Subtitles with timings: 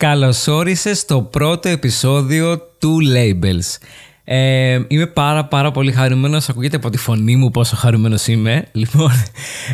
[0.00, 3.78] Καλώς όρισες στο πρώτο επεισόδιο του Labels.
[4.32, 8.64] Ε, είμαι πάρα πάρα πολύ χαρούμενος, ακούγεται από τη φωνή μου πόσο χαρούμενος είμαι.
[8.72, 9.10] Λοιπόν,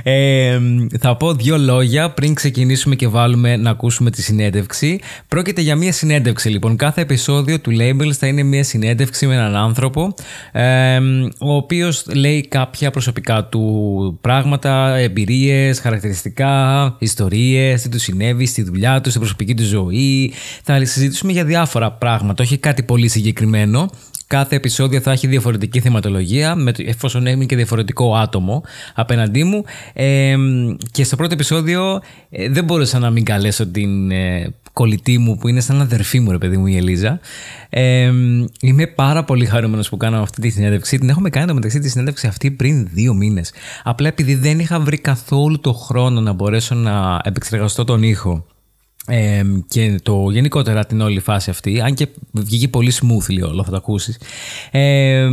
[0.03, 0.59] ε,
[1.01, 5.01] θα πω δύο λόγια πριν ξεκινήσουμε και βάλουμε να ακούσουμε τη συνέντευξη.
[5.29, 6.77] Πρόκειται για μια συνέντευξη λοιπόν.
[6.77, 10.15] Κάθε επεισόδιο του Labels θα είναι μια συνέντευξη με έναν άνθρωπο
[10.53, 10.99] ε,
[11.39, 19.01] ο οποίος λέει κάποια προσωπικά του πράγματα, εμπειρίες, χαρακτηριστικά, ιστορίες, τι του συνέβη στη δουλειά
[19.01, 20.33] του, στην προσωπική του ζωή.
[20.63, 23.91] Θα συζητήσουμε για διάφορα πράγματα, όχι κάτι πολύ συγκεκριμένο.
[24.27, 28.63] Κάθε επεισόδιο θα έχει διαφορετική θεματολογία, με, εφόσον έμεινε και διαφορετικό άτομο
[28.95, 29.65] απέναντί μου.
[29.93, 30.37] Ε,
[30.91, 35.49] και στο πρώτο επεισόδιο ε, δεν μπορούσα να μην καλέσω την ε, κολλητή μου που
[35.49, 37.21] είναι σαν αδερφή μου, ρε παιδί μου, η Ελίζα.
[37.69, 38.13] Ε,
[38.61, 40.99] είμαι πάρα πολύ χαρούμενος που κάναμε αυτή τη συνέντευξη.
[40.99, 43.53] Την έχουμε κάνει το μεταξύ τη συνέντευξη αυτή πριν δύο μήνες.
[43.83, 48.45] Απλά επειδή δεν είχα βρει καθόλου το χρόνο να μπορέσω να επεξεργαστώ τον ήχο
[49.09, 53.71] ε, και το γενικότερα την όλη φάση αυτή, αν και βγήκε πολύ smoothly όλο, θα
[53.71, 54.19] το ακούσεις.
[54.71, 55.29] Ε,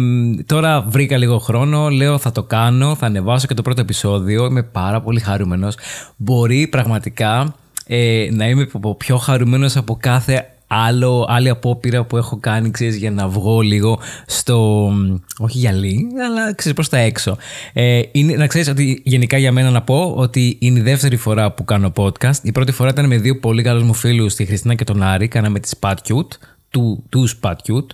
[0.45, 4.45] τώρα βρήκα λίγο χρόνο, λέω θα το κάνω, θα ανεβάσω και το πρώτο επεισόδιο.
[4.45, 5.77] Είμαι πάρα πολύ χαρούμενος.
[6.15, 7.55] Μπορεί πραγματικά
[7.87, 13.11] ε, να είμαι πιο χαρούμενος από κάθε άλλο, άλλη απόπειρα που έχω κάνει, ξέρεις, για
[13.11, 14.89] να βγω λίγο στο...
[15.37, 17.37] όχι γυαλί, αλλά ξέρεις προς τα έξω.
[17.73, 21.51] Ε, είναι, να ξέρεις ότι γενικά για μένα να πω ότι είναι η δεύτερη φορά
[21.51, 22.37] που κάνω podcast.
[22.41, 25.27] Η πρώτη φορά ήταν με δύο πολύ καλούς μου φίλους, τη Χριστίνα και τον Άρη.
[25.27, 26.37] Κάναμε τη Spat Cute,
[26.69, 27.87] του, τους Spat Cute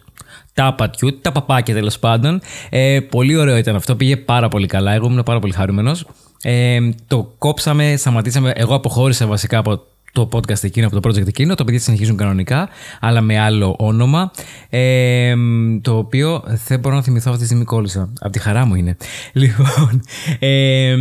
[0.54, 2.42] τα πατιούτ, τα παπάκια τέλος πάντων.
[2.70, 4.92] Ε, πολύ ωραίο ήταν αυτό, πήγε πάρα πολύ καλά.
[4.92, 6.06] Εγώ ήμουν πάρα πολύ χαρούμενος.
[6.42, 8.52] Ε, το κόψαμε, σταματήσαμε.
[8.56, 11.55] Εγώ αποχώρησα βασικά από το podcast εκείνο, από το project εκείνο.
[11.55, 14.31] Το παιδιά συνεχίζουν κανονικά, αλλά με άλλο όνομα.
[14.69, 15.35] Ε,
[15.81, 18.09] το οποίο δεν μπορώ να θυμηθώ αυτή τη στιγμή κόλλησα.
[18.19, 18.97] Από τη χαρά μου είναι.
[19.33, 20.02] Λοιπόν,
[20.39, 20.95] ε,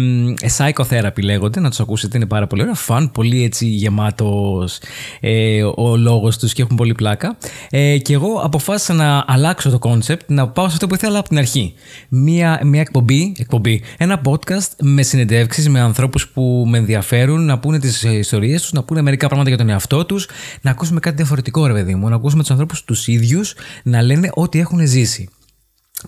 [0.56, 2.74] Psychotherapy λέγονται, να τους ακούσετε, είναι πάρα πολύ ωραία.
[2.74, 4.80] Φαν, πολύ έτσι γεμάτος
[5.20, 7.36] ε, ο λόγος τους και έχουν πολύ πλάκα.
[7.70, 11.28] Ε, και εγώ αποφάσισα να αλλάξω το concept, να πάω σε αυτό που ήθελα από
[11.28, 11.74] την αρχή.
[12.08, 17.78] Μία, μια εκπομπή, εκπομπή, ένα podcast με συνεντεύξεις με ανθρώπους που με ενδιαφέρουν να πούνε
[17.78, 20.28] τις ιστορίες τους, να πούνε μερικά πράγματα για τον εαυτό τους,
[20.60, 24.30] να ακούσουμε κάτι διαφορετικό, ρε παιδί μου, να ακούσουμε τους ανθρώπους τους ίδιους να λένε
[24.34, 25.28] ό,τι έχουν ζήσει.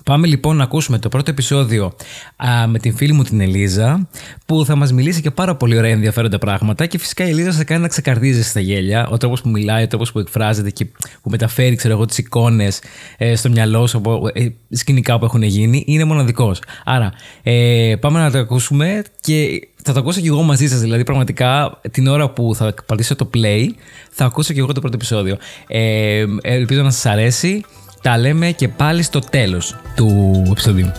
[0.04, 1.92] Πάμε λοιπόν να ακούσουμε το πρώτο επεισόδιο
[2.36, 4.08] α, με την φίλη μου την Ελίζα
[4.46, 7.64] που θα μας μιλήσει και πάρα πολύ ωραία ενδιαφέροντα πράγματα και φυσικά η Ελίζα θα
[7.64, 10.84] κάνει να ξεκαρδίζει στα γέλια ο τρόπος που μιλάει, ο τρόπος που εκφράζεται και
[11.22, 12.82] που μεταφέρει ξέρω εγώ τις εικόνες
[13.16, 16.62] ε, στο μυαλό σου από ε, σκηνικά που έχουν γίνει είναι μοναδικός.
[16.84, 17.12] Άρα
[17.42, 21.80] ε, πάμε να το ακούσουμε και θα το ακούσω και εγώ μαζί σας δηλαδή πραγματικά
[21.90, 23.66] την ώρα που θα πατήσω το play
[24.10, 25.36] θα ακούσω και εγώ το πρώτο επεισόδιο.
[25.66, 27.64] Ε, ελπίζω να σας αρέσει
[28.02, 30.92] τα λέμε και πάλι στο τέλος του επεισοδίου.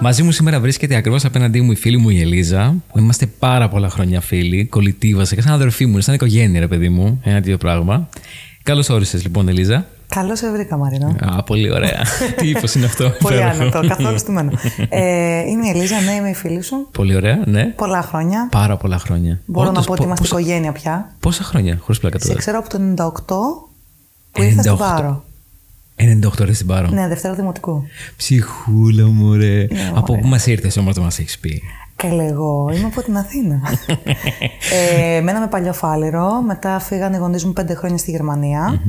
[0.00, 3.68] Μαζί μου σήμερα βρίσκεται ακριβώς απέναντί μου η φίλη μου η Ελίζα, που είμαστε πάρα
[3.68, 7.56] πολλά χρόνια φίλοι, κολλητή βασικά, σαν αδερφή μου, σαν οικογένεια, ρε παιδί μου, ένα τέτοιο
[7.56, 8.08] πράγμα.
[8.62, 9.86] Καλώς όρισες λοιπόν, Ελίζα.
[10.08, 11.16] Καλώς σε βρήκα, Μαρίνα.
[11.20, 12.02] Α, πολύ ωραία.
[12.36, 13.12] Τι ύφος είναι αυτό.
[13.20, 14.50] πολύ άνετο, καθόλου στημένο.
[14.88, 16.88] ε, είμαι η Ελίζα, ναι, είμαι η φίλη σου.
[16.92, 17.64] Πολύ ωραία, ναι.
[17.64, 18.48] Πολλά χρόνια.
[18.50, 19.40] Πάρα πολλά χρόνια.
[19.46, 20.40] Μπορώ να πω ότι είμαστε πόσα...
[20.40, 21.14] οικογένεια πια.
[21.20, 22.32] Πόσα χρόνια, χωρίς πλάκα τώρα.
[22.32, 22.78] Σε ξέρω από το
[23.26, 23.66] 98
[24.32, 25.24] που ήρθα στην Πάρο.
[25.96, 26.88] 98 ρε στην Πάρο.
[26.88, 27.82] Ναι, Δευτέρα Δημοτικού.
[28.16, 29.66] Ψυχούλα μου, ρε.
[29.70, 31.62] Ναι, από πού μας ήρθες όμως να μας έχεις πει;
[31.96, 33.60] Καλέ, εγώ είμαι από την Αθήνα.
[35.16, 36.42] ε, μέναμε παλιό φάληρο.
[36.42, 38.80] Μετά φύγαν οι γονείς μου πέντε χρόνια στη γερμανια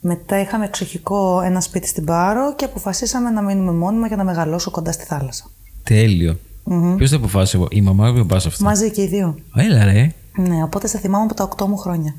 [0.00, 4.70] μετά είχαμε εξοχικό ένα σπίτι στην Πάρο και αποφασίσαμε να μείνουμε μόνιμα για να μεγαλώσω
[4.70, 5.44] κοντά στη θάλασσα.
[5.82, 6.38] Τέλειο.
[6.70, 6.94] Mm-hmm.
[6.96, 9.38] Ποιος το αποφάσισε, η μαμά ή ο μπα αυτός; Μαζί και οι δύο.
[9.56, 10.12] Έλα, ρε.
[10.36, 12.14] Ναι, οπότε σε θυμάμαι από τα 8 μου χρόνια.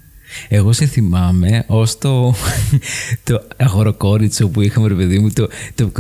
[0.49, 2.33] Εγώ σε θυμάμαι ως το,
[3.23, 5.29] το αγοροκόριτσο που είχαμε, ρε παιδί μου.
[5.33, 5.91] Το, το,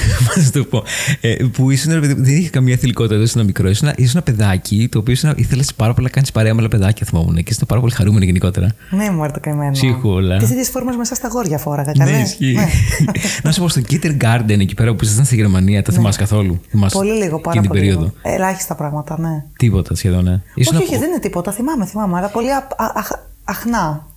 [0.52, 0.84] το πω.
[1.20, 3.68] Ε, που ήσουν, ρε παιδί μου, δεν είχε καμία θηλυκότητα, δεν ήσουν μικρό.
[3.68, 7.06] Ήσουν, ήσουν ένα παιδάκι το οποίο ήθελες πάρα πολύ να κάνεις παρέα με άλλα παιδάκια,
[7.06, 7.34] θυμόμουν.
[7.34, 8.74] Και ήσουν πάρα πολύ χαρούμενο γενικότερα.
[8.90, 9.74] Ναι, μου έρθει καημένο.
[9.74, 10.36] Σίγουρα.
[10.36, 11.92] Τις ίδιες φόρμες μέσα στα γόρια φόραγα.
[11.96, 12.52] Ναι, ισχύει.
[12.54, 12.68] Ναι.
[13.42, 13.80] να σου πω στο
[14.20, 15.96] Garden εκεί πέρα που ήσασταν στη Γερμανία, το ναι.
[15.96, 16.60] θυμάσαι καθόλου.
[16.68, 17.80] Θυμάσαι πολύ λίγο, πάρα πολύ.
[17.80, 18.12] Περίοδο.
[18.22, 19.44] Ελάχιστα πράγματα, ναι.
[19.56, 20.40] Τίποτα σχεδόν, ναι.
[20.58, 21.52] Όχι, όχι, δεν είναι τίποτα.
[21.52, 22.16] Θυμάμαι, θυμάμαι.
[22.16, 22.48] Αλλά πολύ
[23.44, 24.08] αχνά.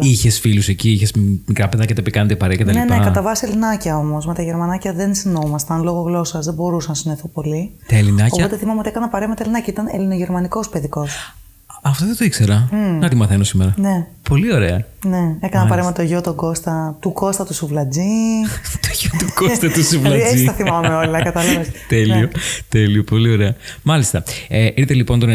[0.00, 1.12] Είχες φίλους εκεί, είχες
[1.46, 4.26] μικρά παιδάκια τα πικάντε παρέα και τα ναι, Ναι, κατά βάση Ελληνάκια όμως.
[4.26, 7.70] Με τα Γερμανάκια δεν συνόμασταν λόγω γλώσσας, δεν μπορούσα να συνέθω πολύ.
[7.88, 9.72] Τα Ελληνάκια; Οπότε θυμάμαι ότι έκανα παρέα με τα Ελληνάκια.
[9.72, 11.34] Ήταν ελληνογερμανικός παιδικός.
[11.82, 12.68] Αυτό δεν το ήξερα.
[12.72, 13.00] Mm.
[13.00, 13.74] Να τη μαθαίνω σήμερα.
[13.76, 14.06] Ναι.
[14.28, 14.84] Πολύ ωραία.
[15.04, 18.00] Ναι, έκανα παρέα με το γιο τον Κώστα, του Κώστα του Σουβλατζή.
[18.84, 20.20] το γιο του Κώστα του Σουβλατζή.
[20.20, 21.68] Έτσι τα θυμάμαι όλα, κατάλαβες.
[21.88, 22.28] τέλειο, ναι.
[22.68, 23.54] τέλειο, πολύ ωραία.
[23.82, 24.22] Μάλιστα.
[24.48, 25.26] Ε, ήρθε λοιπόν το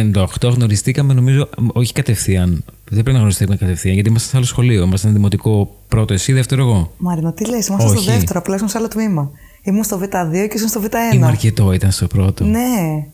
[0.42, 2.64] 98, γνωριστήκαμε νομίζω, όχι κατευθείαν.
[2.84, 4.84] Δεν πρέπει να γνωριστήκαμε κατευθείαν, γιατί είμαστε σε άλλο σχολείο.
[4.84, 6.92] Είμαστε δημοτικό πρώτο, εσύ, δεύτερο εγώ.
[6.98, 9.32] Μάρινο, τι λες, είμαστε στο δεύτερο, απλά σε άλλο τμήμα.
[9.64, 11.16] Ήμουν στο Β2 και ήσουν στο Β1.
[11.16, 12.44] Η Μαρκετό ήταν στο πρώτο.
[12.46, 13.06] Ναι.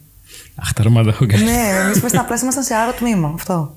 [0.62, 1.44] Αχ, τα ρώματα έχω κάνει.
[1.44, 3.32] ναι, εμείς μέσα απλά ήμασταν σε άλλο τμήμα.
[3.36, 3.76] Αυτό.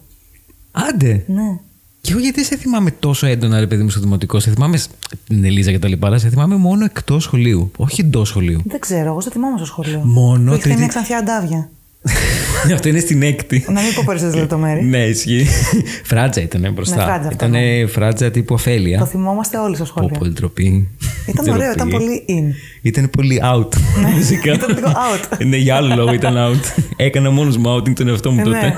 [0.73, 1.25] Άντε.
[1.27, 1.59] Ναι.
[2.01, 4.41] Και εγώ γιατί σε θυμάμαι τόσο έντονα, ρε παιδί μου, στο δημοτικό.
[4.41, 4.91] Σε θυμάμαι σ-
[5.27, 7.71] την Ελίζα και τα λοιπά, αλλά σε θυμάμαι μόνο εκτός σχολείου.
[7.77, 8.61] Όχι εντός σχολείου.
[8.65, 10.01] Δεν ξέρω, εγώ σε θυμάμαι στο σχολείο.
[10.05, 11.69] Μόνο Που είχατε τρίτη- μια ξανθιά αντάβια.
[12.75, 13.65] Αυτό είναι στην έκτη.
[13.69, 14.85] Να μην πω περισσότερε λεπτομέρειες.
[14.87, 15.47] ναι, ισχύει.
[16.11, 16.97] φράτζα ήταν μπροστά.
[16.97, 19.07] Ναι, φράτζα αυτό, ήταν φράτζα τύπου Το ωφέλεια.
[19.07, 20.19] θυμόμαστε όλοι στο Πω σχολείο.
[20.19, 20.89] πω, ντροπή.
[21.27, 21.59] Ήταν Ντροπή.
[21.61, 22.55] ωραίο, ήταν πολύ in.
[22.83, 23.69] Ήταν πολύ out.
[24.19, 24.51] Φυσικά.
[24.51, 25.47] Ναι, ήταν λίγο out.
[25.47, 26.83] ναι, για άλλο λόγο ήταν out.
[26.97, 28.77] Έκανα μόνος μου outing τον εαυτό μου Ε, τότε.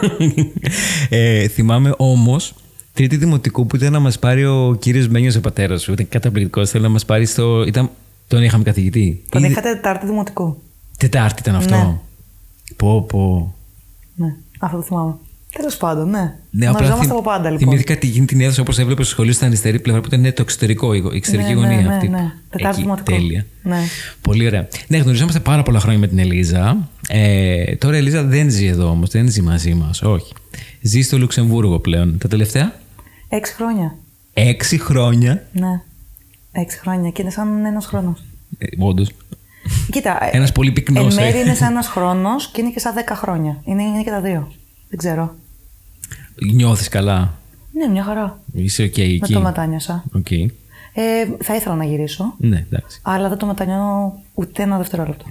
[1.09, 2.55] ε, θυμάμαι όμως
[2.95, 5.93] τρίτη δημοτικού που ήταν να μας πάρει ο κύριος Μένιο ο πατέρας σου.
[5.93, 6.71] Ήταν καταπληκτικός.
[6.71, 7.65] Θέλει να μας πάρει στο.
[7.67, 7.91] Ήταν...
[8.29, 9.23] Τον είχαμε καθηγητή.
[9.29, 10.63] Τον Ή- είχατε Τετάρτη Δημοτικού.
[10.99, 12.03] Τετάρτη ήταν αυτό.
[12.71, 12.77] Ναι.
[12.77, 13.55] Πω, πω.
[14.15, 15.15] Ναι, αυτό το θυμάμαι.
[15.53, 16.19] Τέλος πάντων, ναι.
[16.51, 17.59] Ναι, απλά Γνωριζόμαστε θυμ- από πάντα λοιπόν.
[17.69, 20.43] Θυμήθηκα τι γίνει την έδωσα όπως έβλεπες στο σχολείο στην αριστερή πλευρά που ήταν το
[20.43, 22.09] εξωτερικό, η εξωτερική Ναι, ναι, γωνία ναι, αυτή.
[22.09, 22.33] ναι.
[22.51, 23.17] Τετάρτη Εκεί, δημοτικό.
[23.17, 23.47] Τέλεια.
[23.63, 23.79] Ναι.
[24.21, 24.69] Πολύ ωραία.
[24.89, 26.89] Ναι, γνωριζόμαστε πάρα πολλά χρόνια με την Ελίζα.
[27.09, 30.03] Ε, τώρα η Ελίζα δεν ζει εδώ όμως, δεν ζει μαζί μας.
[30.03, 30.33] Όχι.
[30.81, 32.19] Ζει στο Λουξεμβούργο πλέον.
[32.19, 32.73] Τα τελευταία;
[33.29, 33.97] Έξι χρόνια.
[34.33, 35.81] έξι χρόνια; Ναι.
[36.53, 38.23] Έξι χρόνια και είναι σαν ένας χρόνος.
[38.59, 39.11] Ε, Όντως.
[39.91, 40.25] Κοίτα.
[40.25, 41.41] ε, Ένας πολύ πυκνός, Εν μέρει ε.
[41.41, 43.61] είναι σαν ένας χρόνος και είναι και σαν δέκα χρόνια.
[43.65, 44.53] Είναι, είναι και τα δύο.
[44.89, 45.35] Δεν ξέρω.
[46.53, 47.35] Νιώθεις καλά;
[47.73, 48.41] Ναι, μια χαρά.
[48.53, 50.05] Είσαι οκ εκεί; Με το μετάνιωσα.
[50.13, 50.31] Οκ.
[50.31, 53.01] Ε, θα ήθελα να γυρίσω, Ναι, εντάξει.
[53.03, 55.25] αλλά δεν το μετανιώνω ούτε ένα δευτερόλεπτο.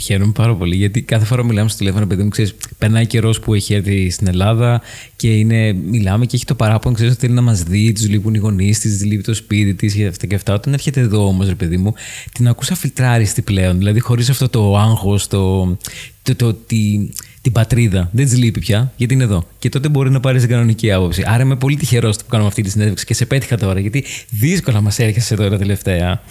[0.00, 3.40] Χαίρομαι πάρα πολύ γιατί κάθε φορά που μιλάμε στο τηλέφωνο, παιδί μου, ξέρεις, περνάει καιρός
[3.40, 4.80] που έχει έρθει στην Ελλάδα
[5.16, 8.34] και είναι, μιλάμε και έχει το παράπονο, ξέρεις, ότι θέλει να μας δει, τους λείπουν
[8.34, 10.54] οι γονείς της, της λείπει το σπίτι της και αυτά και αυτά.
[10.54, 11.94] Όταν έρχεται εδώ όμως, ρε παιδί μου,
[12.32, 13.78] την ακούσα φιλτράριστη πλέον.
[13.78, 15.76] Δηλαδή, χωρίς αυτό το άγχος, το,
[16.22, 17.08] το, το, τη,
[17.42, 18.08] την πατρίδα.
[18.12, 19.46] Δεν της λείπει πια, γιατί είναι εδώ.
[19.58, 21.22] Και τότε μπορεί να πάρει την κανονική άποψη.
[21.26, 24.80] Άρα είμαι πολύ τυχερός που κάνουμε αυτή τη συνέντευξη και σε πέτυχα τώρα, γιατί δύσκολα
[24.80, 26.22] μας έρχεσαι τώρα τελευταία.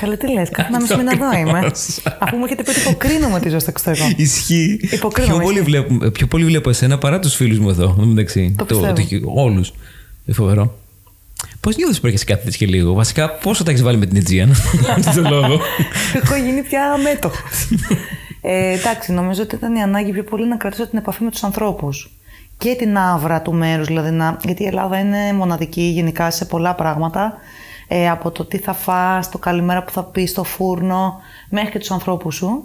[0.00, 1.70] Καλέ, τι λες, κάθε ένα μισό μήνα εδώ είμαι.
[2.18, 4.04] Αφού μου έχετε πει ότι υποκρίνομαι τη ζωή στο εξωτερικό.
[4.16, 4.78] Ισχύει.
[4.90, 5.70] Υποκρίνομαι, Πιο πολύ, ισχύει.
[5.70, 7.84] βλέπω, πιο πολύ βλέπω εσένα παρά τους φίλους μου εδώ.
[7.84, 8.54] εν τω μεταξύ.
[8.58, 9.32] Το πιστεύω.
[9.34, 9.72] Όλους.
[10.26, 10.78] Είναι φοβερό.
[11.60, 14.16] Πώς νιώθεις που έρχεσαι κάθε τέτοιο και λίγο; Βασικά, πόσο τα έχεις βάλει με την
[14.16, 14.50] Αιτζίαν.
[14.96, 15.60] Αυτό το λόγο.
[16.22, 17.68] Έχω γίνει πια μέτοχος.
[18.40, 21.42] ε, εντάξει, νομίζω ότι ήταν η ανάγκη πιο πολύ να κρατήσω την επαφή με τους
[21.42, 22.10] ανθρώπους.
[22.58, 24.10] Και την άβρα του μέρους, δηλαδή.
[24.10, 27.34] Να, γιατί η Ελλάδα είναι μοναδική γενικά σε πολλά πράγματα.
[27.92, 31.20] Ε, από το τι θα φας, το καλημέρα που θα πεις στο φούρνο,
[31.50, 32.64] μέχρι και τους ανθρώπους σου.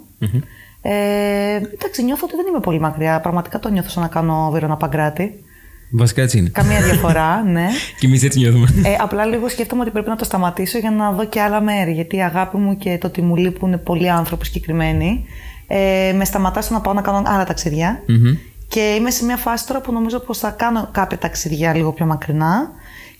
[0.82, 3.20] Ε, εντάξει, νιώθω ότι δεν είμαι πολύ μακριά.
[3.20, 5.44] Πραγματικά το νιώθω σαν να κάνω Βίρονα Παγκράτη.
[5.92, 6.48] Βασικά έτσι είναι.
[6.48, 7.66] Καμία διαφορά, ναι.
[7.98, 8.66] Και εμείς έτσι νιώθουμε.
[8.84, 11.92] Ε, απλά λίγο σκέφτομαι ότι πρέπει να το σταματήσω για να δω και άλλα μέρη.
[11.92, 15.24] Γιατί η αγάπη μου και το ότι μου λείπουν πολλοί άνθρωποι συγκεκριμένοι
[15.66, 18.02] ε, με σταματά στο να πάω να κάνω άλλα ταξίδια.
[18.06, 18.36] Μμμ.
[18.68, 22.06] Και είμαι σε μια φάση τώρα που νομίζω πως θα κάνω κάποια ταξίδια λίγο πιο
[22.06, 22.70] μακρινά.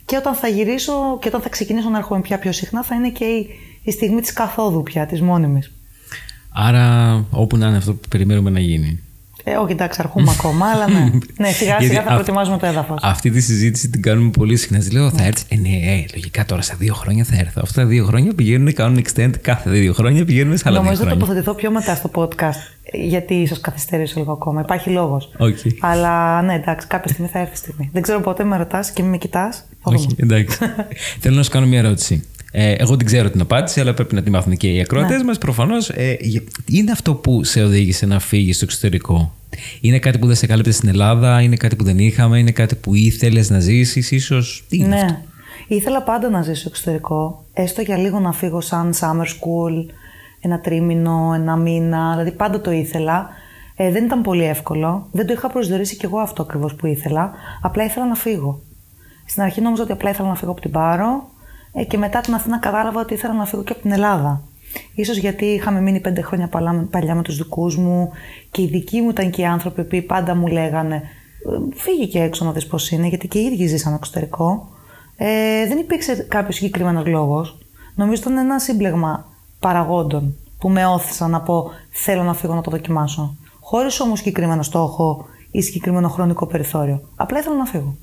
[0.06, 3.10] Και όταν θα γυρίσω και όταν θα ξεκινήσω να έρχομαι πια πιο συχνά, θα είναι
[3.10, 3.48] και η,
[3.82, 5.72] η στιγμή της καθόδου πια, της μόνιμης.
[6.52, 9.02] Άρα, όπου να είναι αυτό που περιμένουμε να γίνει.
[9.48, 11.00] Ε, όχι, εντάξει, αργούμε ακόμα, αλλά ναι.
[11.42, 12.98] ναι, σιγά Γιατί σιγά θα αυ- προετοιμάζουμε το έδαφος.
[13.02, 14.78] Αυτή τη συζήτηση την κάνουμε πολύ συχνά.
[14.78, 15.44] Της λέω, θα έρθει.
[15.48, 17.60] Ε, ναι, ε, λογικά τώρα στα δύο χρόνια θα έρθω.
[17.64, 21.02] Αυτά τα δύο χρόνια πηγαίνουν, κάνουν extend κάθε δύο χρόνια, πηγαίνουν σε άλλα δύο Νομίζω
[21.02, 21.24] θα χρόνια.
[21.26, 22.60] τοποθετηθώ πιο μετά στο podcast.
[22.92, 24.60] Γιατί ίσως καθυστερήσω λίγο ακόμα.
[24.60, 25.30] Υπάρχει λόγος.
[25.38, 25.56] Οκ.
[25.80, 27.90] Αλλά ναι, εντάξει, κάποια στιγμή θα έρθει η στιγμή.
[27.92, 29.64] Δεν ξέρω πότε με ρωτάς και μην με κοιτάς.
[29.82, 30.58] Όχι, εντάξει.
[31.20, 32.24] Θέλω να σου κάνω μια ερώτηση.
[32.58, 35.24] Ε, εγώ την ξέρω την απάντηση, αλλά πρέπει να τη μάθουν και οι ακροατές Ναι.
[35.24, 35.38] μας.
[35.38, 39.34] Προφανώς, ε, για- είναι αυτό που σε οδήγησε να φύγεις στο εξωτερικό;
[39.80, 42.74] Είναι κάτι που δεν σε κάλυπτε στην Ελλάδα, είναι κάτι που δεν είχαμε, είναι κάτι
[42.74, 44.94] που ήθελες να ζήσεις, ίσως; Τι είναι ναι.
[45.00, 45.16] αυτό;
[45.68, 47.44] Ήθελα πάντα να ζήσω στο εξωτερικό.
[47.52, 49.92] Έστω για λίγο να φύγω σαν summer school,
[50.40, 52.10] ένα τρίμηνο, ένα μήνα.
[52.10, 53.28] Δηλαδή πάντα το ήθελα.
[53.76, 55.08] Ε, δεν ήταν πολύ εύκολο.
[55.12, 57.32] Δεν το είχα προσδιορίσει κι εγώ αυτό ακριβώς που ήθελα.
[57.62, 58.60] Απλά ήθελα να φύγω.
[59.26, 61.35] Στην αρχή νόμιζα ότι απλά ήθελα να φύγω από την Πάρο ε,
[61.84, 64.42] και μετά την Αθήνα κατάλαβα ότι ήθελα να φύγω και από την Ελλάδα.
[64.94, 68.10] Ίσως γιατί είχαμε μείνει πέντε χρόνια παλιά, παλιά με τους δικούς μου
[68.50, 72.22] και οι δικοί μου ήταν και οι άνθρωποι που πάντα μου λέγανε «Ε, φύγει και
[72.22, 74.68] έξω να δεις πώς είναι γιατί και οι ίδιοι ζήσαν εξωτερικό.
[75.16, 77.58] Ε, δεν υπήρξε κάποιος συγκεκριμένος λόγος.
[77.94, 79.24] Νομίζω ήταν ένα σύμπλεγμα
[79.58, 83.36] παραγόντων που με όθησαν να πω θέλω να φύγω να το δοκιμάσω.
[83.60, 87.00] Χωρίς όμως συγκεκριμένο στόχο ή συγκεκριμένο χρονικό περιθώριο.
[87.16, 87.96] Απλά ήθελα να φύγω.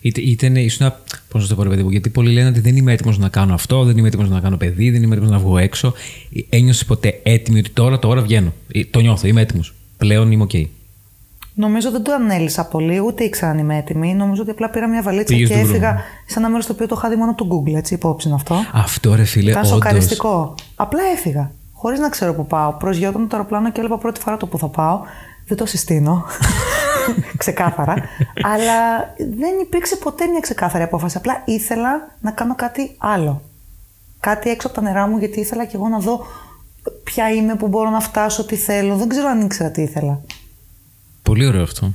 [0.00, 0.92] Είτε, είτε ήσουν.
[1.28, 3.28] Πώς να το πω, ρε παιδί μου, γιατί πολλοί λένε ότι δεν είμαι έτοιμος να
[3.28, 5.92] κάνω αυτό, δεν είμαι έτοιμος να κάνω παιδί, δεν είμαι έτοιμος να βγω έξω.
[6.48, 9.74] Ένιωσες ποτέ έτοιμη ότι τώρα, τώρα βγαίνω; Ε, Το νιώθω, είμαι έτοιμος.
[9.96, 10.50] Πλέον είμαι οκ.
[11.54, 14.14] Νομίζω δεν το ανέλυσα πολύ, ούτε ήξερα αν είμαι έτοιμη.
[14.14, 16.02] Νομίζω ότι απλά πήρα μια βαλίτσα Πήγες και στον έφυγα δρόμο.
[16.26, 18.36] σε ένα μέρο το οποίο το είχα δει μόνο από το Google, έτσι, υπόψη είναι
[18.36, 18.54] αυτό.
[18.72, 19.74] Αυτό ρε φίλε, Ήταν όντως.
[19.74, 20.54] σοκαριστικό.
[20.74, 21.50] Απλά έφυγα.
[21.72, 22.72] Χωρίς να ξέρω που πάω.
[22.72, 25.00] Προσγειωνόταν το αεροπλάνο και έλεγα πρώτη φορά το που θα πάω.
[25.46, 26.24] Δεν το συστήνω.
[27.42, 27.94] ξεκάθαρα.
[28.42, 31.16] Αλλά δεν υπήρξε ποτέ μια ξεκάθαρη απόφαση.
[31.16, 33.42] Απλά ήθελα να κάνω κάτι άλλο.
[34.20, 36.26] κάτι έξω από τα νερά μου, γιατί ήθελα και εγώ να δω
[37.04, 38.96] ποια είμαι, που μπορώ να φτάσω, τι θέλω.
[38.96, 40.20] Δεν ξέρω αν ήξερα τι ήθελα.
[41.22, 41.92] Πολύ ωραίο αυτό.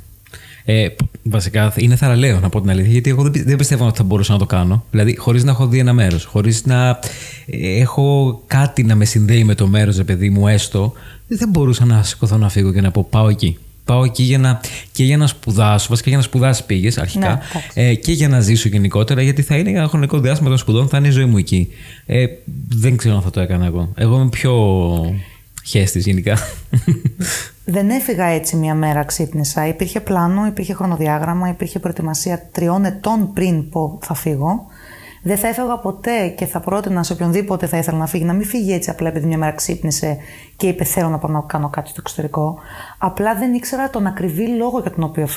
[0.70, 0.88] Ε,
[1.24, 4.40] βασικά είναι θαραλέο να πω την αλήθεια, γιατί εγώ δεν πιστεύω ότι θα μπορούσα να
[4.40, 4.84] το κάνω.
[4.92, 7.00] Δηλαδή, χωρίς να έχω δει ένα μέρος, χωρίς να
[7.46, 10.94] ε, έχω κάτι να με συνδέει με το μέρος, παιδί μου, έστω,
[11.28, 13.58] δεν μπορούσα να σηκωθώ να φύγω και να πω πάω εκεί.
[13.88, 14.60] Πάω εκεί για να,
[14.92, 17.40] και για να σπουδάσω, βασικά για να σπουδάσει πήγες αρχικά,
[17.74, 20.58] ναι, ε, και για να ζήσω γενικότερα, γιατί θα είναι για ένα χρονικό διάστημα των
[20.58, 21.68] σπουδών, θα είναι η ζωή μου εκεί.
[22.06, 22.26] Ε,
[22.70, 23.92] δεν ξέρω αν θα το έκανα εγώ.
[23.96, 24.54] Εγώ είμαι πιο
[25.66, 26.38] χέστη γενικά.
[27.66, 29.68] Δεν έφυγα έτσι μια μέρα ξύπνησα.
[29.68, 34.66] Υπήρχε πλάνο, υπήρχε χρονοδιάγραμμα, υπήρχε προετοιμασία τριών ετών πριν πω θα φύγω.
[35.28, 38.46] Δεν θα έφευγα ποτέ και θα πρότεινα σε οποιονδήποτε θα ήθελα να φύγει να μην
[38.46, 40.18] φύγει έτσι απλά επειδή μια μέρα ξύπνησε
[40.56, 42.58] και είπε θέλω να πάω να κάνω κάτι στο εξωτερικό.
[42.98, 45.28] Απλά δεν ήξερα τον ακριβή λόγο για τον οποίο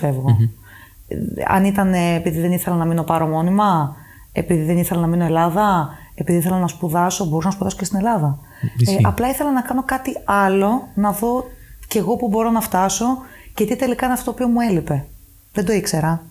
[1.49, 3.97] Αν ήταν επειδή δεν ήθελα να μείνω πάρω μόνιμα,
[4.33, 7.99] επειδή δεν ήθελα να μείνω Ελλάδα, επειδή ήθελα να σπουδάσω, μπορούσα να σπουδάσω και στην
[7.99, 8.39] Ελλάδα.
[8.87, 11.45] Ε, απλά ήθελα να κάνω κάτι άλλο, να δω
[11.89, 13.07] κι εγώ που μπορώ να φτάσω
[13.55, 15.07] και τι τελικά είναι αυτό που μου έλειπε.
[15.53, 16.23] Δεν το ήξερα.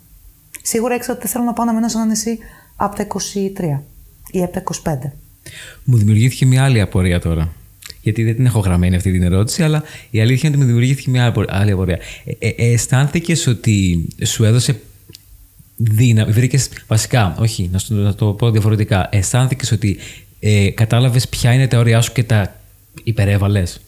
[0.62, 2.40] Σίγουρα ήξερα ότι θέλω να πάω να μείνω σε ένα νησί
[2.82, 3.80] από τα 23
[4.32, 5.12] ή από τα 25.
[5.84, 7.54] Μου δημιουργήθηκε μια άλλη απορία τώρα.
[8.02, 11.10] Γιατί δεν την έχω γραμμένη αυτή την ερώτηση, αλλά η αλήθεια είναι ότι μου δημιουργήθηκε
[11.10, 12.00] μια άλλη απορία.
[12.24, 14.80] Ε, ε, ε αισθάνθηκες ότι σου έδωσε
[15.76, 16.32] δύναμη.
[16.32, 16.70] Βρήκες.
[16.88, 19.10] Βασικά, όχι, να, να το πω διαφορετικά.
[19.12, 19.98] Αισθάνθηκες ότι
[20.40, 22.56] ε, κατάλαβες ποια είναι τα όρια σου και τα
[23.04, 23.82] υπερέβαλες.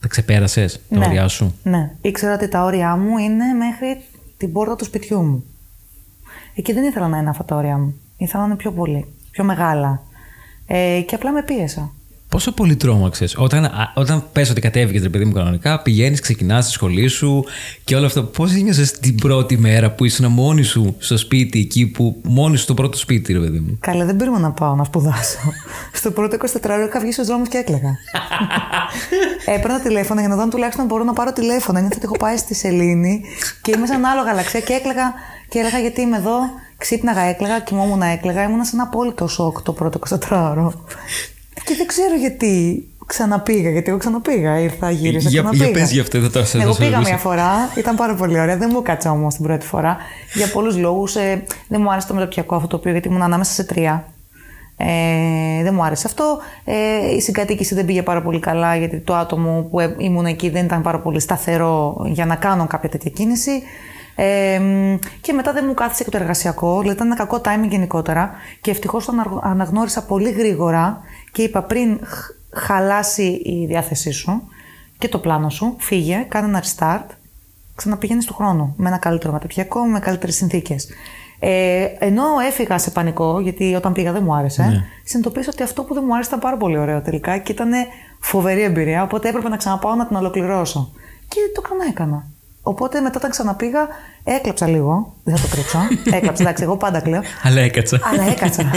[0.00, 1.90] Τα ξεπέρασες τα ναι, όρια σου; Ναι.
[2.00, 4.00] Ήξερα ότι τα όρια μου είναι μέχρι
[4.36, 5.44] την πόρτα του σπιτιού μου.
[6.54, 7.94] Εκεί δεν ήθελα να είναι αυτά τα όρια μου.
[8.22, 10.02] Ήθελα να είναι πιο πολύ, πιο μεγάλα.
[10.66, 11.92] Ε, και απλά με πίεσα.
[12.28, 16.72] Πόσο πολύ τρόμαξε όταν, όταν πες ότι κατέβηκες ρε παιδί μου κανονικά, πηγαίνεις, ξεκινάς στη
[16.72, 17.44] σχολή σου
[17.84, 18.22] και όλο αυτό.
[18.22, 22.62] Πώς ένιωσες την πρώτη μέρα που ήσουν μόνη σου στο σπίτι, εκεί που μόνη σου
[22.62, 25.38] στο πρώτο σπίτι, ρε παιδί μου; Καλά, δεν πήραμε να πάω να σπουδάσω.
[26.00, 27.96] στο πρώτο 24 ώρα είχα βγει στου δρόμου και έκλαιγα.
[29.56, 31.78] Έπαιρνα τηλέφωνο για να δω αν τουλάχιστον μπορώ να πάρω τηλέφωνο.
[31.78, 33.20] Νιώθω ότι έχω πάει στη Σελήνη
[33.62, 35.12] και είμαι σαν άλλο γαλαξία και έκλαιγα
[35.48, 36.38] και έλεγα γιατί είμαι εδώ.
[36.82, 38.42] Ξύπναγα, έκλαιγα, κοιμόμουν, έκλαιγα.
[38.42, 40.72] Ήμουν σε ένα απόλυτο σοκ το πρώτο 24 ώρα.
[41.64, 44.60] Και δεν ξέρω γιατί ξαναπήγα, γιατί εγώ ξαναπήγα.
[44.60, 45.64] Ήρθα, γύρισα, για, ξαναπήγα.
[45.64, 48.56] Για πες γι' αυτό, δεν το Εγώ πήγα μια φορά, ήταν πάρα πολύ ωραία.
[48.56, 49.96] Δεν μου κάτσε όμως την πρώτη φορά.
[50.34, 51.16] Για πολλούς λόγους.
[51.16, 54.06] Ε, δεν μου άρεσε το μεταπιακό αυτό το οποίο, γιατί ήμουν ανάμεσα σε τρία.
[54.76, 56.38] Ε, δεν μου άρεσε αυτό.
[56.64, 60.50] Ε, η συγκατοίκηση δεν πήγε πάρα πολύ καλά, γιατί το άτομο που ε, ήμουν εκεί
[60.50, 63.62] δεν ήταν πάρα πολύ σταθερό για να κάνω κάποια τέτοια κίνηση.
[64.14, 64.60] Ε,
[65.20, 68.30] και μετά δεν μου κάθισε και το εργασιακό, δηλαδή ήταν ένα κακό timing γενικότερα.
[68.60, 71.00] Και ευτυχώς το αναγνώρισα πολύ γρήγορα
[71.32, 72.00] και είπα πριν
[72.52, 74.42] χαλάσει η διάθεσή σου
[74.98, 77.14] και το πλάνο σου, φύγε, κάνε ένα restart,
[77.74, 80.88] ξαναπηγαίνεις του χρόνου με ένα καλύτερο μεταπιακό, με καλύτερες συνθήκες.
[81.38, 84.84] Ε, ενώ έφυγα σε πανικό, γιατί όταν πήγα δεν μου άρεσε, ναι.
[85.04, 87.70] συνειδητοποίησα ότι αυτό που δεν μου άρεσε ήταν πάρα πολύ ωραίο τελικά και ήταν
[88.20, 89.02] φοβερή εμπειρία.
[89.02, 90.92] Οπότε έπρεπε να ξαναπάω να την ολοκληρώσω.
[91.28, 92.26] Και το ξανά έκανα.
[92.64, 93.88] Οπότε μετά όταν ξαναπήγα,
[94.24, 95.16] έκλαψα λίγο.
[95.24, 95.78] Δεν θα το κρύψω.
[96.16, 97.20] Έκλαψα, εντάξει, εγώ πάντα κλαίω.
[97.42, 98.00] Αλλά έκατσα.
[98.12, 98.70] Αλλά έκατσα.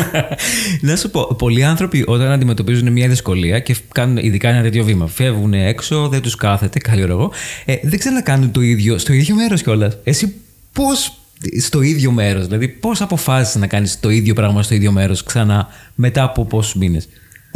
[0.81, 5.07] Να σου πω, πολλοί άνθρωποι όταν αντιμετωπίζουν μια δυσκολία και κάνουν ειδικά ένα τέτοιο βήμα,
[5.07, 7.31] φεύγουν έξω, δεν τους κάθεται, καλή εγώ,
[7.65, 9.97] ε, δεν ξέρουν να κάνουν το ίδιο, στο ίδιο μέρος κιόλας.
[10.03, 10.35] Εσύ
[10.73, 11.19] πώς
[11.59, 15.67] στο ίδιο μέρος, δηλαδή πώς αποφάσισες να κάνεις το ίδιο πράγμα στο ίδιο μέρος ξανά
[15.95, 17.07] μετά από πόσους μήνες;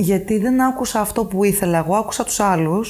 [0.01, 1.77] Γιατί δεν άκουσα αυτό που ήθελα.
[1.77, 2.81] Εγώ άκουσα τους αλλου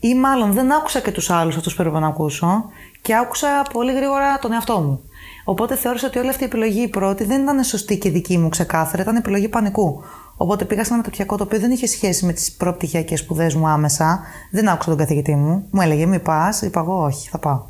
[0.00, 2.64] ή μάλλον δεν άκουσα και τους άλλους αυτούς που έπρεπε να ακούσω
[3.02, 5.00] και άκουσα πολύ γρήγορα τον εαυτό μου.
[5.44, 8.48] Οπότε θεώρησα ότι όλη αυτή η επιλογή η πρώτη δεν ήταν σωστή και δική μου
[8.48, 10.02] ξεκάθαρα, ήταν επιλογή πανικού.
[10.36, 13.68] Οπότε πήγα σε ένα μεταπτυχιακό το οποίο δεν είχε σχέση με τις προπτυχιακέ σπουδές μου
[13.68, 14.20] άμεσα.
[14.50, 15.66] Δεν άκουσα τον καθηγητή μου.
[15.70, 16.62] Μου έλεγε Μη πας.
[16.62, 17.62] Είπα εγώ, Όχι, θα πάω.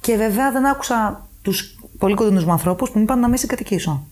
[0.00, 4.06] Και βέβαια δεν άκουσα τους πολύ κοντινούς μου ανθρώπους που μου είπαν να μην συγκατοικήσω.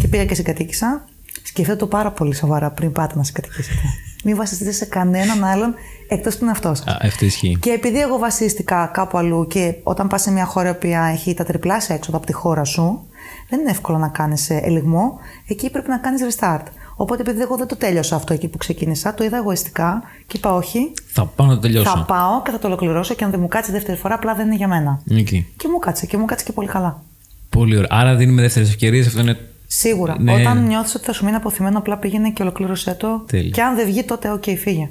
[0.00, 1.04] Και πήγα και συγκατοίκησα
[1.48, 3.80] Σκεφτείτε το πάρα πολύ σοβαρά πριν πάτε να συγκατοικήσετε.
[4.24, 5.74] Μην βασιστείτε σε κανέναν άλλον
[6.08, 6.96] εκτός του εαυτό σας.
[7.00, 7.56] Αυτό ισχύει.
[7.60, 11.44] Και επειδή εγώ βασίστηκα κάπου αλλού και όταν πας σε μια χώρα που έχει τα
[11.44, 13.06] τριπλάσια έξοδα από τη χώρα σου,
[13.48, 15.18] δεν είναι εύκολο να κάνεις ε, ελιγμό.
[15.46, 16.62] Εκεί πρέπει να κάνεις restart.
[16.96, 20.54] Οπότε, επειδή εγώ δεν το τέλειωσα αυτό εκεί που ξεκίνησα, το είδα εγωιστικά και είπα
[20.54, 20.92] όχι.
[21.12, 21.90] Θα πάω να το τελειώσω.
[21.90, 24.46] Θα πάω και θα το ολοκληρώσω και αν δεν μου κάτσει δεύτερη φορά, απλά δεν
[24.46, 25.02] είναι για μένα.
[25.10, 25.44] Okay.
[25.56, 27.02] Και μου κάτσε και μου κάτσε και πολύ καλά.
[27.48, 27.88] Πολύ ωραία.
[27.90, 29.06] Άρα δίνουμε δεύτερες ευκαιρίες.
[29.06, 29.38] Αυτό είναι
[29.70, 30.16] Σίγουρα.
[30.20, 30.32] Ναι.
[30.32, 33.24] Όταν νιώθεις ότι θα σου μείνει απωθημένο, απλά πήγαινε και ολοκλήρωσέ το.
[33.26, 33.50] Τέλει.
[33.50, 34.88] Και αν δεν βγει, τότε, οκ, okay, φύγε.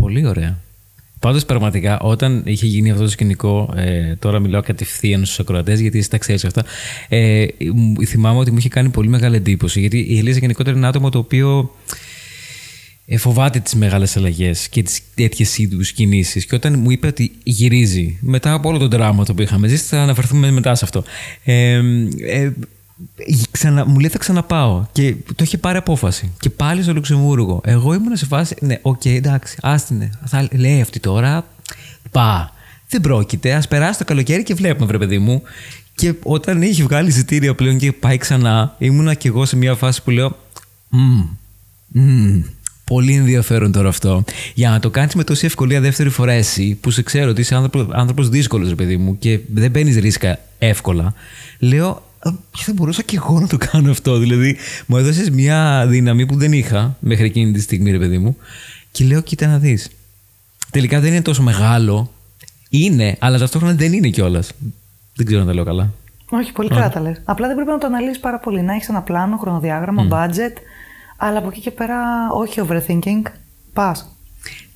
[0.00, 0.58] Πολύ ωραία.
[1.20, 5.98] Πάντως, πραγματικά, όταν είχε γίνει αυτό το σκηνικό, ε, τώρα μιλάω κατευθείαν στους ακροατές, γιατί
[5.98, 6.64] εσύ τα ξέρεις αυτά.
[7.08, 7.46] Ε,
[8.06, 11.08] θυμάμαι ότι μου είχε κάνει πολύ μεγάλη εντύπωση, γιατί η Ελίζα γενικότερα είναι ένα άτομο
[11.08, 11.74] το οποίο
[13.06, 16.46] ε, φοβάται τις μεγάλες αλλαγές και τις τέτοιες είδους κινήσεις.
[16.46, 19.84] Και όταν μου είπε ότι γυρίζει μετά από όλο το δράμα το οποίο είχαμε ζήσει,
[19.84, 21.04] θα αναφερθούμε μετά σε αυτό.
[21.44, 21.80] Ε,
[22.26, 22.52] ε,
[23.50, 24.86] Ξανα, μου λέει θα ξαναπάω.
[24.92, 26.32] Και το είχε πάρει απόφαση.
[26.40, 27.60] Και πάλι στο Λουξεμβούργο.
[27.64, 28.54] Εγώ ήμουν σε φάση.
[28.60, 30.10] Ναι, OK, okay, εντάξει, άσ' τηνε.
[30.24, 31.46] Θα λέει αυτή τώρα.
[32.10, 32.52] Πά.
[32.88, 33.54] Δεν πρόκειται.
[33.54, 35.42] Ας περάσει το καλοκαίρι και βλέπουμε, βρε παιδί μου.
[35.94, 40.02] Και όταν είχε βγάλει εισιτήριο πλέον και πάει ξανά, ήμουνα κι εγώ σε μια φάση
[40.02, 40.36] που λέω.
[41.94, 42.42] Mm,
[42.84, 44.24] πολύ ενδιαφέρον τώρα αυτό.
[44.54, 47.54] Για να το κάνεις με τόση ευκολία δεύτερη φορά εσύ, που σε ξέρω ότι είσαι
[47.92, 51.14] άνθρωπο δύσκολος, ρε παιδί μου, και δεν μπαίνει ρίσκα εύκολα,
[51.58, 52.10] λέω.
[52.50, 54.18] Και θα μπορούσα και εγώ να το κάνω αυτό.
[54.18, 58.36] Δηλαδή, μου έδωσες μια δύναμη που δεν είχα μέχρι εκείνη τη στιγμή, ρε παιδί μου.
[58.90, 59.90] Και λέω, κοίτα να δεις.
[60.70, 62.12] Τελικά δεν είναι τόσο μεγάλο.
[62.68, 64.50] Είναι, αλλά ταυτόχρονα δεν είναι κιόλας.
[65.14, 65.92] Δεν ξέρω αν τα λέω καλά.
[66.30, 67.20] Όχι, πολύ καλά τα λες.
[67.24, 68.62] Απλά δεν πρέπει να το αναλύσεις πάρα πολύ.
[68.62, 70.12] Να έχεις ένα πλάνο, χρονοδιάγραμμα, mm.
[70.12, 70.56] budget,
[71.16, 71.96] αλλά από εκεί και πέρα
[72.32, 73.30] όχι overthinking.
[73.72, 74.16] Πας.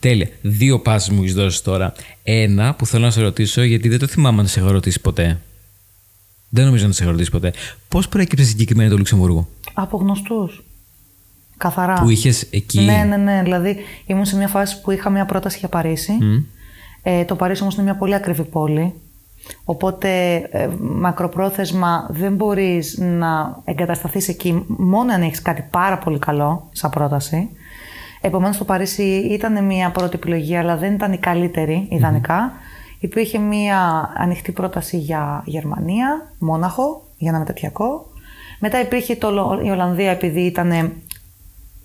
[0.00, 0.28] Τέλεια.
[0.42, 1.92] Δύο πάσει μου έχεις δώσει τώρα.
[2.22, 5.38] Ένα που θέλω να σε ρωτήσω, γιατί δεν το θυμάμαι να σε έχω ρωτήσει ποτέ.
[6.48, 7.52] Δεν νομίζω να σε έχω ρωτήσει ποτέ.
[7.88, 10.64] Πώς προέκυψε συγκεκριμένα το Λουξεμβούργο, Από γνωστούς.
[11.56, 11.94] Καθαρά.
[11.94, 12.80] Που είχες εκεί.
[12.80, 13.40] Ναι, ναι, ναι.
[13.42, 13.76] Δηλαδή
[14.06, 16.12] ήμουν σε μια φάση που είχα μια πρόταση για Παρίσι.
[16.20, 16.44] Mm.
[17.02, 18.94] Ε, το Παρίσι όμως είναι μια πολύ ακριβή πόλη.
[19.64, 26.68] Οπότε ε, μακροπρόθεσμα δεν μπορείς να εγκατασταθείς εκεί μόνο αν έχεις κάτι πάρα πολύ καλό
[26.72, 27.48] σαν πρόταση.
[28.20, 32.50] Επομένως το Παρίσι ήταν μια πρώτη επιλογή αλλά δεν ήταν η καλύτερη ιδανικά.
[32.50, 32.65] Mm-hmm.
[32.98, 38.06] Υπήρχε μια ανοιχτή πρόταση για Γερμανία, Μόναχο, για ένα μεταπιακό.
[38.60, 40.92] Μετά υπήρχε το, η Ολλανδία επειδή ήταν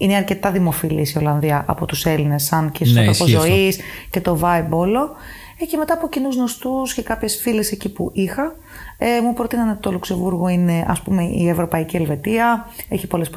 [0.02, 4.22] είναι αρκετά δημοφιλής η Ολλανδία από τους Έλληνες σαν και στο ναι, τρόπο ζωής και
[4.22, 5.16] το vibe όλο.
[5.60, 8.56] Ε, και μετά από κοινούς γνωστούς και κάποιες φίλες εκεί που είχα,
[9.04, 13.30] ε, μου προτείνανε ότι το Λουξεμβούργο είναι ας πούμε η Ευρωπαϊκή Ελβετία, έχει πολλές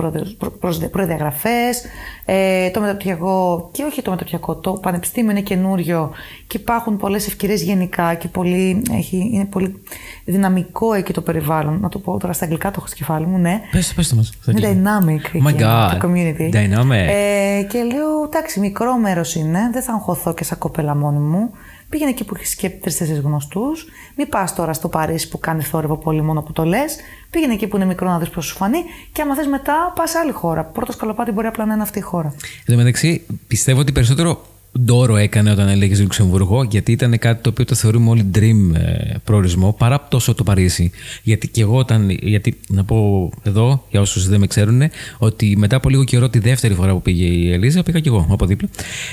[0.90, 1.84] προδιαγραφές,
[2.24, 6.10] ε, το μεταπτυχιακό και όχι το μεταπτυχιακό, το πανεπιστήμιο είναι καινούριο
[6.46, 9.82] και υπάρχουν πολλές ευκαιρίες γενικά και πολύ, έχει, είναι πολύ
[10.24, 11.80] δυναμικό εκεί το περιβάλλον.
[11.80, 13.60] Να το πω τώρα στα αγγλικά το έχω στο κεφάλι μου, ναι.
[13.70, 14.32] Πες, πες το μας.
[14.46, 15.98] Είναι dynamic oh my God.
[16.00, 16.54] το community.
[16.54, 17.08] Dynamic.
[17.08, 21.50] Ε, και λέω, εντάξει, μικρό μέρος είναι, δεν θα αγχωθώ και σαν κοπέλα μόνη μου.
[21.94, 23.86] Πήγαινε εκεί που έχει και τρει-τέσσερι γνωστούς.
[24.16, 26.96] Μην πας τώρα στο Παρίσι που κάνεις θόρυβο πολύ μόνο που το λες.
[27.30, 28.78] Πήγαινε εκεί που είναι μικρό να δεις πώς σου φανεί.
[29.12, 30.64] Και άμα θες μετά, πας σε άλλη χώρα.
[30.64, 32.34] Πρώτος σκαλοπάτι μπορεί απλά να είναι αυτή η χώρα.
[32.64, 34.46] Εν τω μεταξύ, πιστεύω ότι περισσότερο
[34.80, 39.14] ντόρο έκανε όταν έλεγες Λουξεμβουργό, γιατί ήταν κάτι το οποίο το θεωρούμε όλοι dream ε,
[39.24, 40.90] προορισμό, παρά τόσο το Παρίσι.
[41.22, 42.10] Γιατί και εγώ όταν.
[42.10, 44.82] Γιατί να πω εδώ, για όσους δεν με ξέρουν,
[45.18, 48.26] ότι μετά από λίγο καιρό, τη δεύτερη φορά που πήγε η Ελίζα, πήγα και εγώ
[48.30, 48.68] από δίπλα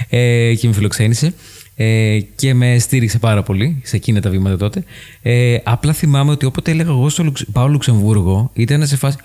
[0.09, 1.33] ε, και με φιλοξένησε
[1.81, 4.83] ε, και με στήριξε πάρα πολύ σε εκείνα τα βήματα τότε.
[5.21, 9.17] Ε, απλά θυμάμαι ότι όποτε έλεγα εγώ στο Λουξ, πάω Λουξεμβούργο, ήταν σε φάση.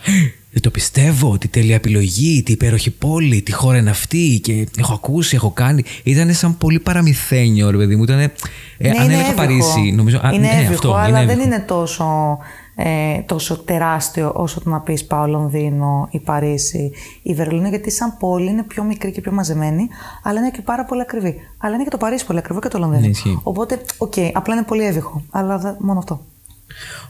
[0.51, 4.95] Δεν το πιστεύω, τι τέλεια επιλογή, τι υπέροχη πόλη, τι χώρα είναι αυτή και έχω
[4.95, 5.85] ακούσει, έχω κάνει.
[6.03, 8.03] Ήταν σαν πολύ παραμυθένιο, ρε παιδί μου.
[8.03, 8.33] Ήταν, ε,
[8.79, 10.21] ναι, αν έλεγα Παρίσι, νομίζω.
[10.35, 12.39] Είναι ναι, αυτό, αλλά είναι δεν είναι τόσο
[12.79, 18.17] ε, τόσο τεράστιο όσο το να πεις πάω Λονδίνο ή Παρίσι ή Βερολίνο, γιατί σαν
[18.19, 19.89] πόλη είναι πιο μικρή και πιο μαζεμένη,
[20.23, 21.35] αλλά είναι και πάρα πολύ ακριβή.
[21.59, 23.07] Αλλά είναι και το Παρίσι πολύ ακριβό και το Λονδίνο.
[23.07, 25.23] Ναι, Οπότε, OK, okay, απλά είναι πολύ εύηχο.
[25.31, 26.25] Αλλά μόνο αυτό.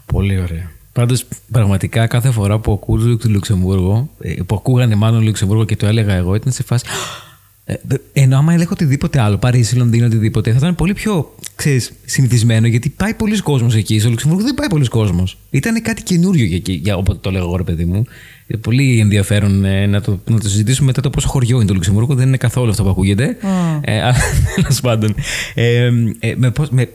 [0.05, 0.71] Πολύ ωραία.
[0.93, 5.85] Πάντως, πραγματικά κάθε φορά που ακούω το Λουξεμβούργο, ε, που ακούγανε μάλλον Λουξεμβούργο και το
[5.85, 6.85] έλεγα εγώ, ήταν σε φάση.
[7.69, 7.75] Ε,
[8.13, 12.89] ενώ άμα έλεγα οτιδήποτε άλλο, Παρίσι, Λονδίνο, οτιδήποτε, θα ήταν πολύ πιο ξέρεις, συνηθισμένο γιατί
[12.89, 13.99] πάει πολλοί κόσμος εκεί.
[13.99, 15.37] Στο Λουξεμβούργο δεν πάει πολλοί κόσμος.
[15.49, 18.03] Ήταν κάτι καινούριο για εκεί, για, όποτε το λέγω εγώ, ρε παιδί μου.
[18.47, 21.73] Ε, πολύ ενδιαφέρον ε, να, το, να το συζητήσουμε μετά το πόσο χωριό είναι το
[21.73, 22.15] Λουξεμβούργο.
[22.15, 23.37] Δεν είναι καθόλου αυτό που ακούγεται.
[23.41, 23.79] Mm.
[23.81, 24.15] Ε, αλλά
[24.55, 25.15] τέλος πάντων.
[25.53, 26.89] Ε, ε, με, με,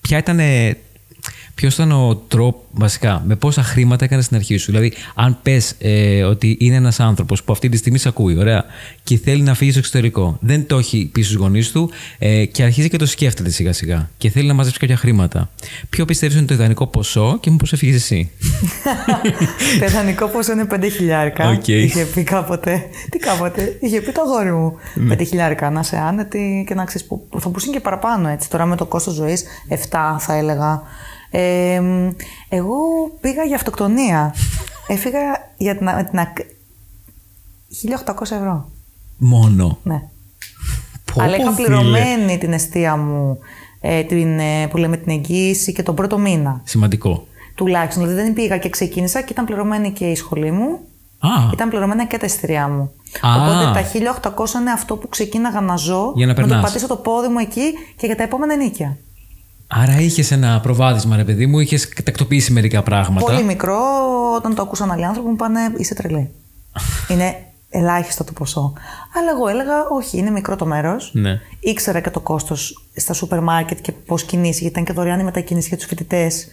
[0.00, 0.38] ποια ήταν
[1.54, 5.74] Ποιος ήταν ο τρόπο, βασικά, με πόσα χρήματα έκανε στην αρχή σου; Δηλαδή, αν πες
[5.78, 8.64] ε, ότι είναι ένας άνθρωπος που αυτή τη στιγμή σε ακούει, ωραία,
[9.02, 12.62] και θέλει να φύγει στο εξωτερικό, δεν το έχει πει στους γονείς του ε, και
[12.62, 15.50] αρχίζει και το σκέφτεται σιγά-σιγά και θέλει να μαζέψει κάποια χρήματα.
[15.90, 18.30] Ποιο πιστεύεις είναι το ιδανικό ποσό και μήπω έφυγε εσύ;
[19.80, 21.58] το ιδανικό ποσό είναι 5 χιλιάρικα.
[21.58, 21.68] Okay.
[21.68, 22.82] Είχε πει κάποτε.
[23.10, 24.76] Τι κάποτε; Είχε πει το αγόρι μου.
[24.96, 25.24] 5 ναι.
[25.24, 28.50] χιλιάρικα να σε άνετη και να ξέρεις που θα μπορούσε και παραπάνω έτσι.
[28.50, 29.74] Τώρα με το κόστος ζωής 7
[30.18, 30.82] θα έλεγα
[32.48, 32.76] εγώ
[33.20, 34.34] πήγα για αυτοκτονία.
[34.86, 35.18] Έφυγα
[35.56, 36.18] για την, την
[38.06, 38.70] 1800 ευρώ.
[39.16, 39.78] Μόνο.
[39.82, 40.02] Ναι.
[41.18, 43.38] Αλλά είχα πληρωμένη την αιστεία μου,
[43.80, 46.60] ε, την, ε, που λέμε την εγγύηση και τον πρώτο μήνα.
[46.64, 47.26] Σημαντικό.
[47.54, 48.02] Τουλάχιστον.
[48.02, 50.78] Δηλαδή δεν πήγα και ξεκίνησα και ήταν πληρωμένη και η σχολή μου.
[51.18, 51.50] Α.
[51.52, 52.92] Ήταν πληρωμένα και τα εισιτήριά μου.
[53.20, 53.42] Α.
[53.42, 53.82] Οπότε τα
[54.22, 56.12] 1800 είναι αυτό που ξεκίναγα να ζω.
[56.16, 58.96] Για να, να το πατήσω το πόδι μου εκεί και για τα επόμενα νίκια.
[59.66, 63.26] Άρα είχες ένα προβάδισμα, ρε παιδί μου, είχες τακτοποιήσει μερικά πράγματα.
[63.26, 63.78] Πολύ μικρό,
[64.36, 66.30] όταν το ακούσαν άλλοι άνθρωποι μου πάνε είσαι τρελή.
[67.12, 67.36] είναι
[67.70, 68.72] ελάχιστο το ποσό.
[69.18, 71.10] Αλλά εγώ έλεγα, όχι, είναι μικρό το μέρος.
[71.14, 71.40] Ναι.
[71.60, 75.24] Ήξερα και το κόστος στα σούπερ μάρκετ και πώς κινήσεις, γιατί ήταν και δωρεάν η
[75.24, 76.48] μετακίνηση για τους φοιτητές.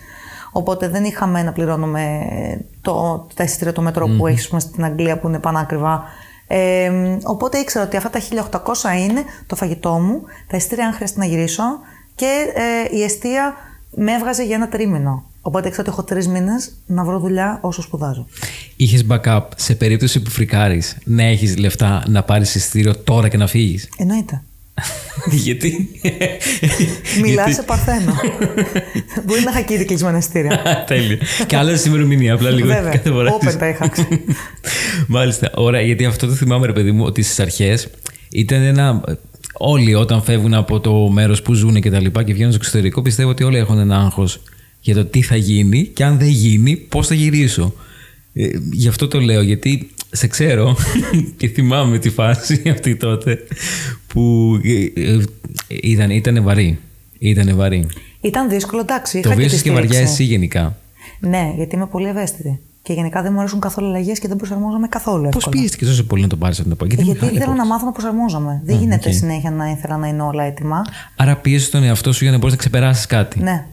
[0.51, 2.19] Οπότε δεν είχαμε να πληρώνουμε
[2.81, 6.03] το, τα εισιτήρια του μετρό που έχεις στην Αγγλία που είναι πανάκριβα.
[6.47, 6.91] Ε,
[7.23, 8.19] οπότε ήξερα ότι αυτά τα
[8.51, 11.63] 1800 είναι το φαγητό μου, τα εισιτήρια αν χρειάζεται να γυρίσω
[12.15, 12.53] και
[12.91, 13.53] ε, η αιστεία
[13.95, 15.25] με έβγαζε για ένα τρίμηνο.
[15.41, 18.27] Οπότε έξω ότι έχω τρεις μήνες να βρω δουλειά όσο σπουδάζω.
[18.75, 23.47] Είχες backup σε περίπτωση που φρικάρεις να έχεις λεφτά να πάρεις εισιτήριο τώρα και να
[23.47, 24.41] φύγεις; Εννοείται.
[25.45, 25.89] Γιατί;
[27.21, 28.13] Μιλάς σε παρθένο.
[29.25, 30.83] Μπορεί να είχα και ήδη κλεισμένα εισιτήρια.
[30.87, 31.17] Τέλεια.
[31.47, 32.91] και άλλα ημερομηνία, απλά λίγο Βέβαια.
[32.91, 33.33] κάθε φορά.
[33.33, 33.91] Όπεν τα είχα.
[35.07, 35.51] Μάλιστα.
[35.55, 37.87] Ωραία, γιατί αυτό το θυμάμαι, ρε παιδί μου, ότι στις αρχές
[38.29, 39.03] ήταν ένα.
[39.63, 43.01] Όλοι όταν φεύγουν από το μέρος που ζουν και τα λοιπά και βγαίνουν στο εξωτερικό,
[43.01, 44.41] πιστεύω ότι όλοι έχουν ένα άγχος
[44.81, 47.73] για το τι θα γίνει και αν δεν γίνει, πώς θα γυρίσω.
[48.33, 50.75] Ε, γι' αυτό το λέω, γιατί σε ξέρω
[51.37, 53.39] και θυμάμαι τη φάση αυτή τότε
[54.07, 55.23] που ε, ε,
[55.67, 56.79] ήταν, ήταν βαρύ.
[57.19, 57.87] Ήταν βαρύ.
[58.21, 59.21] Ήταν δύσκολο, εντάξει.
[59.21, 60.13] Το είχα και τη βίωσε και βαριά στήριξη.
[60.13, 60.77] εσύ γενικά.
[61.19, 62.59] Ναι, γιατί είμαι πολύ ευαίσθητη.
[62.83, 65.29] Και γενικά δεν μου αρέσουν καθόλου αλλαγές και δεν προσαρμόζομαι καθόλου.
[65.29, 65.55] Πώς εύκολα.
[65.55, 67.71] πιέστηκε τόσο πολύ να το πάρεις αυτό το Γιατί, Γιατί μεγάλη ήθελα να απόφαση.
[67.71, 68.61] μάθω να προσαρμόζομαι.
[68.65, 70.81] Δεν γίνεται συνέχεια να ήθελα να είναι όλα έτοιμα.
[71.15, 73.39] Άρα πίεσε τον εαυτό σου για να μπορείς να ξεπεράσεις κάτι.
[73.39, 73.65] Ναι.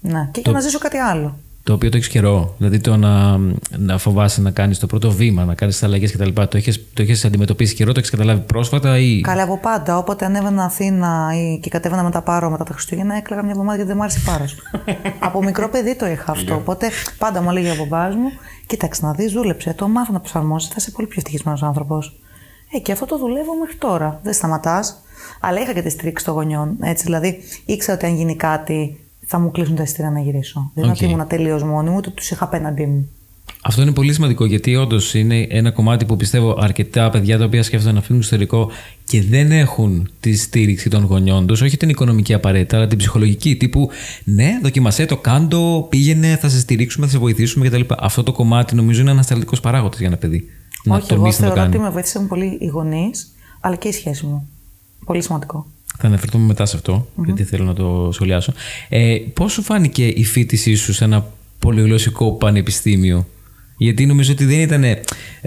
[0.00, 0.28] Ναι.
[0.32, 1.38] Και για να ζήσω κάτι άλλο.
[1.66, 2.54] Το οποίο το έχεις καιρό.
[2.58, 3.38] Δηλαδή το να,
[3.76, 6.30] να φοβάσαι να κάνεις το πρώτο βήμα, να κάνεις τις αλλαγές κτλ.
[6.32, 9.20] Το έχεις το έχεις αντιμετωπίσει καιρό, το έχεις καταλάβει πρόσφατα ή.
[9.20, 9.98] Καλά από πάντα.
[9.98, 13.76] Όποτε ανέβαινα Αθήνα ή και κατέβαινα με τα πάρο μετά τα Χριστούγεννα, έκλαιγα μια εβδομάδα
[13.76, 14.56] γιατί δεν μου άρεσε πάρος.
[15.26, 16.54] από μικρό παιδί το είχα αυτό.
[16.54, 18.30] Οπότε πάντα μου έλεγε ο μπαμπάς μου,
[18.66, 22.20] κοίταξε να δεις, δούλεψέ το, μάθε να προσαρμόζεσαι, θα είσαι πολύ πιο ευτυχισμένος άνθρωπος.
[22.74, 24.20] Ε, και αυτό το δουλεύω μέχρι τώρα.
[24.22, 25.02] Δεν σταματάς.
[25.40, 26.76] Αλλά είχα και τη στήριξη των γονιών.
[26.80, 30.70] Έτσι, δηλαδή ήξερα ότι αν γίνει κάτι θα μου κλείσουν τα εισιτήρια να γυρίσω.
[30.74, 31.02] Δεν είναι Οκ.
[31.02, 33.08] ότι ήμουν τελείως μόνη μου, ούτε τους είχα απέναντί μου.
[33.62, 37.62] Αυτό είναι πολύ σημαντικό γιατί όντως είναι ένα κομμάτι που πιστεύω αρκετά παιδιά τα οποία
[37.62, 38.70] σκέφτονται να φύγουν στο εξωτερικό
[39.04, 43.56] και δεν έχουν τη στήριξη των γονιών τους, όχι την οικονομική απαραίτητα, αλλά την ψυχολογική.
[43.56, 43.90] Τύπου,
[44.24, 47.80] ναι, δοκιμασέ το, κάντο, πήγαινε, θα σε στηρίξουμε, θα σε βοηθήσουμε κτλ.
[47.98, 50.48] Αυτό το κομμάτι νομίζω είναι ανασταλτικός παράγοντας για ένα παιδί.
[50.84, 51.74] να Όχι, εγώ τολμήσει να το θεωρώ κάνει.
[51.76, 54.48] ότι με βοήθησαν πολύ οι γονείς, αλλά και η σχέση μου.
[55.04, 55.66] Πολύ σημαντικό.
[55.98, 58.52] Θα αναφερθούμε μετά σε αυτο γιατί θέλω να το σχολιάσω.
[58.88, 61.26] Ε, Πώς σου φάνηκε η φίτησή σου σε ένα
[61.58, 63.26] πολυγλωσσικό πανεπιστήμιο,
[63.76, 65.00] Γιατί νομίζω ότι δεν ήταν ε,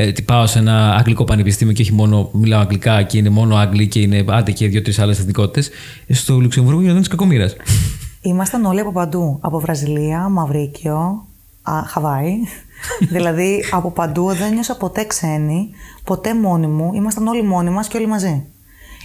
[0.08, 3.88] ότι πάω σε ένα αγγλικό πανεπιστήμιο και όχι μόνο μιλάω αγγλικά και είναι μόνο Άγγλοι
[3.88, 5.70] και είναι άντε και δύο-τρεις άλλες εθνικότητες.
[6.10, 7.56] Στο Λουξεμβούργο γινόταν της κακομοίρας.
[8.22, 9.38] Ήμασταν όλοι από παντού.
[9.42, 11.28] Από Βραζιλία, Μαυρίκιο,
[11.62, 12.32] α, Χαβάη.
[13.14, 15.70] δηλαδή από παντού δεν νιώσα ποτέ ξένη,
[16.04, 16.92] ποτέ μόνη μου.
[16.94, 18.46] Ήμασταν όλοι μόνοι μας και όλοι μαζί.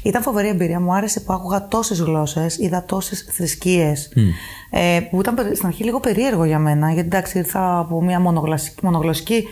[0.04, 0.80] Ήταν φοβερή εμπειρία.
[0.80, 4.12] Μου άρεσε που άκουγα τόσες γλώσσες, είδα τόσες θρησκείες.
[4.70, 8.20] Ε, που ήταν περι- στην αρχή λίγο περίεργο για μένα, γιατί εντάξει, ήρθα από μια
[8.20, 9.44] μονογλωσσική, μονογλωσσική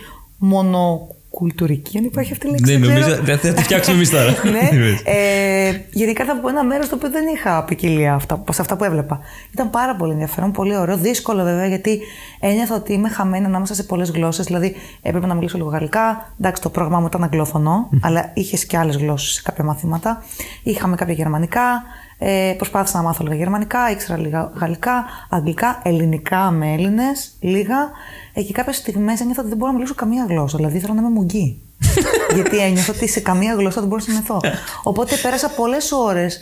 [1.33, 2.77] μονοκουλτουρική, αν υπάρχει αυτή η λέξη.
[2.77, 3.15] ναι, δεν ξέρω.
[3.15, 3.25] νομίζω.
[3.25, 4.31] Θα θα τη φτιάξουμε εμείς τώρα.
[4.53, 4.69] ναι.
[5.13, 8.83] Ε, γενικά ήρθα από ένα μέρος στο οποίο δεν είχα ποικιλία αυτά, σε αυτά που
[8.83, 9.19] έβλεπα.
[9.53, 10.97] Ήταν πάρα πολύ ενδιαφέρον, πολύ ωραίο.
[10.97, 12.01] Δύσκολο βέβαια, γιατί
[12.39, 14.45] ένιωθα ότι είμαι χαμένη ανάμεσα σε πολλές γλώσσες.
[14.45, 16.33] Δηλαδή, έπρεπε να μιλήσω λίγο γαλλικά.
[16.39, 20.23] Εντάξει, το πρόγραμμά μου ήταν αγγλόφωνο, αλλά είχες και άλλες γλώσσες σε κάποια μαθήματα.
[20.63, 21.83] Είχαμε κάποια γερμανικά.
[22.25, 27.89] Ε, προσπάθησα να μάθω λίγα γερμανικά, ήξερα λίγα γαλλικά, αγγλικά, ελληνικά με Έλληνες, λίγα.
[28.33, 30.57] Ε, και κάποιες στιγμές ένιωθα ότι δεν μπορώ να μιλήσω καμία γλώσσα.
[30.57, 31.61] Δηλαδή, ήθελα να είμαι μουγγί.
[32.35, 34.41] Γιατί ένιωθα ότι σε καμία γλώσσα δεν μπορούσα να μεθώ.
[34.83, 36.39] Οπότε πέρασα πολλές ώρες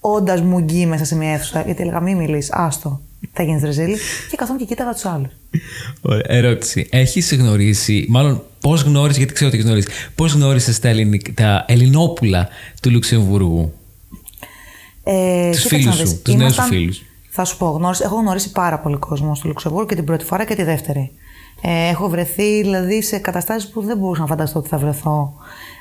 [0.00, 1.62] όντας μουγγί μέσα σε μια αίθουσα.
[1.62, 3.00] Γιατί έλεγα, μην μιλήσει, άστο,
[3.32, 3.96] θα γίνεις ρεζίλη.
[4.30, 5.32] Και καθόμουν και κοίταγα τους άλλους.
[6.00, 6.88] Ωραία, ερώτηση.
[6.90, 11.64] Έχεις γνωρίσει, μάλλον πώς γνώρισες, γιατί ξέρω ότι έχεις γνωρίσει, πώς γνώρισες τα, ελληνικ- τα
[11.68, 12.48] ελληνόπουλα
[12.82, 13.72] του Λουξεμβούργου;
[15.12, 17.02] Ε, Τους κοίταξε φίλους να σου, δεις, τους νέους σου ήμασταν- φίλους.
[17.30, 20.44] Θα σου πω, γνώρισα, έχω γνωρίσει πάρα πολύ κόσμο στο Λουξεμβούργο και την πρώτη φορά
[20.44, 21.10] και τη δεύτερη.
[21.62, 25.34] Ε, έχω βρεθεί δηλαδή σε καταστάσεις που δεν μπορούσα να φανταστώ ότι θα βρεθώ.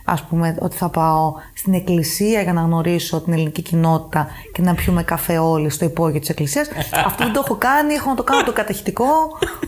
[0.04, 4.74] Α πούμε, ότι θα πάω στην εκκλησία για να γνωρίσω την ελληνική κοινότητα και να
[4.74, 6.68] πιούμε καφέ όλοι στο υπόγειο της εκκλησίας.
[7.06, 7.94] Αυτό δεν το έχω κάνει.
[7.94, 9.06] Έχω να το κάνω το καταχητικό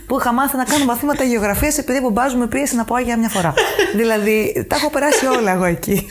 [0.08, 3.00] που είχα μάθει να κάνω μαθήματα γεωγραφίας επειδή ο μπαμπάς μου με πίεσε να πάω
[3.00, 3.54] για μια φορά.
[4.00, 6.06] δηλαδή, τα έχω περάσει όλα εγώ εκεί.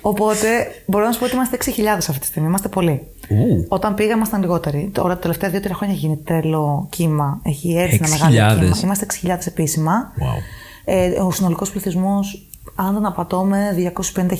[0.00, 0.48] Οπότε
[0.86, 2.48] μπορώ να σου πω ότι είμαστε 6.000 αυτή τη στιγμή.
[2.48, 3.06] Είμαστε πολλοί.
[3.28, 3.66] Ου.
[3.68, 4.90] Όταν πήγα ήμασταν λιγότεροι.
[4.94, 7.40] Τώρα τα τελευταία δύο-τρία χρόνια έχει γίνει τρελό κύμα.
[7.42, 8.30] Έχει έρθει ένα 6.000.
[8.30, 8.76] μεγάλο κύμα.
[8.82, 10.12] Είμαστε 6.000 επίσημα.
[10.18, 10.42] Wow.
[10.84, 14.32] Ε, ο συνολικός πληθυσμός, αν δεν απατώμε, 250.000.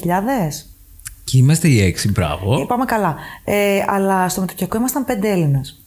[1.24, 2.60] Και είμαστε οι έξι, μπράβο.
[2.60, 3.16] Ε, πάμε καλά.
[3.44, 5.82] Ε, αλλά στο μεταπτυχιακό ήμασταν πέντε Έλληνες.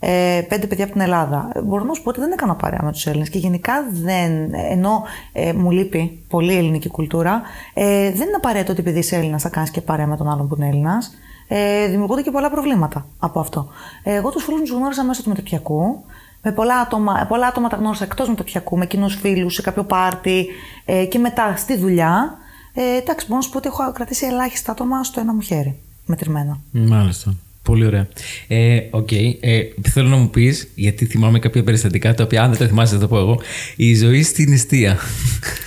[0.00, 1.50] Ε, πέντε παιδιά από την Ελλάδα.
[1.54, 4.54] Ε, Μπορώ να σου πω ότι δεν έκανα παρέα με τους Έλληνες και γενικά δεν.
[4.70, 7.42] Ενώ ε, μου λείπει πολύ η ελληνική κουλτούρα,
[7.74, 10.48] ε, δεν είναι απαραίτητο ότι επειδή είσαι Έλληνας θα κάνεις και παρέα με τον άλλον
[10.48, 11.10] που είναι Έλληνας.
[11.48, 13.68] Ε, δημιουργούνται και πολλά προβλήματα από αυτό.
[14.02, 16.04] Ε, εγώ τους φίλους μου τους γνώρισα μέσω του μεταπτυχιακού.
[16.48, 20.46] Με πολλά άτομα, πολλά άτομα τα γνώρισα εκτός μεταπτυχιακού, με κοινούς φίλους, σε κάποιο πάρτι
[20.84, 22.38] ε, και μετά στη δουλειά.
[22.74, 25.78] Ε, εντάξει, μπορώ να σου πω ότι έχω κρατήσει ελάχιστα άτομα στο ένα μου χέρι.
[26.06, 26.60] Μετρημένα.
[26.70, 27.34] Μάλιστα.
[27.62, 28.08] Πολύ ωραία.
[28.48, 29.36] Ε, okay.
[29.40, 32.94] ε, θέλω να μου πεις, γιατί θυμάμαι κάποια περιστατικά τα οποία, αν δεν τα θυμάσαι,
[32.94, 33.40] θα το πω εγώ.
[33.76, 34.98] Η ζωή στην αιστεία.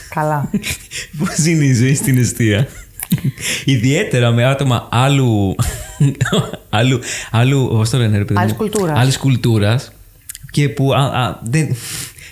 [0.09, 0.49] Καλά.
[1.17, 2.67] Πώς είναι η ζωή στην αιστεία;
[3.65, 5.55] Ιδιαίτερα με άτομα άλλου.
[6.69, 6.99] άλλου.
[7.31, 8.99] άλλου πώς το λένε, ρε παιδί μου; Άλλης κουλτούρας.
[8.99, 9.91] Άλλης κουλτούρας
[10.51, 11.75] και που α, α, δεν,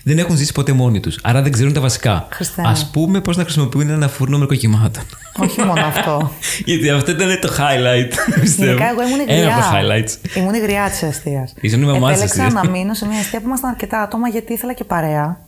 [0.03, 1.19] δεν έχουν ζήσει ποτέ μόνοι τους.
[1.23, 2.27] Άρα δεν ξέρουν τα βασικά.
[2.31, 2.61] Χριστέ.
[2.61, 5.03] Α πούμε πώς να χρησιμοποιούν ένα φούρνο μεροκοκυμάτων.
[5.37, 6.31] Όχι μόνο αυτό.
[6.65, 8.13] Γιατί αυτό ήταν το highlight.
[8.39, 8.67] Πιστεύω.
[8.71, 10.05] Γενικά, εγώ ήμουν Ένα από τα γριά.
[10.05, 10.35] highlights.
[10.37, 11.53] Ήμουν η γριά της αιστείας.
[11.61, 12.63] Ήσουν η μαμά της Επέλεξα αιστείας.
[12.63, 15.39] να μείνω σε μια αιστεία που ήμασταν αρκετά άτομα γιατί ήθελα και παρέα.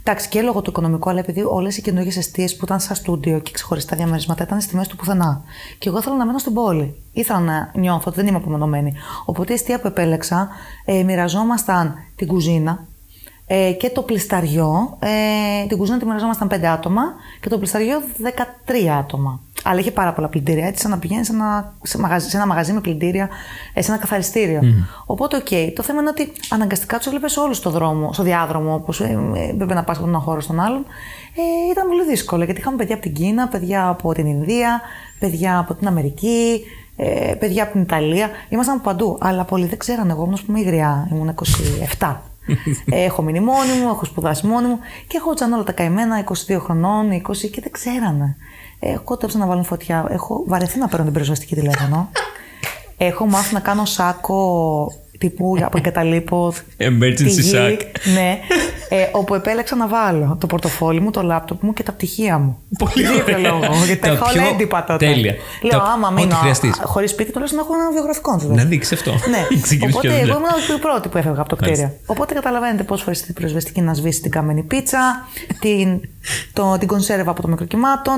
[0.00, 3.38] Εντάξει, και λόγω του οικονομικού, αλλά επειδή όλες οι καινούργιες αιστείες που ήταν σαν στούντιο
[3.38, 5.42] και ξεχωριστά διαμερίσματα ήταν στη μέση του πουθενά.
[5.78, 7.02] Και εγώ ήθελα να μένω στην πόλη.
[7.12, 8.94] Ήθελα να νιώθω ότι δεν είμαι απομονωμένη.
[9.24, 10.48] Οπότε η εστία που επέλεξα,
[10.84, 12.88] ε, μοιραζόμασταν την κουζίνα,
[13.52, 14.96] ε, και το πλισταριό.
[14.98, 17.02] Ε, την κουζίνα τη μοιραζόμασταν 5 άτομα
[17.40, 19.40] και το πλισταριό 13 άτομα.
[19.64, 20.66] Αλλά είχε πάρα πολλά πλυντήρια.
[20.66, 23.28] Έτσι, σαν να πηγαίνεις σε ένα, σε μαγαζί, σε ένα μαγαζί με πλυντήρια,
[23.74, 24.60] ε, σε ένα καθαριστήριο.
[25.06, 25.74] Οπότε, οκ.
[25.74, 29.48] Το θέμα είναι ότι αναγκαστικά τους έβλεπες όλους στο δρόμο, στο διάδρομο, όπως ε, ε,
[29.50, 30.84] έπρεπε να πας από έναν χώρο στον άλλον.
[31.34, 34.80] Ε, ήταν πολύ δύσκολο γιατί είχαμε παιδιά από την Κίνα, παιδιά από την Ινδία,
[35.18, 36.60] παιδιά από την Αμερική,
[36.96, 38.30] ε, παιδιά από την Ιταλία.
[38.48, 39.18] Ήμασταν από παντού.
[39.20, 40.12] Αλλά πολλοί δεν ξέρανε.
[40.12, 41.08] Εγώ ήμουν, ας πούμε, υγριά.
[41.12, 41.34] Ήμουν
[41.98, 42.16] 27.
[43.06, 46.58] έχω μείνει μόνη μου, έχω σπουδάσει μόνη μου και έχω τζαν όλα τα καημένα 22
[46.60, 47.20] χρονών, 20
[47.52, 48.36] και δεν ξέρανε.
[48.80, 50.06] Έχω τέψει να βάλουν φωτιά.
[50.10, 52.10] Έχω βαρεθεί να παίρνω την πυροσβεστική τηλέφωνο.
[52.96, 56.52] έχω μάθει να κάνω σάκο τύπου από εγκαταλείπω.
[56.88, 57.78] Emergency τη γη, sack.
[58.14, 58.38] Ναι,
[58.88, 62.58] ε, όπου επέλεξα να βάλω το πορτοφόλι μου, το λάπτοπ μου και τα πτυχία μου.
[62.78, 63.38] Πολύ Για ωραία.
[63.38, 65.06] λόγο, γιατί τα Τα είχα όλα πιο- έντυπα τότε.
[65.06, 65.34] τέλεια.
[65.62, 66.80] Λέω, Τα- άμα ό,τι μείνω χρειαστείς.
[66.84, 69.10] χωρίς σπίτι, τουλάχιστον να έχω ένα βιογραφικό να Να δείξεις αυτό.
[69.10, 69.46] ναι.
[69.62, 70.36] Ξεκινήσεις Οπότε ποια εγώ δουλειά.
[70.36, 71.92] ήμουν η πρώτη που έφευγα από το κτίριο.
[72.06, 75.28] Οπότε καταλαβαίνετε πώ φορές την πυροσβεστική να σβήσει την καμένη πίτσα,
[75.60, 76.00] την,
[76.52, 78.14] το, την κονσέρβα από το μικροκυμάτων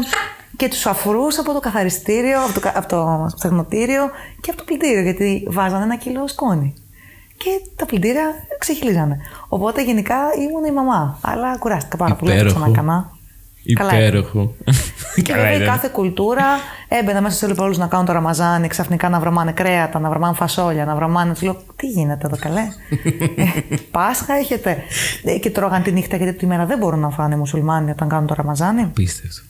[0.62, 4.64] και τους αφρούς από το καθαριστήριο, από το, κα- από το θερμοτήριο και από το
[4.64, 5.01] πλυντήριο.
[5.03, 6.75] Γιατί βάζανε ένα κιλό σκόνη.
[7.37, 8.22] Και τα πλυντήρια
[8.59, 9.16] ξεχυλίζανε.
[9.48, 11.18] Οπότε γενικά ήμουν η μαμά.
[11.22, 12.31] Αλλά κουράστηκα πάρα πολύ.
[12.33, 12.59] Δεν το
[13.62, 13.92] Υπέροχο.
[13.92, 13.92] ξανακάνα.
[13.92, 14.09] Καλά ήταν.
[14.09, 14.55] Υπέροχο.
[15.14, 15.75] Και Καλά βέβαια η ήταν.
[15.75, 16.44] κάθε κουλτούρα
[16.88, 20.85] έμπαινε μέσα σε όλου να κάνουν το ραμαζάνι, ξαφνικά να βρωμάνε κρέατα, να βρωμάνε φασόλια,
[20.85, 21.33] να βρωμάνε.
[21.35, 22.61] Του λέω, τι γίνεται εδώ καλέ;
[23.37, 24.79] Ε, Πάσχα έχετε;
[25.25, 28.09] Ε, Και τρώγαν τη νύχτα γιατί τη μέρα δεν μπορούν να φάνε οι μουσουλμάνοι όταν
[28.09, 28.83] κάνουν το ραμαζάνι.
[28.83, 29.42] Απίστευτο.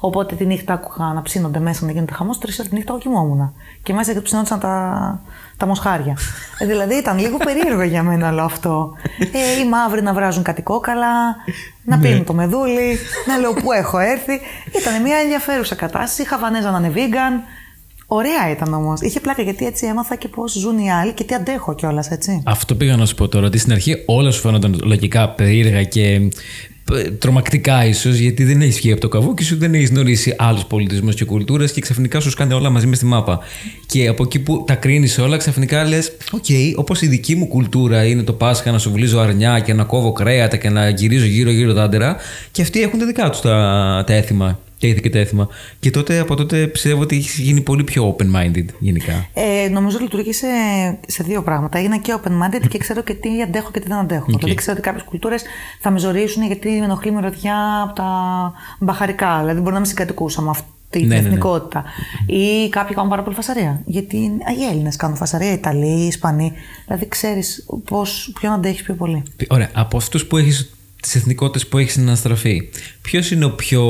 [0.00, 2.38] Οπότε τη νύχτα άκουγα να ψήνονται μέσα να γίνεται χαμός.
[2.38, 3.52] Τρεις ώρες τη νύχτα εγώ κοιμόμουν.
[3.82, 5.20] Και μέσα και ψινόντουσαν τα,
[5.58, 6.16] τα μοσχάρια.
[6.58, 8.92] Ε, δηλαδή ήταν λίγο περίεργο για μένα όλο αυτό.
[9.18, 11.36] Ε, οι μαύροι να βράζουν κάτι κόκαλα,
[11.84, 14.40] να πίνουν το μεδούλι, να λέω πού έχω έρθει.
[14.80, 16.22] Ήταν μια ενδιαφέρουσα κατάσταση.
[16.22, 17.42] Η Χαβανέζα να είναι vegan.
[18.10, 19.00] Ωραία ήταν όμως.
[19.00, 22.42] Είχε πλάκα γιατί έτσι έμαθα και πώς ζουν οι άλλοι και τι αντέχω κιόλας, έτσι.
[22.46, 23.46] Αυτό πήγα να σου πω τώρα.
[23.46, 26.28] Ότι στην αρχή όλα σου φαίνονταν λογικά περίεργα και ε,
[27.18, 31.14] τρομακτικά ίσως, γιατί δεν έχεις βγει από το καβούκι σου, δεν έχεις γνωρίσει άλλους πολιτισμούς
[31.14, 33.38] και κουλτούρες και ξαφνικά σου σκάνε όλα μαζί μες στη μάπα.
[33.86, 36.44] Και από εκεί που τα κρίνεις όλα, ξαφνικά λες: Οκ,
[36.76, 40.56] όπως η δική μου κουλτούρα είναι το Πάσχα να σουβλίζω αρνιά και να κόβω κρέατα
[40.56, 42.16] και να γυρίζω γύρω-γύρω τ' άντερα,
[42.50, 44.58] και αυτοί έχουν τα δικά τους τα, τα έθιμα.
[44.80, 45.48] Τα ήθη και τα έθιμα.
[45.80, 49.26] Και τότε από τότε πιστεύω ότι έχεις γίνει πολύ πιο open-minded γενικά.
[49.34, 50.46] Ε, νομίζω λειτουργεί σε,
[51.06, 51.78] σε δύο πράγματα.
[51.78, 54.26] Έγινα και open-minded και ξέρω και τι αντέχω και τι δεν αντέχω.
[54.26, 55.42] Δηλαδή ξέρω ότι κάποιες κουλτούρες
[55.80, 58.12] θα με ζωρίσουν γιατί με ενοχλεί η μυρωδιά από τα
[58.78, 59.38] μπαχαρικά.
[59.40, 61.26] Δηλαδή μπορεί να με συγκατοικούσα με αυτή την Ναι, ναι, ναι.
[61.26, 61.84] εθνικότητα.
[62.26, 63.82] Ή κάποιοι κάνουν πάρα πολύ φασαρία.
[63.84, 66.52] Γιατί οι Έλληνες κάνουν φασαρία, οι Ιταλοί, οι Ισπανοί.
[66.84, 67.66] Δηλαδή ξέρεις
[68.40, 69.22] ποιον αντέχεις πιο πολύ.
[69.48, 69.70] Ωραία.
[69.72, 70.70] Από αυτούς που έχεις,
[71.02, 72.68] τις εθνικότητες που έχεις συναστραφεί,
[73.02, 73.82] ποιος είναι ο πιο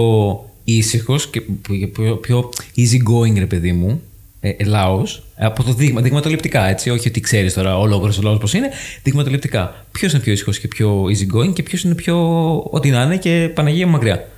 [0.76, 1.40] ήσυχος και
[1.92, 4.02] πιο, πιο easy going, ρε παιδί μου,
[4.40, 6.90] ε, ε, λαός, από το δείγμα, δειγματοληπτικά, έτσι.
[6.90, 8.68] Όχι ότι ξέρεις τώρα ολόκληρο ο λαός πώς είναι,
[9.02, 9.84] δειγματοληπτικά.
[9.92, 12.16] Ποιος είναι πιο ήσυχος και πιο easy going και ποιος είναι πιο
[12.70, 14.28] ό,τι να είναι και Παναγία μου μακριά.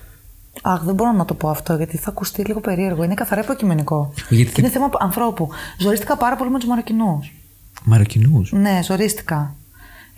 [0.62, 3.04] Αχ, δεν μπορώ να το πω αυτό γιατί θα ακουστεί λίγο περίεργο.
[3.04, 4.12] Είναι καθαρά υποκειμενικό.
[4.28, 5.48] Γιατί- Και είναι θέμα ανθρώπου.
[5.78, 7.32] Ζορίστηκα πάρα πολύ με τους Μαροκινούς.
[7.84, 9.54] Μαροκινούς; Ναι, ζορίστηκα.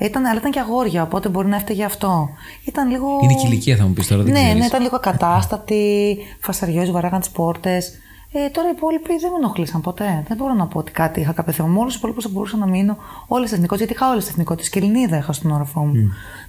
[0.04, 2.28] Ήταν, αλλά ήταν και αγόρια, οπότε μπορεί να έφταιγε αυτό.
[2.64, 3.06] Ήταν λίγο.
[3.22, 4.58] Είναι και η ηλικία, θα μου πεις τώρα, δεν ναι, ξέρεις.
[4.58, 7.92] ναι, ήταν λίγο ακατάστατοι, φασαριόζοι, βαράγαν τις πόρτες.
[8.34, 10.24] Ε, τώρα οι υπόλοιποι δεν με ενοχλήσαν ποτέ.
[10.28, 11.68] Δεν μπορώ να πω ότι κάτι είχα κάποιο θέμα.
[11.68, 14.32] Με όλου του υπόλοιπου θα μπορούσα να μείνω όλες τις εθνικότητες, γιατί είχα όλες τις
[14.32, 14.70] εθνικότητες.
[14.70, 15.92] Και Ελληνίδα είχα στον όροφό μου.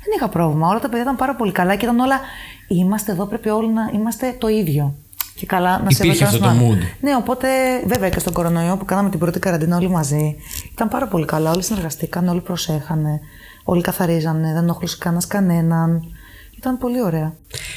[0.03, 0.67] Δεν είχα πρόβλημα.
[0.67, 2.19] Όλα τα παιδιά ήταν πάρα πολύ καλά και ήταν όλα.
[2.67, 4.93] Είμαστε εδώ, πρέπει όλοι να είμαστε το ίδιο.
[5.35, 6.77] Και καλά να Υπήρχε σέβεται αυτό ένας το τον άλλον.
[6.77, 6.97] mood.
[7.01, 7.47] Ναι, οπότε
[7.85, 10.35] βέβαια και στον κορονοϊό που κάναμε την πρώτη καραντίνα όλοι μαζί.
[10.71, 11.51] Ήταν πάρα πολύ καλά.
[11.51, 13.19] Όλοι συνεργαστήκαν, όλοι προσέχανε.
[13.63, 16.03] Όλοι καθαρίζανε, δεν ενοχλούσε κανένας κανέναν.
[16.57, 17.33] Ήταν πολύ ωραία.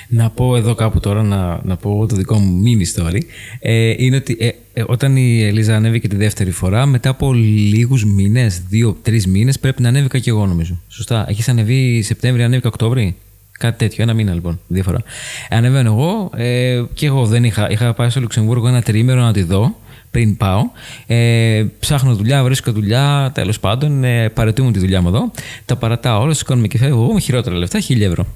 [0.08, 3.20] Να πω εδώ κάπου τώρα, να, να πω το δικό μου mini story.
[3.60, 8.04] Ε, είναι ότι ε, ε, όταν η Ελίζα ανέβηκε τη δεύτερη φορά, μετά από λίγους
[8.04, 10.80] μήνες, δύο-τρει μήνες, πρέπει να ανέβηκα και εγώ νομίζω.
[10.88, 11.24] Σωστά.
[11.28, 13.16] Έχεις ανεβεί Σεπτέμβρη, ανέβηκα Οκτώβρη;
[13.58, 15.02] Κάτι τέτοιο, ένα μήνα λοιπόν, διαφορά.
[15.50, 19.42] Ανεβαίνω εγώ ε, και εγώ δεν είχα, είχα πάει στο Λουξεμβούργο ένα τρίμερο να τη
[19.42, 19.76] δω
[20.16, 20.62] πριν πάω.
[21.06, 24.04] Ε, ψάχνω δουλειά, βρίσκω δουλειά, τέλος πάντων.
[24.04, 25.30] Ε, παρετούμε τη δουλειά μου εδώ.
[25.64, 27.02] Τα παρατάω όλα, σηκώνουμε και φεύγω.
[27.02, 28.26] Εγώ με χειρότερα λεφτά, χίλια ευρώ.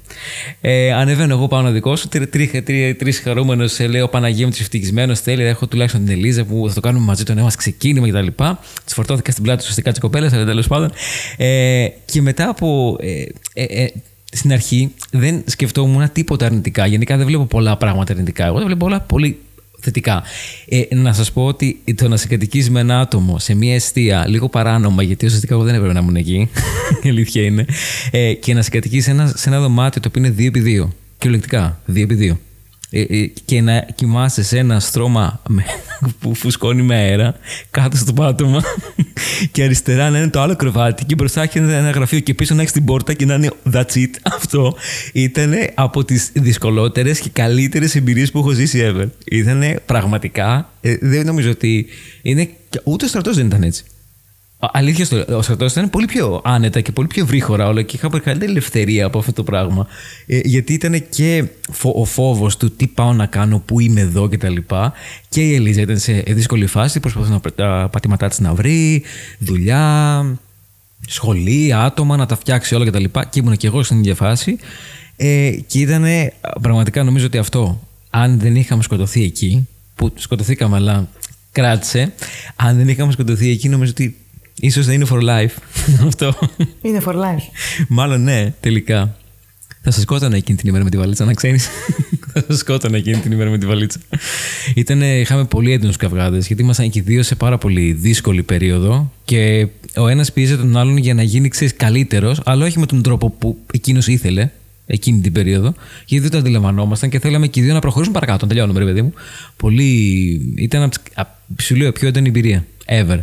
[0.60, 2.08] Ε, ανεβαίνω εγώ πάνω δικό σου.
[2.98, 5.20] Τρεις χαρούμενος, ε, λέω Παναγία μου, ευτυχισμένος.
[5.20, 8.42] Θέλει, έχω τουλάχιστον την Ελίζα που θα το κάνουμε μαζί το νέο μας ξεκίνημα κτλ.
[8.84, 10.92] Της φορτώθηκα στην πλάτη του ουσιαστικά της κοπέλας, αλλά τέλος πάντων.
[11.36, 12.96] Ε, και μετά από.
[13.00, 13.88] Ε, ε, ε,
[14.32, 16.86] στην αρχή δεν σκεφτόμουν τίποτα αρνητικά.
[16.86, 18.46] Γενικά δεν βλέπω πολλά πράγματα αρνητικά.
[18.46, 19.38] Εγώ δεν βλέπω όλα πολύ
[19.80, 20.22] θετικά.
[20.68, 24.48] Ε, να σας πω ότι το να συγκατοικείς με ένα άτομο σε μια αιστεία λίγο
[24.48, 26.48] παράνομα, γιατί ουσιαστικά εγώ δεν έπρεπε να ήμουν εκεί,
[27.02, 27.64] η αλήθεια είναι,
[28.10, 30.88] ε, και να συγκατοικείς σε ένα, σε ένα δωμάτιο το οποίο είναι 2x2.
[31.18, 32.36] Κυριολεκτικά, 2x2.
[32.92, 35.42] Ε, ε, και να κοιμάσαι σε ένα στρώμα
[36.20, 37.34] που φουσκώνει με αέρα
[37.70, 38.62] κάτω στο πάτωμα
[39.52, 42.60] και αριστερά να είναι το άλλο κρεβάτι και μπροστά έχει ένα γραφείο και πίσω να
[42.60, 44.10] έχεις την πόρτα και να είναι that's it.
[44.22, 44.76] Αυτό
[45.12, 49.06] ήταν από τις δυσκολότερες και καλύτερες εμπειρίες που έχω ζήσει ever.
[49.24, 50.72] Ήταν πραγματικά.
[50.80, 51.86] Ε, δεν νομίζω ότι.
[52.22, 52.48] Είναι,
[52.84, 53.84] ούτε ο στρατός δεν ήταν έτσι.
[54.62, 58.20] Αλήθεια, στο, ο στρατός ήταν πολύ πιο άνετα και πολύ πιο βρύχωρα όλα και είχα
[58.20, 59.86] καλύτερη ελευθερία από αυτό το πράγμα.
[60.26, 61.44] Ε, γιατί ήταν και
[61.82, 64.54] ο φόβος του τι πάω να κάνω, πού είμαι εδώ κτλ.
[64.54, 64.90] Και,
[65.28, 69.02] και η Ελίζα ήταν σε δύσκολη φάση, προσπαθούσε να τα πατήματά της να βρει,
[69.38, 70.24] δουλειά,
[71.06, 73.04] σχολή, άτομα, να τα φτιάξει όλα κτλ.
[73.04, 74.56] Και, και ήμουν και εγώ στην ίδια φάση.
[75.16, 76.04] Ε, και ήταν
[76.60, 81.08] πραγματικά νομίζω ότι αυτό, αν δεν είχαμε σκοτωθεί εκεί, που σκοτωθήκαμε αλλά
[81.52, 82.12] κράτησε,
[82.56, 84.16] αν δεν είχαμε σκοτωθεί εκεί, νομίζω ότι
[84.60, 85.54] Ίσως να είναι for life
[86.06, 86.34] αυτό.
[86.82, 87.44] Είναι for life.
[87.88, 89.14] Μάλλον ναι, τελικά.
[89.82, 91.68] Θα σας σκότωνα εκείνη την ημέρα με τη βαλίτσα, να ξέρεις.
[92.32, 93.98] θα σας σκότωνα εκείνη την ημέρα με τη βαλίτσα.
[94.74, 99.66] Ήτανε, είχαμε πολύ έντονους καυγάδες, γιατί ήμασταν και δύο σε πάρα πολύ δύσκολη περίοδο και
[99.96, 103.58] ο ένας πίεζε τον άλλον για να γίνει καλύτερος, αλλά όχι με τον τρόπο που
[103.72, 104.50] εκείνος ήθελε
[104.86, 105.74] εκείνη την περίοδο,
[106.06, 108.46] γιατί δεν το αντιλαμβανόμασταν και θέλαμε και οι δύο να προχωρήσουμε παρακάτω.
[108.46, 109.12] Τελειώνουμε, ρε παιδί μου.
[109.56, 110.54] Πολύ.
[110.56, 110.90] ήταν
[111.60, 112.66] σου λέω πιο έντονη εμπειρία.
[112.86, 113.18] Ever.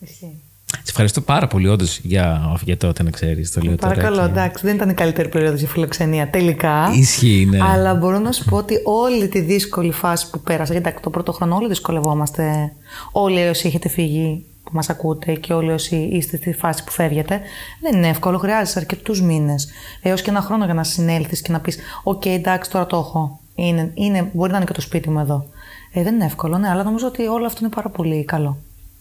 [0.00, 0.32] Ισχύει.
[0.72, 3.52] Σε ευχαριστώ πάρα πολύ, όντως, για, για τότε να ξέρεις.
[3.52, 6.90] Το λέω Παρακαλώ, εντάξει, δεν ήταν η καλύτερη περίοδος για φιλοξενία τελικά.
[6.94, 7.58] Ισχύει, ναι.
[7.62, 11.32] Αλλά μπορώ να σου πω ότι όλη τη δύσκολη φάση που πέρασα, γιατί το πρώτο
[11.32, 12.72] χρόνο όλοι δυσκολευόμαστε.
[13.12, 17.40] Όλοι όσοι έχετε φύγει που μας ακούτε και όλοι όσοι είστε στη φάση που φεύγετε,
[17.80, 18.38] δεν είναι εύκολο.
[18.38, 19.68] Χρειάζεσαι αρκετούς μήνες
[20.02, 23.40] έως και ένα χρόνο για να συνέλθεις και να πεις: Οκ, εντάξει, τώρα το έχω.
[23.54, 25.46] Είναι, είναι, μπορεί να είναι και το σπίτι μου εδώ.
[25.92, 28.56] Ε, δεν είναι εύκολο, ναι, αλλά νομίζω ότι όλο αυτό είναι πάρα πολύ καλό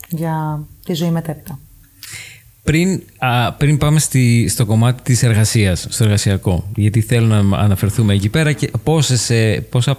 [0.09, 1.59] για τη ζωή μετέπειτα.
[2.63, 8.13] Πριν, α, πριν πάμε στη, στο κομμάτι της εργασίας, στο εργασιακό, γιατί θέλω να αναφερθούμε
[8.13, 9.97] εκεί πέρα και πόσες, ε, πόσα,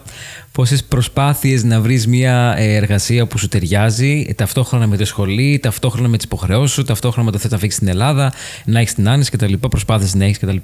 [0.53, 6.09] πόσες προσπάθειες να βρεις μια ε, εργασία που σου ταιριάζει, ταυτόχρονα με τη σχολή, ταυτόχρονα
[6.09, 8.33] με τις υποχρεώσεις σου, ταυτόχρονα με το θέτω να φύγεις στην Ελλάδα,
[8.65, 10.57] να έχεις την άνεση κτλ, προσπάθειες να έχεις κτλ.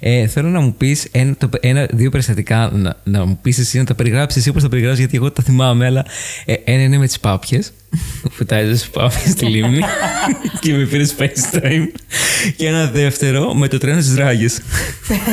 [0.00, 3.84] Ε, θέλω να μου πεις ένα, ένα, δύο περιστατικά, να, να μου πεις εσύ, να
[3.84, 6.04] τα περιγράψεις εσύ όπως τα περιγράψεις, γιατί εγώ τα θυμάμαι, αλλά
[6.44, 7.72] ε, ένα είναι με τις πάπιες,
[8.36, 9.80] που τάιζες πάπιες στη λίμνη
[10.60, 11.86] και με πήρες FaceTime
[12.56, 14.60] και ένα δεύτερο με το τρένο στις Ράγες.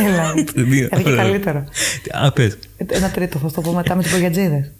[0.05, 0.34] Έλα,
[0.67, 1.65] είναι καλύτερο.
[2.12, 2.57] Α, πες.
[2.88, 4.71] Ένα τρίτο, θα το πω μετά με τι μπογιατζίδε.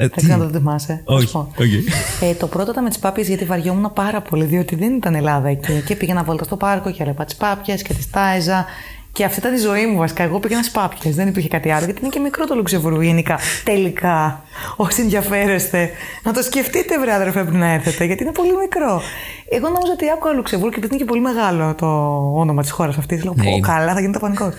[0.00, 1.02] Ε, θα να το θυμάσαι.
[1.04, 1.28] Όχι.
[1.34, 1.92] Okay.
[2.20, 5.48] Ε, το πρώτο ήταν με τις πάπιες γιατί βαριόμουν πάρα πολύ, διότι δεν ήταν Ελλάδα
[5.48, 5.82] εκεί.
[5.86, 8.66] Και πήγαινα βόλτα στο πάρκο και έλεγα τις πάπιες και τις τάιζα.
[9.12, 10.22] Και αυτή ήταν η ζωή μου βασικά.
[10.22, 13.38] Εγώ πήγαινα στις πάπιες, δεν υπήρχε κάτι άλλο, γιατί είναι και μικρό το Λουξεμβούργο γενικά.
[13.64, 14.44] Τελικά,
[14.76, 15.90] όσοι ενδιαφέρεστε,
[16.22, 19.02] να το σκεφτείτε, βρε αδερφέ, πριν να έρθετε, γιατί είναι πολύ μικρό.
[19.52, 21.86] Εγώ νόμιζα ότι άκουγα Λουξεμβούργο και επειδή είναι και πολύ μεγάλο το
[22.34, 23.24] όνομα της χώρας αυτής.
[23.24, 24.52] Λέω, Πω, καλά, θα γίνεται πανικό.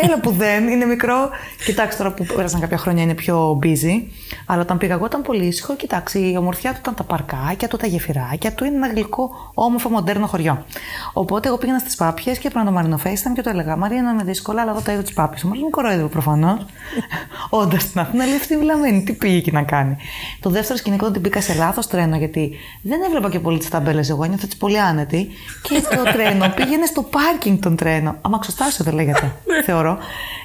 [0.00, 1.30] Έλα που δεν, είναι μικρό.
[1.64, 4.02] Κοιτάξτε τώρα που πέρασαν κάποια χρόνια είναι πιο busy.
[4.46, 5.76] Αλλά όταν πήγα εγώ ήταν πολύ ήσυχο.
[5.76, 8.64] Κοιτάξτε, η ομορφιά του ήταν τα παρκάκια του, τα γεφυράκια του.
[8.64, 10.64] Είναι ένα γλυκό, όμορφο, μοντέρνο χωριό.
[11.12, 14.14] Οπότε εγώ πήγαινα στις πάπιες και έπαιρνα το Μαρίνο FaceTime και το έλεγα Μαρία να
[14.14, 15.42] με δύσκολα, αλλά εγώ τα είδα τι πάπιε.
[15.44, 16.66] Όμω μου κοροϊδεύω προφανώς.
[17.50, 19.96] Όντα στην Αθήνα λέει αυτή βλαμμένη, τι πήγε εκεί να κάνει.
[20.40, 24.10] Το δεύτερο σκηνικό την πήγα σε λάθος τρένο γιατί δεν έβλεπα και πολύ τις ταμπέλες
[24.10, 25.28] εγώ νιώθω έτσι πολύ άνετη.
[25.62, 28.16] Και το τρένο πήγαινε στο πάρκινγκ τον τρένο.
[28.20, 29.62] Αμαξοστάσιο δεν λέγεται, ναι.
[29.62, 29.98] θεωρώ.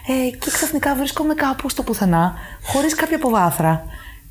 [0.07, 2.33] Ε, και ξαφνικά βρίσκομαι κάπου στο πουθενά,
[2.63, 3.85] χωρίς κάποια αποβάθρα.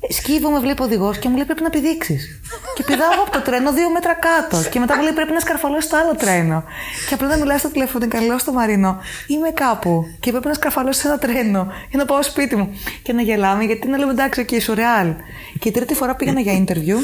[0.09, 2.39] Σκύβω, με βλέπει ο οδηγός και μου λέει πρέπει να πηδήξεις.
[2.75, 4.69] και πηδάω από το τρένο δύο μέτρα κάτω.
[4.69, 6.63] Και μετά μου λέει πρέπει να σκαρφαλώσει το άλλο τρένο.
[7.07, 10.53] Και απλά να μιλάω στο τηλέφωνο και λέω στο Μαρίνο, είμαι κάπου και πρέπει να
[10.53, 12.69] σκαρφαλώσει ένα τρένο για να πάω σπίτι μου.
[13.03, 15.13] Και να γελάμε γιατί να λέμε εντάξει, εκεί, σουρεάλ.
[15.59, 16.97] Και η τρίτη φορά πήγαινα για interview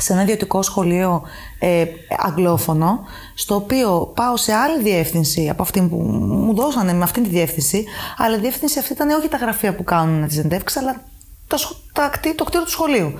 [0.00, 1.22] σε ένα ιδιωτικό σχολείο
[1.58, 1.84] ε,
[2.18, 3.04] αγγλόφωνο,
[3.34, 7.84] στο οποίο πάω σε άλλη διεύθυνση από αυτή που μου δώσανε με αυτή τη διεύθυνση,
[8.16, 11.00] αλλά η διεύθυνση αυτή ήταν όχι τα γραφεία που κάνουν τι εντεύξει, αλλά
[11.48, 11.58] τα,
[11.92, 13.14] τα, το κτίριο του σχολείου.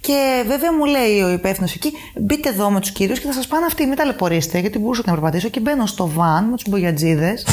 [0.00, 3.46] Και βέβαια μου λέει ο υπεύθυνος εκεί, μπείτε εδώ με τους κύριου και θα σας
[3.46, 5.48] πάνε αυτοί, μην ταλαιπωρήσετε, γιατί μπορούσα να περπατήσω.
[5.48, 7.46] Και μπαίνω στο βαν με τους μπογιατζίδες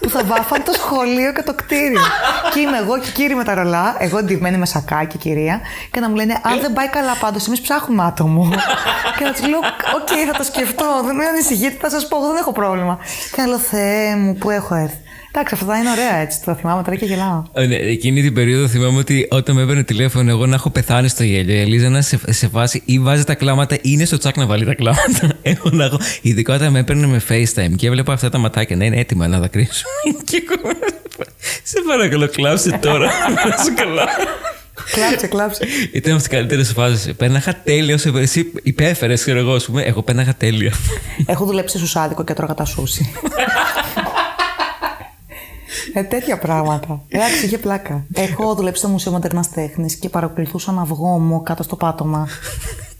[0.00, 2.00] που θα βάφαν το σχολείο και το κτίριο.
[2.52, 5.60] και είμαι εγώ και κύριοι με τα ρολά, εγώ ντυμένη με σακάκι κυρία,
[5.90, 8.48] και να μου λένε, Αν δεν πάει καλά πάντως, εμείς ψάχνουμε άτομο.
[9.18, 9.58] και να τους λέω,
[9.94, 12.98] Οκ, θα το σκεφτώ, μην ανησυχείτε, θα σας πω, δεν έχω πρόβλημα.
[13.32, 15.03] Και να λέω, Θεέ μου, πού έχω έρθει.
[15.36, 16.42] Εντάξει, αυτά είναι ωραία έτσι.
[16.44, 17.42] Το θυμάμαι τώρα και γελάω.
[17.52, 21.08] Ε, ναι, εκείνη την περίοδο θυμάμαι ότι όταν με έπαιρνε τηλέφωνο, εγώ να έχω πεθάνει
[21.08, 21.54] στο γέλιο.
[21.54, 24.46] Η Ελίζα να σε, σε φάση ή βάζει τα κλάματα ή είναι στο τσακ να
[24.46, 25.28] βάλει τα κλάματα.
[25.42, 25.98] Εγώ να έχω.
[26.22, 29.38] Ειδικά όταν με έπαιρνε με FaceTime και έβλεπα αυτά τα ματάκια να είναι έτοιμα να
[29.38, 29.86] δακρύσουν.
[30.30, 30.70] και εγώ.
[31.62, 33.06] Σε παρακαλώ, κλάψε τώρα.
[33.48, 34.06] Να σου καλά.
[34.92, 35.64] Κλάψε, κλάψε.
[35.92, 37.14] Ήταν από τις καλύτερες φάσεις.
[37.14, 37.98] Πέρναγα τέλεια.
[38.14, 39.82] Εσύ υπέφερες, ξέρω εγώ, πούμε.
[39.82, 40.72] Εγώ πέρναγα τέλεια.
[41.26, 43.12] Έχω δουλέψει στου άδικο και τρώγα τα σούσι.
[45.92, 47.02] Ε, τέτοια πράγματα.
[47.08, 48.06] Εντάξει, είχε πλάκα.
[48.12, 52.28] Έχω δουλέψει στο Μουσείο Μοντερνά Τέχνης και παρακολουθούσα ένα αυγό μου κάτω στο πάτωμα.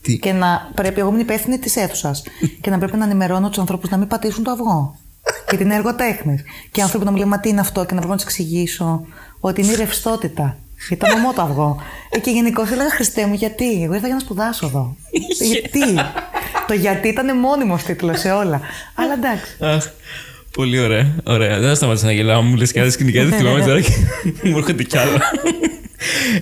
[0.03, 2.23] Τι; και να πρέπει, εγώ ήμουν υπεύθυνη της αίθουσας.
[2.61, 4.99] και να πρέπει να ενημερώνω τους ανθρώπους να μην πατήσουν το αυγό.
[5.49, 6.43] Γιατί είναι εργοτέχνη.
[6.71, 8.25] Και οι άνθρωποι να μου λένε Μα τι είναι αυτό, και να πρέπει να τους
[8.25, 9.07] εξηγήσω
[9.41, 10.57] ότι είναι η ρευστότητα.
[10.91, 11.83] Ήταν ομό το αυγό.
[12.11, 14.97] Ε, και γενικώ έλεγα Χριστέ μου, γιατί; Εγώ ήρθα για να σπουδάσω εδώ.
[15.41, 15.81] γιατί;
[16.67, 18.61] το γιατί ήταν μόνιμος τίτλος σε όλα.
[18.95, 19.57] Αλλά εντάξει.
[20.55, 21.15] Πολύ ωραία.
[21.25, 21.59] ωραία.
[21.59, 22.43] Δεν θα σταματήσω να γελάω.
[22.43, 23.29] Μου λες και άλλες σκηνικές.
[23.29, 23.93] Δεν θυμάμαι τώρα και
[24.49, 25.21] μου έρχονται κι άλλα.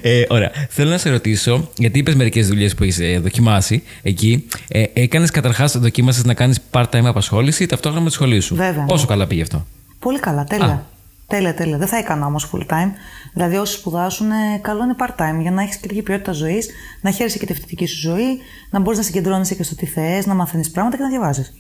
[0.03, 0.51] Ε, ωραία.
[0.69, 4.47] Θέλω να σε ρωτήσω, γιατί είπες μερικές δουλειές που έχει ε, δοκιμάσει εκεί.
[4.69, 8.85] Ε, Έκανες καταρχάς, δοκίμασες να κάνεις part-time απασχόληση ταυτόχρονα με τη σχολή σου; Βέβαια.
[8.85, 9.67] Πόσο καλά πήγε αυτό;
[9.99, 10.67] Πολύ καλά, τέλεια.
[10.67, 10.91] Α.
[11.27, 11.79] Τέλεια, τέλεια.
[11.79, 12.91] Δεν θα έκανα όμως full time.
[13.35, 16.69] Δηλαδή, όσοι σπουδάσουν, ε, καλό είναι part time για να έχεις και ποιότητα ζωής,
[17.01, 18.39] να χαίρεσαι και τη φοιτητική σου ζωή,
[18.71, 21.53] να μπορείς να συγκεντρώνεσαι και στο τι θες, να μαθαίνεις πράγματα και να διαβάζεις.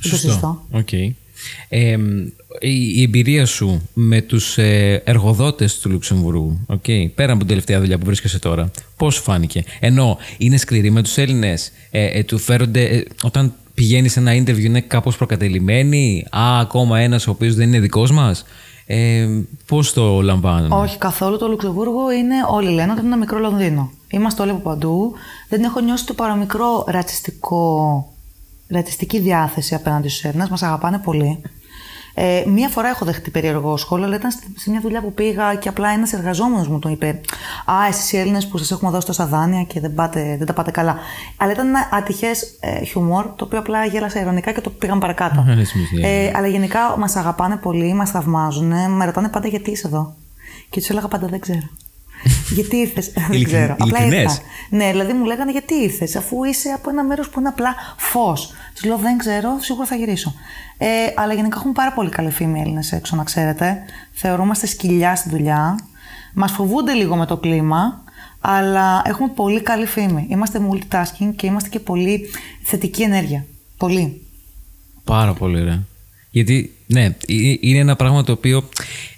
[0.00, 0.66] Σωστό.
[0.70, 0.88] Οκ.
[1.68, 1.96] Ε,
[2.60, 7.80] η, η εμπειρία σου με τους ε, εργοδότες του Λουξεμβούργου, okay, πέρα από την τελευταία
[7.80, 12.24] δουλειά που βρίσκεσαι τώρα, πώς σου φάνηκε; Εννοώ είναι σκληροί με τους Έλληνες, ε, ε,
[12.24, 17.30] τους φέρονται, ε, όταν πηγαίνεις σε ένα interview είναι κάπως προκατειλημμένοι, α, ακόμα ένας ο
[17.30, 18.44] οποίος δεν είναι δικός μας.
[18.86, 19.28] Ε,
[19.66, 21.38] πώς το λαμβάνουν; Όχι, καθόλου.
[21.38, 23.90] Το Λουξεμβούργο είναι, όλοι λένε ότι είναι ένα μικρό Λονδίνο.
[24.10, 25.12] Είμαστε όλοι από παντού.
[25.48, 28.04] Δεν έχω νιώσει το παραμικρό ρατσιστικό
[28.70, 31.42] ρατσιστική διάθεση απέναντι στους Έλληνες, μας αγαπάνε πολύ.
[32.14, 35.68] Ε, μία φορά έχω δεχτεί περίεργο σχόλιο, αλλά ήταν σε μια δουλειά που πήγα και
[35.68, 37.20] απλά ένας εργαζόμενος μου το είπε.
[37.64, 40.52] Α, εσείς οι Έλληνες που σας έχουμε δώσει τόσα δάνεια και δεν, πάτε, δεν τα
[40.52, 40.96] πάτε καλά.
[41.36, 45.44] Αλλά ήταν ένα ατυχές ε, χιουμόρ, το οποίο απλά γέλασα ειρωνικά και το πήγαν παρακάτω.
[46.02, 50.14] ε, αλλά γενικά μας αγαπάνε πολύ, μας θαυμάζουν, με ρωτάνε πάντα γιατί είσαι εδώ.
[50.70, 51.68] Και τους έλεγα πάντα δεν ξέρω.
[52.56, 53.76] γιατί ήρθες; δεν ξέρω.
[53.78, 54.38] Απλά ήρθα.
[54.70, 58.52] Ναι, δηλαδή μου λέγανε γιατί ήρθες, αφού είσαι από ένα μέρος που είναι απλά φως.
[58.74, 60.34] Του λέω δεν ξέρω, σίγουρα θα γυρίσω.
[60.78, 63.78] Ε, αλλά γενικά έχουν πάρα πολύ καλή φήμη οι Έλληνες έξω, να ξέρετε.
[64.12, 65.78] Θεωρούμαστε σκυλιά στη δουλειά.
[66.34, 68.04] Μας φοβούνται λίγο με το κλίμα,
[68.40, 70.26] αλλά έχουμε πολύ καλή φήμη.
[70.30, 72.30] Είμαστε multitasking και είμαστε και πολύ
[72.62, 73.44] θετική ενέργεια.
[73.76, 74.22] Πολύ.
[75.04, 75.82] Πάρα πολύ ωραία.
[76.30, 77.16] Γιατί, ναι,
[77.60, 78.68] είναι ένα πράγμα το οποίο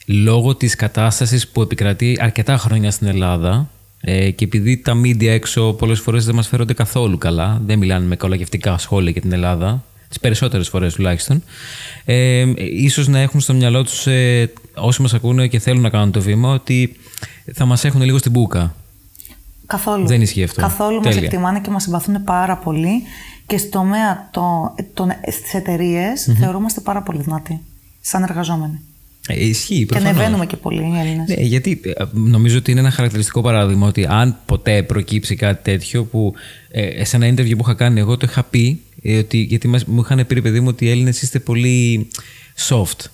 [0.07, 3.71] λόγω της κατάστασης που επικρατεί αρκετά χρόνια στην Ελλάδα
[4.01, 8.07] ε, και επειδή τα media έξω πολλές φορές δεν μας φέρονται καθόλου καλά, δεν μιλάνε
[8.07, 11.43] με κολακευτικά σχόλια για την Ελλάδα, τις περισσότερες φορές τουλάχιστον,
[12.05, 16.13] ε, ίσως να έχουν στο μυαλό τους ε, όσοι μας ακούνε και θέλουν να κάνουν
[16.13, 16.97] το βήμα ότι
[17.53, 18.75] θα μας έχουν λίγο στην μπουκα.
[19.67, 20.07] Καθόλου.
[20.07, 20.61] Δεν ισχύει αυτό.
[20.61, 23.03] Καθόλου μας εκτιμάνε και μας συμπαθούν πάρα πολύ
[23.47, 27.61] και στο τομέα το, το, στις εταιρείες θεωρούμαστε πάρα πολύ δυνατοί
[28.01, 28.81] σαν εργαζόμενοι.
[29.29, 31.29] Ε, ισχύει, Και ανεβαίνουμε και πολύ οι Έλληνες.
[31.29, 36.05] Ναι, γιατί ε, νομίζω ότι είναι ένα χαρακτηριστικό παράδειγμα ότι αν ποτέ προκύψει κάτι τέτοιο
[36.05, 36.35] που
[36.71, 39.85] ε, σε ένα interview που είχα κάνει εγώ το είχα πει ε, ότι, γιατί μας,
[39.85, 42.09] μου είχαν πει παιδί μου ότι οι Έλληνες είστε πολύ
[42.69, 43.07] soft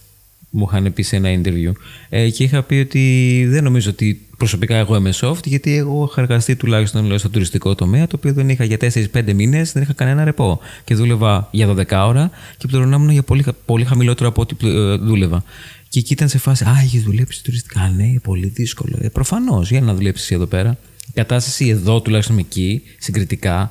[0.51, 1.73] μου είχαν πει σε ένα interview
[2.09, 6.21] ε, και είχα πει ότι δεν νομίζω ότι προσωπικά εγώ είμαι soft γιατί εγώ είχα
[6.21, 8.77] εργαστεί τουλάχιστον λέω, στο τουριστικό τομέα το οποίο δεν είχα για
[9.13, 13.45] 4-5 μήνες δεν είχα κανένα ρεπό και δούλευα για 12 ώρα και πληρωνόμουν για πολύ,
[13.65, 15.45] πολύ χαμηλότερο από ό,τι ε, δούλευα
[15.89, 17.93] και εκεί ήταν σε φάση, Α, έχεις δουλέψει τουριστικά.
[17.97, 18.99] Ναι, πολύ δύσκολο.
[19.01, 20.79] Ε, Προφανώς, για να δουλέψεις εδώ πέρα.
[21.09, 23.71] Η κατάσταση εδώ, τουλάχιστον εκεί, συγκριτικά,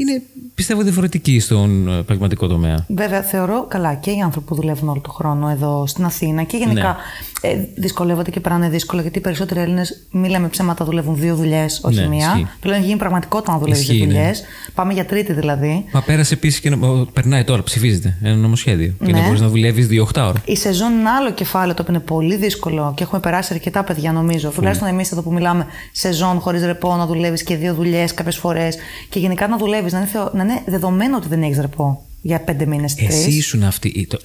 [0.00, 0.22] είναι
[0.54, 2.84] πιστεύω διαφορετική στον ε, πραγματικό τομέα.
[2.88, 6.56] Βέβαια, θεωρώ καλά και οι άνθρωποι που δουλεύουν όλο τον χρόνο εδώ στην Αθήνα και
[6.56, 6.96] γενικά
[7.42, 7.48] ναι.
[7.50, 12.00] ε, δυσκολεύονται και περνάνε δύσκολα γιατί οι περισσότεροι Έλληνες, μιλάμε ψέματα, δουλεύουν δύο δουλειές, όχι
[12.00, 12.26] Ναι, μία.
[12.26, 12.46] ισχύει.
[12.60, 14.12] Πλέον έχει γίνει πραγματικότητα να δουλεύεις δύο Ισχύει, ναι.
[14.12, 14.42] δουλειές.
[14.74, 15.84] Πάμε για τρίτη δηλαδή.
[15.92, 16.68] Μα πέρασε επίσης και.
[16.68, 18.94] ένα- Περνάει τώρα, ψηφίζεται ένα νομοσχέδιο.
[19.04, 19.26] Και να Ναι.
[19.26, 20.42] μπορείς να δουλεύεις δύο 8 ώρα.
[20.44, 24.12] Η σεζόν είναι άλλο κεφάλαιο το οποίο είναι πολύ δύσκολο και έχουμε περάσει αρκετά παιδιά
[24.12, 24.48] νομίζω.
[24.50, 28.76] Τουλάχιστον εμείς εδώ που μιλάμε, σεζόν χωρίς ρεπό, να δουλεύεις και δύο δουλειές κάποιες φορές
[29.08, 32.40] και γενικά να δουλεύεις, να, είναι θεω- να είναι δεδομένο ότι δεν έχεις ρεπό για
[32.40, 32.94] πέντε μήνες.
[32.98, 33.92] Εσύ ήσουν αυτή.
[33.96, 34.20] ε, το-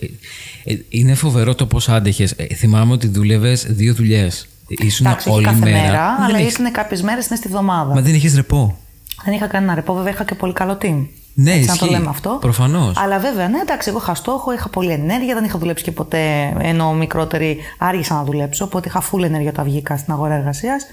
[0.63, 2.36] ε, ε, Είναι φοβερό το πώς άντεχες.
[2.55, 4.47] Θυμάμαι ότι δούλευες δύο δουλειές.
[4.68, 5.82] Ήσουν Εντάξει, όχι όλη κάθε μέρα.
[5.82, 7.93] μέρα, Δεν αλλά έχεις- ήταν κάποιες μέρες είναι στη βδομάδα.
[7.93, 8.78] Μα δεν έχεις ρεπό.
[9.26, 11.07] Δεν είχα κανένα ρεπό, βέβαια είχα και πολύ καλό team.
[11.38, 11.97] Ναι, Έτσι, να το ισχύει.
[11.97, 12.38] λέμε αυτό.
[12.41, 12.97] Προφανώς.
[12.97, 16.53] Αλλά βέβαια, ναι, εντάξει, εγώ είχα στόχο, είχα πολλή ενέργεια, δεν είχα δουλέψει και ποτέ,
[16.59, 20.86] ενώ μικρότερη άργησα να δουλέψω, οπότε είχα full ενέργεια όταν βγήκα στην αγορά εργασίας.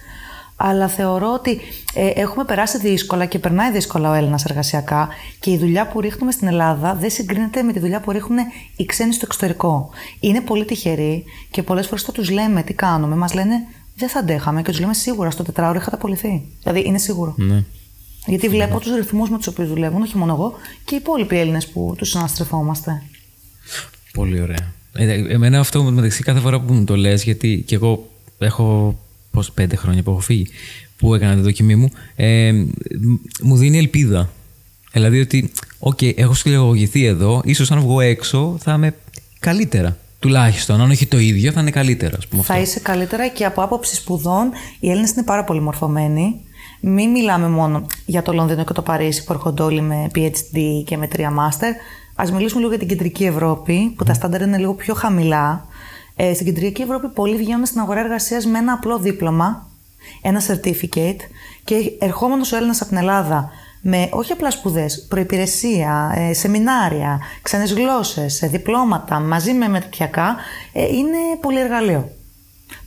[0.65, 1.61] Αλλά θεωρώ ότι
[1.95, 5.09] ε, έχουμε περάσει δύσκολα και περνάει δύσκολα ο Έλληνας εργασιακά
[5.41, 8.39] και η δουλειά που ρίχνουμε στην Ελλάδα δεν συγκρίνεται με τη δουλειά που ρίχνουν
[8.77, 9.91] οι ξένοι στο εξωτερικό.
[10.21, 13.55] Είναι πολύ τυχεροί και πολλές φορές το τους λέμε τι κάνουμε, μας λένε
[13.97, 16.43] δεν θα αντέχαμε και τους λέμε σίγουρα στο τετράωρο είχατε απολυθεί.
[16.63, 17.35] Δηλαδή είναι σίγουρο.
[17.37, 17.65] Ναι.
[18.27, 20.53] Γιατί βλέπω τους ρυθμούς με τους οποίους δουλεύουν, όχι μόνο εγώ,
[20.85, 23.03] και οι υπόλοιποι Έλληνες που τους συναστρεφόμαστε.
[24.13, 24.73] Πολύ ωραία.
[24.93, 28.09] Ε, εμένα αυτό μεταξύ κάθε φορά που μου το λες, γιατί και εγώ
[28.39, 28.97] έχω
[29.33, 30.47] πώς, πέντε χρόνια που έχω φύγει,
[30.99, 34.31] που έκανα τη δοκιμή μου, ε, μ- μου δίνει ελπίδα.
[34.93, 38.95] Δηλαδή ότι, οκ, έχω σκληραγωγηθεί εδώ, ίσως αν βγω έξω θα είμαι
[39.39, 39.97] καλύτερα.
[40.19, 42.17] Τουλάχιστον, αν όχι το ίδιο, θα είναι καλύτερα.
[42.19, 42.65] Ας πούμε, Θα αυτό.
[42.65, 46.41] είσαι καλύτερα και από άποψη σπουδών, οι Έλληνες είναι πάρα πολύ μορφωμένοι.
[46.81, 50.97] Μην μιλάμε μόνο για το Λονδίνο και το Παρίσι που έρχονται όλοι με PhD και
[50.97, 51.71] με τρία μάστερ.
[52.15, 55.67] Ας μιλήσουμε λίγο για την κεντρική Ευρώπη, που τα στάνταρ είναι λίγο πιο χαμηλά.
[56.17, 59.69] Ε, στην κεντρική Ευρώπη, πολλοί βγαίνουν στην αγορά εργασίας με ένα απλό δίπλωμα,
[60.23, 61.21] ένα certificate,
[61.65, 63.51] και ερχόμενος ο Έλληνας από την Ελλάδα
[63.83, 70.37] με όχι απλά σπουδές, προπηρεσία, ε, σεμινάρια, ξένες γλώσσες, διπλώματα μαζί με μεταπτυχιακά,
[70.73, 72.11] ε, είναι πολύ εργαλείο.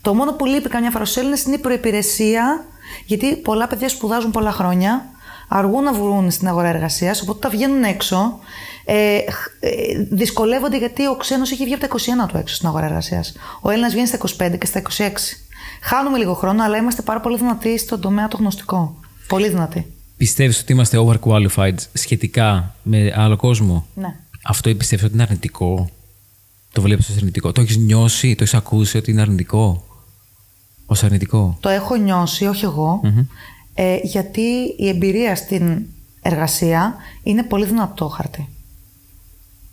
[0.02, 2.66] Το μόνο που λείπει καμιά φορά στους Έλληνες είναι η προπηρεσία,
[3.06, 5.06] γιατί πολλά παιδιά σπουδάζουν πολλά χρόνια,
[5.48, 8.40] αργούν να βρουν στην αγορά εργασίας, οπότε τα βγαίνουν έξω.
[8.86, 9.70] Ε, χ- ε,
[10.12, 13.34] δυσκολεύονται γιατί ο ξένος έχει βγει από τα 21 του έξω στην αγορά εργασίας.
[13.62, 15.38] Ο Έλληνας βγαίνει στα 25 και στα 26.
[15.82, 19.00] Χάνουμε λίγο χρόνο, αλλά είμαστε πάρα πολύ δυνατοί στον τομέα το γνωστικό.
[19.28, 19.94] Πολύ δυνατοί.
[20.18, 24.16] Πιστεύεις ότι είμαστε overqualified σχετικά με άλλο κόσμο; Ναι.
[24.44, 25.90] Αυτό πιστεύεις ότι είναι αρνητικό;
[26.72, 29.84] Το βλέπεις ως αρνητικό; Το έχεις νιώσει, το έχεις ακούσει ότι είναι αρνητικό;
[30.86, 33.02] Ως αρνητικό; Το έχω νιώσει, όχι εγώ,
[33.76, 35.86] ε, γιατί η εμπειρία στην
[36.22, 38.50] εργασία είναι πολύ δυνατό χαρτί.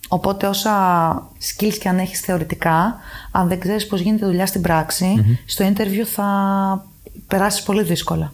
[0.09, 2.99] Οπότε όσα skills και αν έχεις θεωρητικά,
[3.31, 6.87] αν δεν ξέρεις πώς γίνεται η δουλειά στην πραξη στο interview θα
[7.27, 8.33] περάσεις πολύ δύσκολα.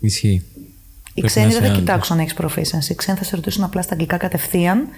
[0.00, 0.42] Ισχύει.
[1.14, 2.90] Οι Πρέπει ξένοι να δεν θα είσαι κοιτάξουν αν έχεις proficiency.
[2.90, 4.88] Οι ξένοι θα σε ρωτήσουν απλά στα αγγλικά κατευθείαν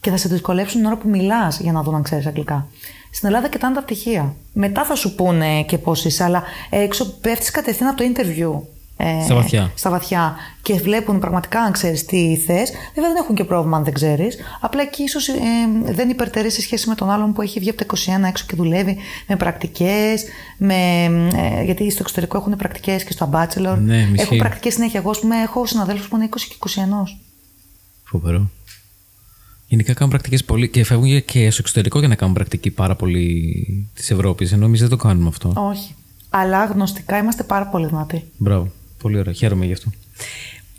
[0.00, 2.68] και θα σε δυσκολεύσουν την ώρα που μιλάς για να δουν αν ξέρεις αγγλικά.
[3.10, 4.34] Στην Ελλάδα κοιτάνε τα πτυχία.
[4.52, 8.77] Μετά θα σου πούνε και πώς είσαι, αλλά έξω πέφτεις κατευθείαν από το interview.
[9.00, 9.72] Ε, Στα βαθιά.
[9.74, 10.36] Στα βαθιά.
[10.62, 12.70] Και βλέπουν πραγματικά αν ξέρεις τι θες.
[12.94, 14.36] Βέβαια δεν έχουν και πρόβλημα αν δεν ξέρεις.
[14.60, 15.34] Απλά εκεί ίσως ε,
[15.84, 17.86] δεν υπερτερεί σε σχέση με τον άλλον που έχει βγει από τα
[18.24, 18.96] 21 έξω και δουλεύει
[19.28, 20.24] με πρακτικές.
[20.58, 23.76] Με, ε, γιατί στο εξωτερικό έχουν πρακτικές και στο Bachelor.
[23.78, 24.22] Ναι, μισή.
[24.22, 25.00] Έχω πρακτικές συνέχεια.
[25.00, 27.18] Εγώ, ας πούμε, έχω συναδέλφους που είναι 20 και 21.
[28.04, 28.50] Φοβερό.
[29.66, 33.90] Γενικά κάνουν πρακτικές πολύ και φεύγουν και στο εξωτερικό για να κάνουν πρακτική πάρα πολύ
[33.94, 34.52] της Ευρώπης.
[34.52, 35.52] Ενώ εμείς δεν το κάνουμε αυτό.
[35.56, 35.94] Όχι.
[36.30, 38.24] Αλλά γνωστικά είμαστε πάρα πολύ δυνατοί.
[38.36, 38.72] Μπράβο.
[38.98, 39.32] Πολύ ωραία.
[39.32, 39.90] Χαίρομαι γι' αυτό.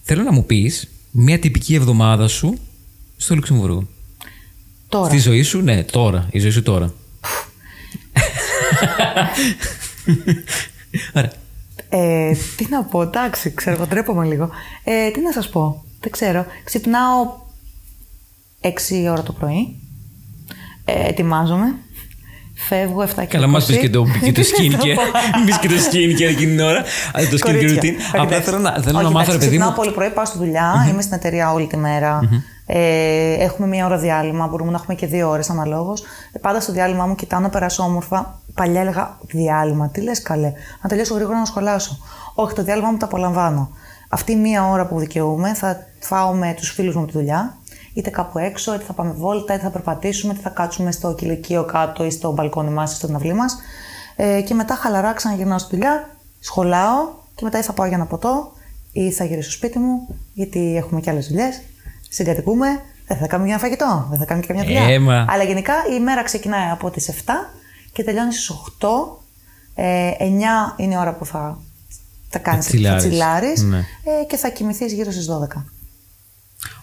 [0.01, 2.57] Θέλω να μου πεις μια τυπική εβδομάδα σου
[3.17, 3.88] στο Λουξεμβούργο.
[4.89, 5.07] Τώρα.
[5.07, 6.28] Στη ζωή σου, ναι, τώρα.
[6.32, 6.93] Η ζωή σου τώρα.
[11.13, 11.32] Ωραία.
[11.89, 14.49] Ε, τι να πω, εντάξει, ξέρω, εγώ ντρέπομαι λίγο.
[14.84, 16.45] Ε, τι να σας πω, δεν ξέρω.
[16.63, 17.38] Ξυπνάω
[18.61, 18.67] 6
[19.11, 19.80] ώρα το πρωί.
[20.86, 21.76] Ε, ετοιμάζομαι.
[22.68, 24.95] Φεύγω 7 και Καλά, μας πεις και το, και το Τι να skincare.
[24.95, 25.01] πω.
[25.38, 26.84] Μην πεις και το skincare εκείνη την ώρα.
[27.14, 27.82] Αλλά το skincare Κορίτσια.
[27.82, 27.95] routine.
[27.95, 28.41] Όχι, Απλά εντάξει.
[28.49, 29.76] θέλω να, θέλω Όχι, να μάθω, ρε εντάξει, παιδί Ξυπνάω μου.
[29.76, 32.20] πολύ πρωί, πάω στη δουλειά, είμαι στην εταιρεία όλη τη μέρα.
[32.66, 36.01] Ε, έχουμε μία ώρα διάλειμμα, μπορούμε να έχουμε και δύο ώρες αναλόγως.
[36.32, 38.39] Ε, πάντα στο διάλειμμα μου κοιτάω να περάσω όμορφα.
[38.53, 40.51] Παλιά έλεγα διάλειμμα, τι λες καλέ,
[40.82, 41.97] να τελειώσω γρήγορα να σχολάσω.
[42.34, 43.70] Όχι, το διάλειμμα μου το απολαμβάνω.
[44.10, 47.57] Αυτή μία ώρα που δικαιούμαι θα φάω με τους φίλους μου από τη δουλειά,
[47.94, 51.64] είτε κάπου έξω, είτε θα πάμε βόλτα, είτε θα περπατήσουμε, είτε θα κάτσουμε στο κηλικείο
[51.64, 53.58] κάτω ή στο μπαλκόνι μας ή στον αυλή μας.
[54.16, 56.10] Ε, και μετά χαλαρά ξαναγυρνάω στη δουλειά,
[56.40, 56.98] σχολάω
[57.36, 58.52] και μετά ή θα πάω για ένα ποτό
[58.92, 61.62] ή θα γυρίσω στο σπίτι μου, γιατί έχουμε και άλλες δουλειές.
[62.10, 62.68] Συγκατοικούμε,
[63.08, 64.94] δεν θα κάνουμε για ένα φαγητό, δεν θα κάνουμε και καμιά δουλειά.
[64.94, 65.26] Έμα.
[65.30, 67.14] Αλλά γενικά η ημέρα ξεκινάει από τις 7
[67.94, 69.22] και τελειώνει στις 8.
[69.76, 70.24] Ε, 9
[70.78, 71.58] είναι η ώρα που θα,
[72.30, 73.04] θα κάνεις Θα τσιλάρεις.
[73.04, 73.78] τσιλάρεις, Ναι.
[73.78, 75.66] ε, και θα κοιμηθείς γύρω στις 12.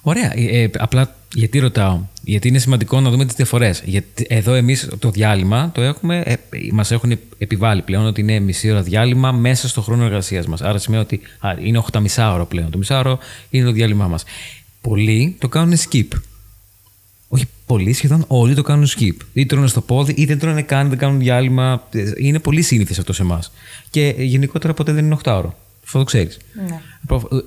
[0.00, 0.32] Ωραία.
[0.36, 3.82] Ε, ε, απλά γιατί ρωτάω; Γιατί είναι σημαντικό να δούμε τις διαφορές.
[3.84, 6.22] Γιατί εδώ εμείς το διάλειμμα το έχουμε.
[6.24, 6.34] Ε,
[6.72, 10.62] μας έχουν επιβάλει πλέον ότι είναι μισή ώρα διάλειμμα μέσα στο χρόνο εργασίας μας.
[10.62, 12.70] Άρα σημαίνει ότι α, είναι 8 μισά ώρα πλέον.
[12.70, 13.18] Το μισάωρο
[13.50, 14.24] είναι το διάλειμμά μας.
[14.80, 16.08] Πολλοί το κάνουν skip.
[17.28, 19.16] Όχι πολλοί, σχεδόν όλοι το κάνουν skip.
[19.32, 21.88] Ή τρώνε στο πόδι, ή δεν τρώνε καν, δεν κάνουν διάλειμμα.
[21.90, 23.52] Ε, Είναι πολύ σύνηθες αυτό σε εμάς.
[23.90, 25.56] Και ε, γενικότερα ποτέ δεν είναι 8 ώρα.
[25.86, 26.38] Αυτό το ξέρεις.
[26.68, 26.80] Ναι.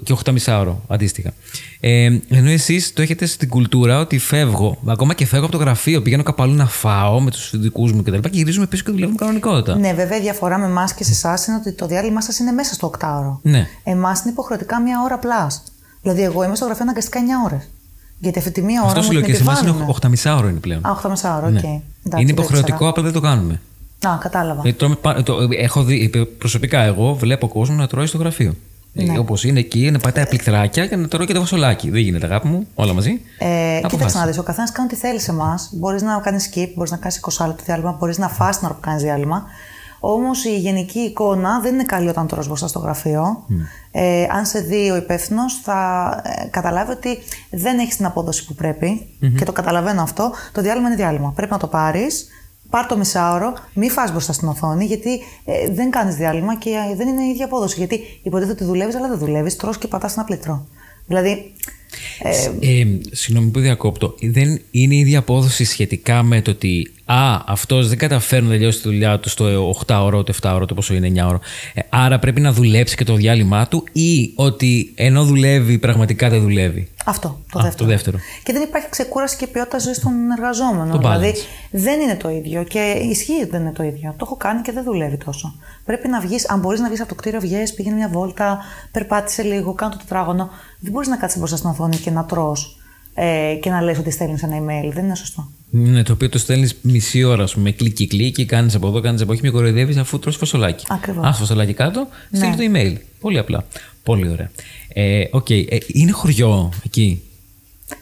[0.03, 1.33] Και 8,5 ώρο αντίστοιχα.
[1.79, 6.01] Ε, ενώ εσείς το έχετε στην κουλτούρα ότι φεύγω, ακόμα και φεύγω από το γραφείο,
[6.01, 8.11] πηγαίνω κάπου αλλού να φάω με τους δικούς μου κτλ.
[8.11, 9.75] Και, και γυρίζουμε πίσω και δουλεύουμε κανονικότατα.
[9.75, 12.51] Ναι, βέβαια η διαφορά με εμάς και σε εσάς είναι ότι το διάλειμμα σας είναι
[12.51, 13.39] μέσα στο 8ωρο.
[13.41, 13.67] Ναι.
[13.83, 15.63] Εμάς είναι υποχρεωτικά μία ώρα plus.
[16.01, 17.69] Δηλαδή, εγώ είμαι στο γραφείο αναγκαστικά 9 ώρες.
[18.19, 18.89] Γιατί αυτή τη μία ώρα.
[18.89, 20.85] Αυτό σου λέω και σε εμάς είναι 8,5 ώρο είναι πλέον.
[20.85, 21.51] Α, 8,5 ώρο, οκ.
[21.51, 21.81] Ναι.
[22.09, 22.19] Okay.
[22.19, 23.61] είναι υποχρεωτικό, απλά δεν το κάνουμε.
[24.07, 24.61] Α, κατάλαβα.
[24.61, 28.53] Γιατί τρώμε, το, έχω δει, προσωπικά εγώ βλέπω κόσμο να τρώει στο γραφείο.
[28.93, 29.19] Ναι.
[29.19, 31.89] Όπως είναι εκεί, να πατάει πληκτράκια και να τρώει και το φασολάκι.
[31.89, 33.21] Δεν γίνεται, αγάπη μου, όλα μαζί.
[33.37, 35.69] Ε, κοίταξε να δεις, ο καθένας κάνει ό,τι θέλει σε εμάς.
[35.73, 38.75] Μπορείς να κάνεις skip, μπορείς να κάνεις 20 λεπτό διάλειμμα, μπορείς να φας την ώρα
[38.75, 39.43] που κάνεις διάλειμμα.
[39.99, 43.45] Όμως η γενική εικόνα δεν είναι καλή όταν τρως μπροστά στο γραφείο.
[43.49, 43.53] Mm.
[43.91, 47.17] Ε, αν σε δει ο υπεύθυνος, θα ε, καταλάβει ότι
[47.51, 49.33] δεν έχεις την απόδοση που πρεπει mm-hmm.
[49.37, 50.31] και το καταλαβαίνω αυτό.
[50.51, 51.31] Το διάλειμμα είναι διάλειμμα.
[51.35, 52.27] Πρέπει να το πάρεις,
[52.69, 55.09] πάρ το μισάωρο, μη φας μπροστά στην οθόνη, γιατί
[55.45, 57.75] ε, δεν κάνεις διάλειμμα και ε, δεν είναι η ίδια απόδοση.
[57.77, 60.67] Γιατί υποτίθεται ότι δουλεύεις, αλλά δεν δουλεύεις, τρως και πατάς ένα πλήτρο.
[61.05, 61.53] Δηλαδή,
[62.21, 64.15] ε, ε, συγγνώμη που διακόπτω.
[64.21, 68.81] Δεν είναι η ίδια απόδοση σχετικά με το ότι Α, αυτός δεν καταφέρει να τελειώσει
[68.81, 71.39] τη δουλειά του στο 8 ώρο, το 7 ώρο, το πόσο είναι 9 ώρο.
[71.73, 76.41] Ε, άρα πρέπει να δουλέψει και το διάλειμμά του, ή ότι ενώ δουλεύει, πραγματικά δεν
[76.41, 76.87] δουλεύει.
[77.05, 77.85] Αυτό το, Α, δεύτερο.
[77.87, 78.17] το δεύτερο.
[78.43, 80.97] Και δεν υπάρχει ξεκούραση και ποιότητα ζωής των εργαζόμενων.
[80.97, 81.33] δηλαδή
[81.71, 82.79] δεν είναι το ίδιο και
[83.11, 84.09] ισχύει ότι δεν είναι το ίδιο.
[84.17, 85.55] Το έχω κάνει και δεν δουλεύει τόσο.
[85.85, 88.59] Πρέπει να βγεις, αν μπορείς να βγεις από το κτίριο, βγει, πήγαινε μια βόλτα,
[88.91, 90.49] περπάτησε λίγο, κάνω το τετράγωνο.
[90.79, 92.55] Δεν μπορείς να κάτσεις μπροστά στην οθόνη και να τρώ
[93.13, 94.91] ε, και να λες ότι στέλνεις ένα email.
[94.93, 95.51] Δεν είναι σωστό.
[95.69, 99.21] Ναι, το οποίο το στέλνεις μισή ώρα, ας πούμε, κλικ, κλικ, κάνεις από εδώ, κάνεις
[99.21, 100.85] από εκεί, με κοροϊδεύεις αφού τρώσει φασολάκι.
[100.89, 101.25] Ακριβώς.
[101.25, 102.95] Α, φασολάκι κάτω, στείλει το email.
[103.19, 103.65] Πολύ απλά.
[104.03, 104.51] Πολύ ωραία.
[104.93, 105.65] Ε, okay.
[105.69, 107.21] ε, είναι χωριό εκεί;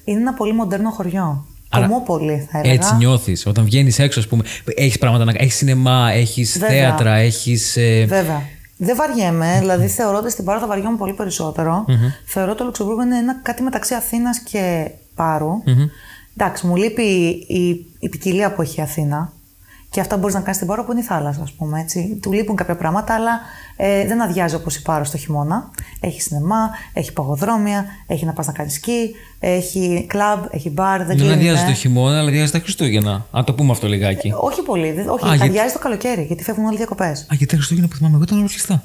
[0.03, 1.45] Είναι ένα πολύ μοντέρνο χωριό.
[1.69, 2.73] Κομμόπολη, θα έλεγα.
[2.73, 3.45] Έτσι νιώθεις.
[3.45, 4.43] Όταν βγαίνεις έξω, ας πούμε,
[4.75, 5.43] έχεις πράγματα να κάνει.
[5.45, 7.77] Έχεις σινεμά, έχεις θέατρα, έχεις.
[7.77, 8.05] Ε...
[8.05, 8.43] Βέβαια.
[8.77, 11.85] Δεν βαριέμαι, δηλαδή θεωρώ ότι στην Πάρο θα βαριόμουν πολύ περισσότερο.
[11.87, 12.11] Mm-hmm.
[12.25, 15.51] Θεωρώ ότι το Λουξεμβούργο είναι ένα, κάτι μεταξύ Αθήνας και Πάρου.
[15.65, 15.89] Mm-hmm.
[16.37, 17.03] Εντάξει, μου λείπει
[17.47, 19.33] η, η ποικιλία που έχει η Αθήνα.
[19.89, 21.79] Και αυτά μπορείς να κάνεις στην Πάρο που είναι η θάλασσα, ας πούμε.
[21.79, 22.19] Έτσι.
[22.21, 23.39] Του λείπουν κάποια πράγματα, αλλά
[23.75, 25.71] ε, δεν αδειάζει όπως η Πάρο στο χειμώνα.
[25.99, 31.03] Έχει σινεμά, έχει παγοδρόμια, έχει να πας να κάνεις σκι, έχει κλαμπ, έχει μπαρ.
[31.03, 33.25] Δεν, δεν αδειάζει το χειμώνα, αλλά αδειάζει τα Χριστούγεννα.
[33.31, 34.27] Αν το πούμε αυτό λιγάκι.
[34.27, 35.05] Ε, όχι πολύ.
[35.07, 35.73] όχι, Α, αδειάζει γιατί...
[35.73, 37.21] το καλοκαίρι, γιατί φεύγουν όλοι διακοπές.
[37.21, 38.83] Α, γιατί τα Χριστούγεννα που θυμάμαι εγώ ήταν κλειστά.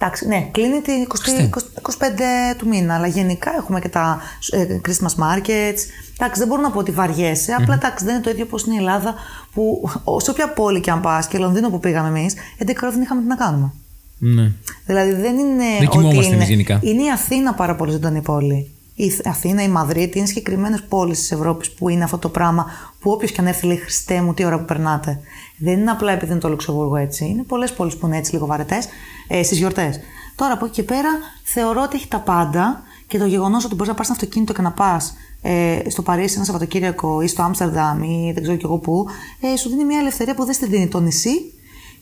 [0.00, 1.44] Εντάξει, ναι, κλείνει την 20,
[1.82, 4.20] 25 του μήνα, αλλά γενικά έχουμε και τα
[4.50, 5.78] ε, Christmas markets.
[6.16, 8.74] Εντάξει, δεν μπορώ να πω ότι βαριέσαι, απλά εντάξει, δεν είναι το ίδιο όπως είναι
[8.74, 9.14] η Ελλάδα,
[9.52, 13.02] που σε όποια πόλη και αν πας και Λονδίνο που πήγαμε εμείς, 11 ώρα δεν
[13.02, 13.72] είχαμε τι να κάνουμε.
[14.18, 14.52] Ναι.
[14.86, 16.78] Δηλαδή δεν είναι δεν ότι είναι, γενικά.
[16.82, 18.70] είναι η Αθήνα πάρα πολύ ζωντανή πόλη.
[19.00, 22.66] Η Αθήνα, η Μαδρίτη είναι συγκεκριμένες πόλεις της Ευρώπης που είναι αυτό το πράγμα
[23.00, 25.20] που όποιος και αν έρθει λέει Χριστέ μου, τι ώρα που περνάτε.
[25.58, 27.24] Δεν είναι απλά επειδή είναι το Λουξεμβούργο έτσι.
[27.24, 28.88] Είναι πολλές πόλεις που είναι έτσι λίγο βαρετές
[29.28, 30.00] ε, στις γιορτές.
[30.36, 31.08] Τώρα από εκεί και πέρα
[31.44, 34.62] θεωρώ ότι έχει τα πάντα και το γεγονός ότι μπορείς να πάρεις ένα αυτοκίνητο και
[34.62, 38.78] να πας ε, στο Παρίσι ένα Σαββατοκύριακο ή στο Άμστερνταμ ή δεν ξέρω κι εγώ
[38.78, 39.06] πού,
[39.40, 41.52] ε, σου δίνει μια ελευθερία που δεν στη δίνει το νησί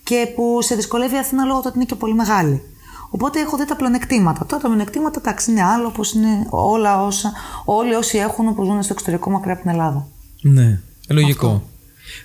[0.03, 2.63] και που σε δυσκολεύει η Αθήνα λόγω του ότι είναι και πολύ μεγάλη.
[3.11, 4.47] Οπότε έχω δει τα πλεονεκτήματα.
[4.47, 7.33] Τώρα τα πλεονεκτήματα εντάξει είναι άλλο, όπως είναι όλα όσα,
[7.65, 10.09] όλοι όσοι έχουν που ζουν στο εξωτερικό μακριά από την Ελλάδα.
[10.41, 11.69] Ναι, λογικό.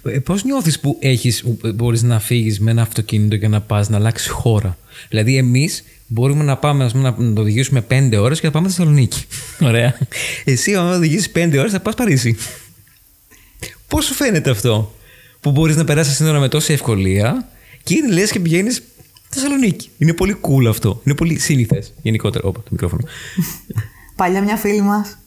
[0.03, 1.43] Ε, Πώς νιώθεις που έχεις,
[1.75, 4.77] μπορείς να φύγεις με ένα αυτοκίνητο και να πας να αλλάξεις χώρα;
[5.09, 9.25] Δηλαδή, εμείς μπορούμε να πάμε να το οδηγήσουμε 5 ώρες και να πάμε στη Θεσσαλονίκη.
[9.69, 9.97] Ωραία.
[10.43, 12.37] Εσύ, αν οδηγήσεις 5 ώρες, θα πας Παρίσι.
[13.87, 14.93] Πώς σου φαίνεται αυτό,
[15.39, 17.47] που μπορείς να περάσεις σύνορα με τόση ευκολία
[17.83, 18.81] και είναι λες και πηγαίνεις
[19.33, 19.89] Θεσσαλονίκη.
[19.97, 21.01] Είναι πολύ cool αυτό.
[21.03, 22.47] Είναι πολύ σύνηθες γενικότερα.
[22.47, 23.03] Όπα, το μικρόφωνο.
[24.15, 25.17] Παλιά μια φίλη μας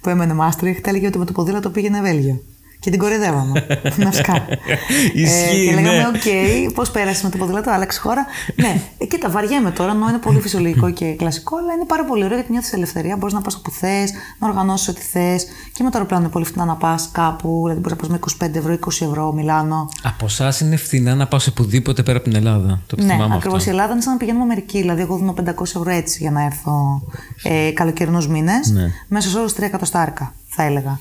[0.00, 2.42] που έμενε Μάστριχτ έλεγε ότι με το ποδήλατο πήγαινε Βέλγιο.
[2.84, 3.66] Και την κοροϊδεύαμε.
[4.04, 4.46] Ναυσκά.
[5.14, 5.60] Ισχύει.
[5.60, 6.06] Ε, και λέγαμε, ναι.
[6.06, 8.26] OK, okay, πώς πέρασε με το ποδήλατο, άλλαξε χώρα.
[8.54, 12.24] ναι, ε, κοίτα, βαριέμαι τώρα, ενώ είναι πολύ φυσιολογικό και κλασικό, αλλά είναι πάρα πολύ
[12.24, 13.16] ωραίο γιατί νιώθεις ελευθερία.
[13.16, 15.44] Μπορείς να πας όπου θες, να οργανώσεις ό,τι θες.
[15.72, 18.46] Και με το αεροπλάνο είναι πολύ φθηνά να πας κάπου, δηλαδή μπορείς να πας με
[18.46, 19.88] 25 ευρώ, 20 ευρώ, Μιλάνο.
[20.02, 22.80] Από εσάς είναι φθηνά να πα οπουδήποτε πέρα από την Ελλάδα.
[22.86, 23.66] Το ναι, ακριβώς.
[23.66, 24.80] Η Ελλάδα είναι σαν να πηγαίνουμε Αμερική.
[24.80, 27.02] Δηλαδή, εγώ δίνω 500 ευρώ έτσι για να έρθω
[27.42, 28.70] ε, καλοκαιρινούς μήνες.
[28.70, 28.90] Ναι.
[29.08, 31.00] Μέσα όρος 3 εκατοστάρικα, θα έλεγα.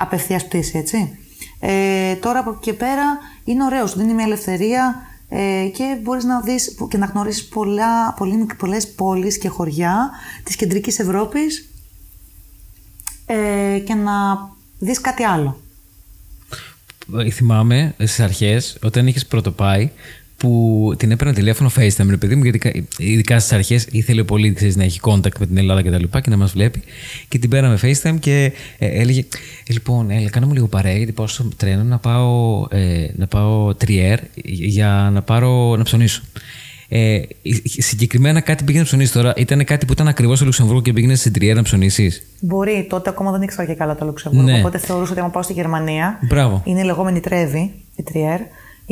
[0.00, 1.18] Απευθείας πτήση, έτσι.
[1.60, 4.94] Ε, τώρα από εκεί και πέρα είναι ωραίος, σου δίνει μια ελευθερία
[5.28, 10.10] ε, και μπορείς να δεις και να γνωρίσεις πολλά, πολύ, πολλές πόλεις και χωριά
[10.42, 11.68] της κεντρικής Ευρώπης
[13.26, 14.12] ε, και να
[14.78, 15.60] δεις κάτι άλλο.
[17.32, 19.90] Θυμάμαι στις αρχές, όταν είχες πρωτοπάει,
[20.40, 24.76] που την έπαιρνα τηλέφωνο FaceTime, ρε παιδί μου, γιατί ειδικά στις αρχές ήθελε πολύ ξέρεις,
[24.76, 26.82] να έχει contact με την Ελλάδα και τα λοιπά και να μας βλέπει.
[27.28, 29.20] Και την πέραμε FaceTime και ε, έλεγε:
[29.66, 33.26] ε, Λοιπόν, έλα, κάνε μου λίγο παρέα, γιατί πάω στο τρένο να πάω, ε, να
[33.26, 36.22] πάω τριέρ για να, πάρω, να ψωνίσω.
[36.88, 37.20] Ε,
[37.64, 41.14] συγκεκριμένα κάτι πήγαινε να ψωνίσει τώρα, ήταν κάτι που ήταν ακριβώς στο Λουξεμβούργο και πήγαινε
[41.14, 42.22] στην Τριέρα να ψωνίσεις.
[42.40, 44.50] Μπορεί, τότε ακόμα δεν ήξερα και καλά το Λουξεμβούργο.
[44.50, 44.58] Ναι.
[44.58, 46.18] Οπότε θεωρούσα ότι άμα πάω στη Γερμανία.
[46.28, 46.62] Μπράβο.
[46.64, 48.40] Είναι η λεγόμενη Τρέβη, η Τριέρ.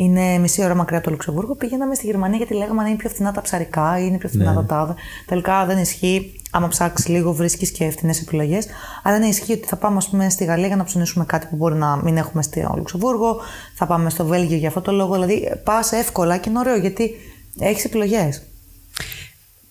[0.05, 1.55] Είναι μισή ώρα μακριά από το Λουξεμβούργο.
[1.55, 4.49] Πήγαιναμε στη Γερμανία γιατί λέγαμε αν είναι πιο φθηνά τα ψαρικά ή είναι πιο φθηνά
[4.49, 4.55] Ναι.
[4.55, 4.93] τα τάδε.
[5.25, 6.33] Τελικά δεν ισχύει.
[6.51, 8.67] Άμα ψάξεις λίγο, βρίσκεις και φθηνέ επιλογές.
[9.03, 11.55] Αλλά ναι, ισχύει ότι θα πάμε ας πούμε, στη Γαλλία για να ψωνίσουμε κάτι που
[11.55, 13.41] μπορεί να μην έχουμε στο Λουξεμβούργο.
[13.75, 15.13] Θα πάμε στο Βέλγιο για αυτό το λόγο.
[15.13, 17.11] Δηλαδή πας εύκολα και είναι ωραίο γιατί
[17.59, 18.41] έχεις επιλογές.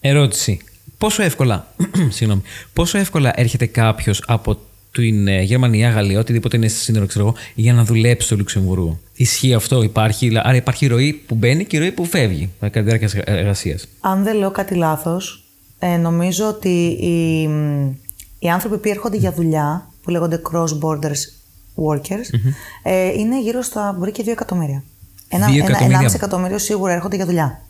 [0.00, 0.60] Ερώτηση.
[0.98, 1.66] Πόσο εύκολα,
[2.16, 4.58] συγγνώμη, πόσο εύκολα έρχεται κάποιος από
[4.92, 8.98] την ε, Γερμανία, Γαλλία, οτιδήποτε είναι στη σύνορο, ξέρω εγώ, για να δουλέψει στο Λουξεμβούργο.
[9.14, 13.22] Ισχύει αυτό, υπάρχει, άρα υπάρχει ροή που μπαίνει και ροή που φεύγει κατά τη διάρκεια
[13.24, 13.88] εργασίας.
[14.00, 15.44] Αν δεν λέω κάτι λάθος,
[15.78, 16.68] ε, νομίζω ότι
[17.00, 17.42] οι,
[18.38, 21.22] οι άνθρωποι που έρχονται για δουλειά, που λέγονται cross borders
[21.86, 22.38] workers,
[22.82, 24.84] ε, είναι γύρω στα μπορεί και 2 εκατομμύρια.
[25.28, 26.08] Ένα, Δύο ένα, εκατομμύρια.
[26.08, 27.62] 1,5 εκατομμύριο σίγουρα έρχονται για δουλειά.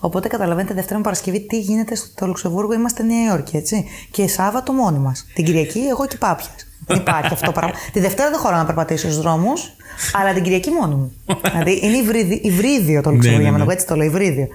[0.00, 3.84] Οπότε καταλαβαίνετε Δευτέρα με Παρασκευή τι γίνεται στο Λουξεμβούργο, είμαστε Νέα Υόρκη, έτσι.
[4.10, 5.26] Και Σάββατο μόνοι μας.
[5.34, 6.50] Την Κυριακή εγώ και πάπια.
[6.86, 7.74] Δεν υπάρχει αυτό το πράγμα.
[7.92, 9.72] Τη Δευτέρα δεν χωρώ να περπατήσω στους δρόμους,
[10.12, 11.12] αλλά την Κυριακή μόνο μου.
[11.50, 13.62] δηλαδή είναι υβριδι, υβρίδιο το Λουξεμβούργο ναι, για μένα, ναι.
[13.62, 14.48] εγώ έτσι το λέω, υβρίδιο.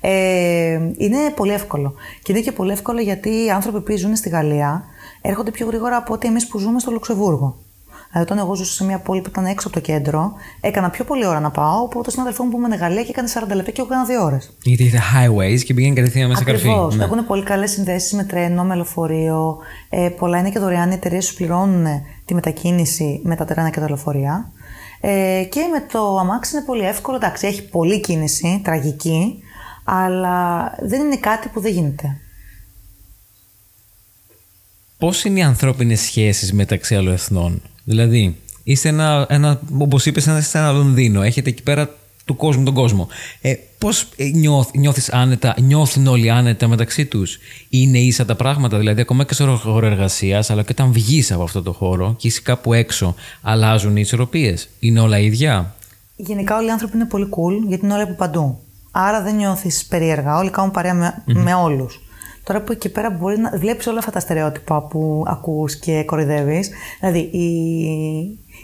[0.00, 1.94] Ε, είναι πολύ εύκολο.
[2.22, 4.84] Και είναι και πολύ εύκολο γιατί οι άνθρωποι που ζουν στη Γαλλία
[5.22, 7.56] έρχονται πιο γρήγορα από ότι εμείς που ζούμε στο Λουξεμβούργο.
[8.12, 11.04] Δηλαδή, όταν εγώ ζούσα σε μια πόλη που ήταν έξω από το κέντρο, έκανα πιο
[11.04, 13.70] πολλή ώρα να πάω από το συνάδελφό μου που ήμουν Γαλλία και έκανε 40 λεπτά
[13.70, 14.50] και εγώ έκανα 2 ώρες.
[14.62, 16.68] Γιατί είχε highways και πήγαινε κατευθείαν μέσα σε καρφί.
[16.68, 16.90] Ακριβώ.
[16.90, 17.04] Ναι.
[17.04, 19.56] Έχουν πολύ καλές συνδέσεις με τρένο, με λεωφορείο.
[19.88, 20.90] Ε, πολλά είναι και δωρεάν.
[20.90, 21.86] Οι εταιρείες σου πληρώνουν
[22.24, 24.52] τη μετακίνηση με τα τρένα και τα λεωφορεία.
[25.00, 27.16] Ε, και με το αμάξι είναι πολύ εύκολο.
[27.16, 29.42] Εντάξει, έχει πολλή κίνηση, τραγική,
[29.84, 32.20] αλλά δεν είναι κάτι που δεν γίνεται.
[34.98, 40.58] Πώς είναι οι ανθρώπινες σχέσεις μεταξύ άλλων εθνών, Δηλαδή, είστε ένα, ένα όπως είπες, είστε
[40.58, 41.90] ένα Λονδίνο, έχετε εκεί πέρα
[42.24, 43.08] του κόσμου τον κόσμο.
[43.40, 49.00] Ε, Πώς νιώθ, νιώθεις άνετα, νιώθουν όλοι άνετα μεταξύ τους, Είναι ίσα τα πράγματα, δηλαδή
[49.00, 52.40] ακόμα και στο χώρο εργασίας, αλλά και όταν βγεις από αυτό το χώρο και είσαι
[52.40, 54.68] κάπου έξω, αλλάζουν οι ισορροπίες.
[54.78, 55.74] Είναι όλα ίδια;
[56.16, 58.58] Γενικά όλοι οι άνθρωποι είναι πολύ cool γιατί είναι όλοι από παντού.
[58.90, 60.36] Άρα δεν νιώθεις περίεργα.
[60.36, 62.00] Όλοι κάνουν παρέα με, με όλους.
[62.48, 66.70] Τώρα που εκεί πέρα μπορεί να βλέπεις όλα αυτά τα στερεότυπα που ακούς και κοροϊδεύεις.
[67.00, 67.48] Δηλαδή, οι,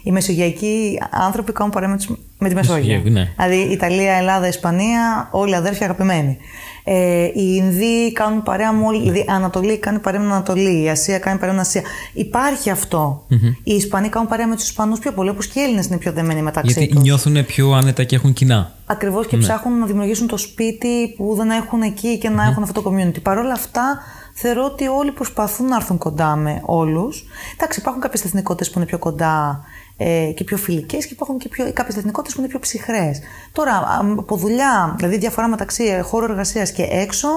[0.02, 2.06] οι μεσογειακοί άνθρωποι κάνουν παρέα με, τους,
[2.38, 2.74] με τη Μεσόγειο.
[2.74, 3.32] Μεσογειακοί, ναι.
[3.36, 6.38] Δηλαδή, Ιταλία, Ελλάδα, Ισπανία, όλοι αδέρφια αγαπημένοι.
[6.86, 9.00] Ε, οι Ινδοί κάνουν παρέα με όλοι.
[9.00, 11.82] Δηλαδή, η Ανατολή κάνει παρέα με την Ανατολή, η Ασία κάνει παρέα με την Ασία.
[12.12, 13.24] Υπάρχει αυτό.
[13.64, 16.12] Οι Ισπανοί κάνουν παρέα με τους Ισπανούς πιο πολύ, όπως και οι Έλληνες είναι πιο
[16.12, 17.02] δεμένοι μεταξύ Γιατί τους.
[17.02, 18.72] νιώθουν πιο άνετα και έχουν κοινά.
[18.86, 19.30] Ακριβώς Ναι.
[19.30, 22.90] και ψάχνουν να δημιουργήσουν το σπίτι που δεν έχουν εκεί και να έχουν αυτό το
[22.90, 23.22] community.
[23.22, 23.98] Παρ' όλα αυτά,
[24.34, 27.24] θεωρώ ότι όλοι προσπαθούν να έρθουν κοντά με όλους.
[27.54, 29.64] Εντάξει, υπάρχουν κάποιες εθνικότητες που είναι πιο κοντά
[29.96, 33.20] ε, και πιο φιλικές και υπάρχουν και κάποιες εθνικότητες που είναι πιο ψυχρές.
[33.52, 37.28] Τώρα, α, από δουλειά, δηλαδή διαφορά μεταξύ ε, χώρου εργασίας και έξω,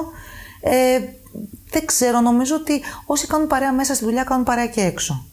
[0.62, 1.00] ε,
[1.70, 2.22] δεν ξέρω.
[2.22, 5.26] Νομίζω ότι όσοι κάνουν παρέα μέσα στη δουλειά κάνουν παρέα και έξω.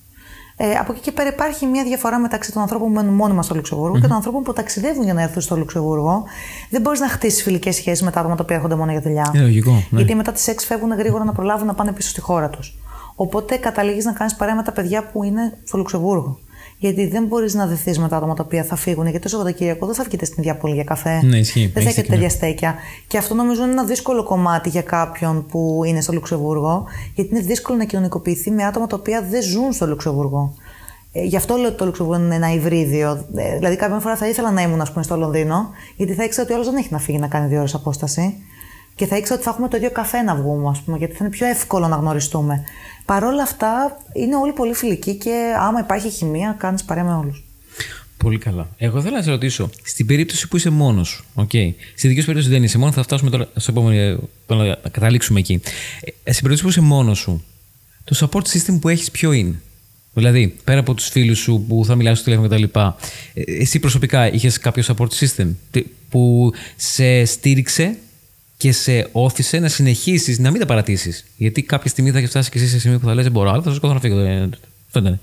[0.57, 3.55] Ε, από εκεί και πέρα υπάρχει μια διαφορά μεταξύ των ανθρώπων που μένουν μόνιμα στο
[3.55, 6.25] λουξεμβουργο και των ανθρώπων που ταξιδεύουν για να έρθουν στο Λουξεμβούργο.
[6.71, 9.31] Δεν μπορείς να χτίσεις φιλικές σχέσεις με τα άτομα τα οποία έρχονται μόνο για δουλειά.
[9.35, 9.71] Είναι λογικό.
[9.71, 9.99] Ναι.
[9.99, 12.79] Γιατί μετά τις 6 φεύγουν γρήγορα να προλάβουν να πάνε πίσω στη χώρα τους.
[13.15, 16.39] Οπότε καταλήγεις να κάνεις παρέα με τα παιδιά που είναι στο Λουξεμβούργο.
[16.79, 19.05] Γιατί δεν μπορείς να δεθείς με τα άτομα τα οποία θα φύγουν.
[19.05, 21.21] Γιατί το Σαββατοκύριακο δεν θα βγείτε στην ίδια πόλη για καφέ.
[21.25, 21.61] Ναι, ισχύει.
[21.61, 22.23] Δεν θα Έχεις έχετε δίκιο, ναι.
[22.23, 22.75] τέτοια στέκια.
[23.07, 26.85] Και αυτό νομίζω είναι ένα δύσκολο κομμάτι για κάποιον που είναι στο Λουξεμβούργο.
[27.15, 30.55] Γιατί είναι δύσκολο να κοινωνικοποιηθεί με άτομα τα οποία δεν ζουν στο Λουξεμβούργο.
[31.13, 33.27] Ε, γι' αυτό λέω ότι το Λουξεμβούργο είναι ένα υβρίδιο.
[33.35, 36.47] Ε, δηλαδή, κάποια φορά θα ήθελα να ήμουν ας πούμε, στο Λονδίνο, γιατί θα ήξερα
[36.47, 38.35] ότι όλο δεν έχει να φύγει να κάνει δύο ώρες απόσταση.
[38.97, 41.19] Και θα ήξερα ότι θα έχουμε το ίδιο καφέ να βγούμε, ας πούμε, γιατί θα
[41.25, 42.65] είναι πιο εύκολο να γνωριστούμε.
[43.05, 47.45] Παρ' όλα αυτά, είναι όλοι πολύ φιλικοί και άμα υπάρχει χημεία, κάνεις παρέα με όλους.
[48.17, 48.69] Πολύ καλά.
[48.77, 51.73] Εγώ θέλω να σε ρωτήσω, στην περίπτωση που είσαι μόνος σου, okay.
[51.97, 55.61] στη δική σου περίπτωση δεν είσαι μόνος, θα φτάσουμε τώρα στο επόμενο, να καταλήξουμε εκεί.
[56.25, 57.45] Ε, στην περίπτωση που είσαι μόνος σου,
[58.05, 59.61] το support system που έχεις ποιο είναι;
[60.15, 62.79] Δηλαδή, πέρα από τους φίλους σου που θα μιλάς στο τηλέφωνο κτλ.,
[63.35, 67.97] ε, εσύ προσωπικά είχες κάποιο support system τι- που σε στήριξε
[68.57, 71.25] και σε όθησε να συνεχίσεις να μην τα παρατήσεις.
[71.37, 73.51] Γιατί κάποια στιγμή θα έχεις φτάσει και εσύ σε σημείο που θα λες Δεν μπορώ
[73.51, 74.19] άλλο, θα σου σκοτώ να φύγω.
[74.19, 74.49] Ε,
[74.87, 75.21] Αυτό ήταν.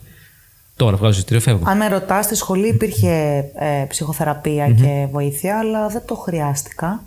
[0.76, 1.64] Τώρα βγάζω εισιτήριο, φεύγω.
[1.66, 7.04] Αν με ρωτάς, στη σχολή υπήρχε ε, ψυχοθεραπεία και βοήθεια, αλλά δεν το χρειαστηκα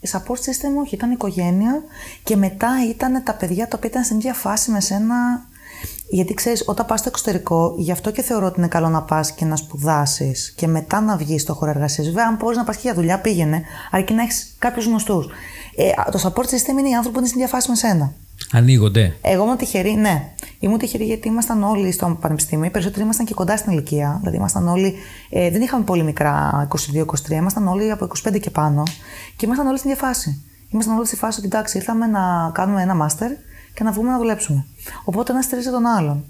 [0.00, 1.82] Η support system όχι, ήταν οικογένεια
[2.24, 5.48] και μετά ήταν τα παιδιά τα οποία ήταν στην ίδια φάση με σένα.
[6.12, 9.32] Γιατί ξέρεις, όταν πας στο εξωτερικό, γι' αυτό και θεωρώ ότι είναι καλό να πας
[9.32, 12.06] και να σπουδάσεις και μετά να βγεις στο χώρο εργασίας.
[12.06, 15.28] Βέβαια, αν μπορείς να πας και για δουλειά, πήγαινε, αρκεί να έχεις κάποιους γνωστούς.
[15.76, 18.12] Ε, το support system είναι οι άνθρωποι που είναι στην ίδια φάση με σένα.
[18.52, 19.16] Ανοίγονται.
[19.22, 20.32] Εγώ ήμουν τυχερή, ναι.
[20.58, 22.64] Ήμουν τυχερή γιατί ήμασταν όλοι στο πανεπιστήμιο.
[22.64, 24.16] Οι περισσότεροι ήμασταν και κοντά στην ηλικία.
[24.18, 24.94] Δηλαδή, ήμασταν όλοι.
[25.30, 26.68] Ε, δεν είχαμε πολύ μικρά
[27.28, 28.82] 22-23, ήμασταν όλοι από 25 και πάνω.
[29.36, 30.44] Και ήμασταν όλοι στην ίδια φάση.
[30.68, 33.30] Ήμασταν όλοι στη φάση ότι εντάξει, ήρθαμε να κάνουμε ένα μάστερ
[33.74, 34.64] και να βγούμε να δουλέψουμε.
[35.04, 36.24] Οπότε ένας στηρίζει τον άλλον.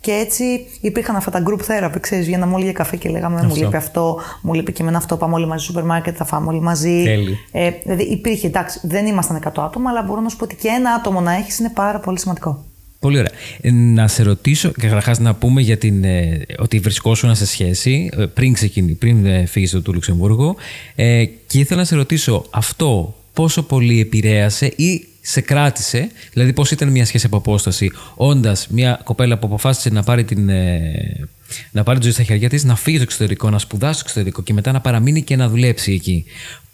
[0.00, 0.44] Και έτσι
[0.80, 3.48] υπήρχαν αυτά τα group therapy, ξέρεις, βγαίναμε όλοι για καφέ και λέγαμε Αυτό.
[3.48, 6.24] μου λείπει αυτό, μου λείπει και εμένα αυτό, πάμε όλοι μαζί στο σούπερ μάρκετ, θα
[6.24, 7.02] φάμε όλοι μαζί.
[7.04, 7.38] Τέλει.
[7.52, 10.68] Ε, δηλαδή υπήρχε, εντάξει, δεν ήμασταν 100 άτομα, αλλά μπορώ να σου πω ότι και
[10.68, 12.64] ένα άτομο να έχεις είναι πάρα πολύ σημαντικό.
[13.00, 13.30] Πολύ ωραία.
[13.60, 18.10] Ε, Να σε ρωτήσω και καταρχάς να πούμε για την, ε, ότι βρισκόσουν σε σχέση
[18.16, 20.56] ε, πριν ξεκινήσει, πριν ε, φύγεις του Λουξεμβούργου.
[20.94, 26.70] Ε, και ήθελα να σε ρωτήσω αυτό πόσο πολύ επηρέασε ή σε κράτησε, δηλαδή πώς
[26.70, 31.28] ήταν μια σχέση από απόσταση, όντας μια κοπέλα που αποφάσισε να πάρει, την, ε,
[31.70, 34.42] να πάρει τη ζωή στα χέρια της, να φύγει στο εξωτερικό, να σπουδάσει στο εξωτερικό
[34.42, 36.24] και μετά να παραμείνει και να δουλέψει εκεί.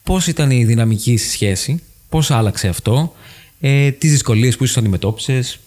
[0.02, 3.12] Πώς ήταν η δυναμική στη σχέση, πώς άλλαξε αυτό,
[3.60, 5.58] ε, τις δυσκολίες που ίσως αντιμετώπισες,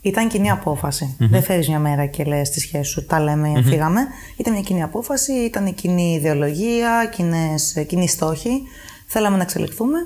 [0.00, 1.16] Ήταν κοινή απόφαση.
[1.18, 4.00] Δεν φέρεις μια μέρα και λες τη σχέση σου, τα λέμε, φύγαμε.
[4.36, 8.62] Ήταν μια κοινή απόφαση, ήταν η κοινή ιδεολογία, κοινές, κοινοί στόχοι.
[9.06, 9.98] Θέλαμε να εξελιχθούμε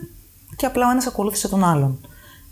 [0.59, 2.01] και απλά ο ένας ακολούθησε τον άλλον.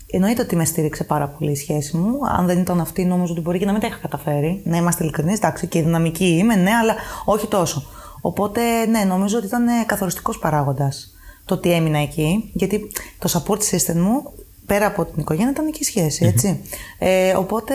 [0.07, 2.19] Εννοείται ότι με στήριξε πάρα πολύ η σχέση μου.
[2.37, 4.61] Αν δεν ήταν αυτή, νόμιζα ότι μπορεί και να μην τα είχα καταφέρει.
[4.65, 6.95] Να είμαστε ειλικρινείς, εντάξει, και δυναμική είμαι, ναι, αλλά
[7.25, 7.83] όχι τόσο.
[8.21, 11.11] Οπότε, ναι, νομίζω ότι ήταν καθοριστικός παράγοντας
[11.45, 14.33] το ότι έμεινα εκεί, γιατί το support system μου
[14.65, 16.61] πέρα από την οικογένεια ήταν και η σχέση, έτσι.
[16.99, 17.73] Ε, οπότε,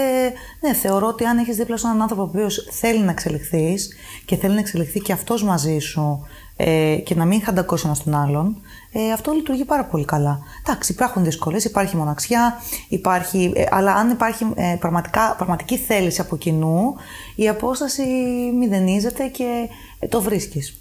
[0.61, 3.89] ναι, θεωρώ ότι αν έχεις δίπλα σου έναν άνθρωπο ο οποίος θέλει να εξελιχθείς
[4.25, 6.27] και θέλει να εξελιχθεί και αυτός μαζί σου
[6.57, 8.57] ε, και να μην χαντακώσει ένα τον άλλον,
[8.93, 10.39] ε, αυτό λειτουργεί πάρα πολύ καλά.
[10.67, 16.37] Εντάξει, υπάρχουν δυσκολίες, υπάρχει μοναξιά, υπάρχει, ε, αλλά αν υπάρχει ε, πραγματικά, πραγματική θέληση από
[16.37, 16.95] κοινού,
[17.37, 18.03] η απόσταση
[18.59, 20.77] μηδενίζεται και ε, το βρίσκεις.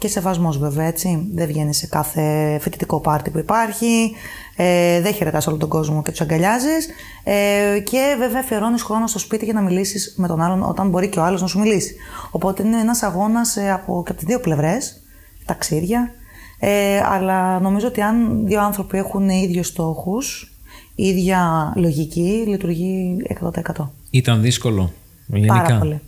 [0.00, 1.28] Και σεβασμός βέβαια, έτσι.
[1.34, 4.12] Δεν βγαίνει σε κάθε φοιτητικό πάρτι που υπάρχει,
[4.56, 6.88] ε, δεν χαιρετάς όλο τον κόσμο και τους αγκαλιάζεις
[7.24, 11.08] ε, και βέβαια αφιερώνεις χρόνο στο σπίτι για να μιλήσεις με τον άλλον όταν μπορεί
[11.08, 11.94] και ο άλλος να σου μιλήσει.
[12.30, 14.99] Οπότε είναι ένας αγώνας ε, από, και από τις δύο πλευρές,
[15.44, 16.14] ταξίδια,
[16.58, 20.52] ε, αλλά νομίζω ότι αν δύο άνθρωποι έχουν ίδιους στόχους,
[20.94, 23.92] ίδια λογική, λειτουργεί 100%.
[24.10, 24.92] Ήταν δύσκολο,
[25.26, 25.54] γενικά.
[25.54, 26.00] Πάρα πολύ.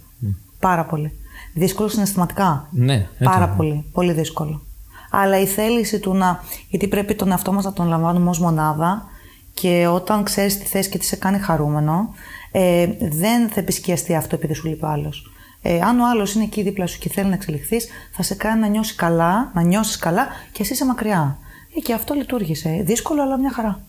[0.58, 1.12] Πάρα πολύ.
[1.54, 2.68] Δύσκολο συναισθηματικά.
[2.70, 3.56] Ναι, Πάρα έτσι.
[3.56, 3.84] πολύ.
[3.92, 4.62] Πολύ δύσκολο.
[5.10, 6.40] Αλλά η θέληση του να.
[6.68, 9.06] Γιατί πρέπει τον εαυτό μας να τον λαμβάνουμε ως μονάδα
[9.54, 12.14] και όταν ξέρεις τι θες και τι σε κάνει χαρούμενο,
[12.50, 15.31] ε, δεν θα επισκιαστεί αυτό επειδή σου λείπει ο άλλος.
[15.62, 18.60] Ε, αν ο άλλος είναι εκεί δίπλα σου και θέλει να εξελιχθείς, θα σε κάνει
[18.60, 21.38] να νιώσει καλά, να νιώσεις καλά και εσύ είσαι μακριά.
[21.76, 22.82] Ε, και αυτό λειτουργήσε.
[22.84, 23.80] Δύσκολο, αλλά μια χαρά.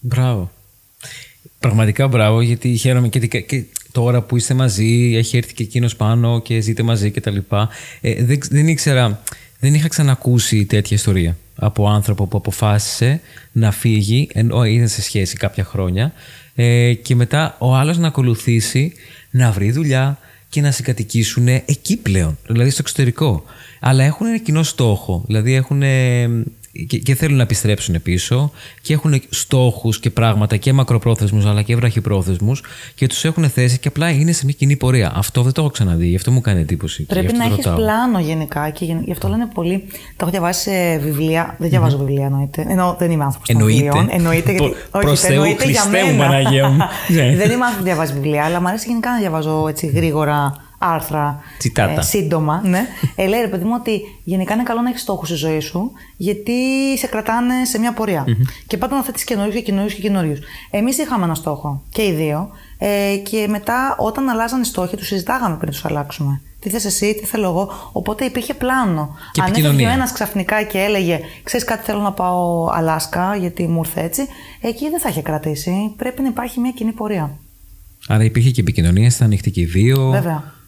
[0.00, 0.50] Μπράβο.
[1.58, 6.40] Πραγματικά μπράβο, γιατί χαίρομαι και, και τώρα που είστε μαζί, έχει έρθει και εκείνος πάνω
[6.40, 7.36] και ζείτε μαζί κτλ.
[8.00, 9.22] Ε, δεν, δεν ήξερα,
[9.60, 13.20] δεν είχα ξανακούσει τέτοια ιστορία από άνθρωπο που αποφάσισε
[13.52, 16.12] να φύγει, ενώ είναι σε σχέση κάποια χρόνια,
[16.54, 18.92] ε, και μετά ο άλλος να ακολουθήσει,
[19.30, 20.18] να βρει δουλειά
[20.50, 23.44] και να συγκατοικήσουν εκεί πλέον, δηλαδή στο εξωτερικό.
[23.80, 25.82] Αλλά έχουν ένα κοινό στόχο, δηλαδή έχουν
[26.88, 28.50] και, και θέλουν να επιστρέψουν πίσω
[28.82, 32.62] και έχουν στόχους και πράγματα και μακροπρόθεσμους αλλά και βραχυπρόθεσμους
[32.94, 35.12] και τους έχουν θέσει και απλά είναι σε μια κοινή πορεία.
[35.14, 36.96] Αυτό δεν το έχω ξαναδεί, γι' αυτό μου κάνει εντύπωση.
[36.96, 37.80] και γι' Πρέπει αυτό να το έχεις ρωτάω.
[37.80, 39.84] πλάνο γενικά και γι' αυτό λένε πολύ.
[39.90, 41.54] Το έχω διαβάσει σε βιβλία.
[41.58, 42.66] Δεν διαβάζω βιβλία, εννοείται.
[42.68, 43.82] Ενώ δεν είμαι άνθρωπος των Εννοείται.
[43.82, 44.08] βιβλίων.
[44.10, 44.50] Εννοείται.
[44.52, 46.28] Γιατί, Προ- προς Θεού, εννοείται για Χριστέ μου, μένα.
[46.28, 46.78] Παναγία μου.
[47.16, 47.22] Ναι.
[47.22, 51.40] δεν είμαι άνθρωπος που διαβάζει βιβλία, αλλά μου αρέσει γενικά να διαβάζω έτσι γρήγορα άρθρα.
[51.58, 52.00] Τσιτάτα.
[52.00, 52.86] Ε, σύντομα, ναι.
[53.16, 55.92] ε, λέει ρε παιδί μου ότι γενικά είναι καλό να έχεις στόχους στη ζωή σου,
[56.16, 56.52] γιατί
[56.98, 58.24] σε κρατάνε σε μια πορεία.
[58.66, 60.38] Και πάντα να θέτεις καινούριους και καινούριους και καινούριους.
[60.70, 62.48] Εμείς είχαμε ένα στόχο και οι δύο.
[62.78, 66.40] Ε, και μετά, όταν αλλάζαν οι στόχοι, τους συζητάγαμε πριν τους αλλάξουμε.
[66.60, 67.90] Τι θες εσύ, τι θέλω εγώ.
[67.92, 69.16] Οπότε υπήρχε πλάνο.
[69.32, 69.90] Και Αν έφευγε επικοινωνία.
[69.90, 74.22] ο ένας ξαφνικά και έλεγε: Ξέρεις κάτι, θέλω να πάω Αλάσκα, γιατί μου ήρθε έτσι,
[74.60, 75.94] εκεί δεν θα είχε κρατήσει.
[75.96, 77.38] Πρέπει να υπάρχει μια κοινή πορεία.
[78.08, 80.10] Άρα υπήρχε και επικοινωνία, ήταν ανοιχτή και οι δύο.
[80.10, 80.58] Βέβαια.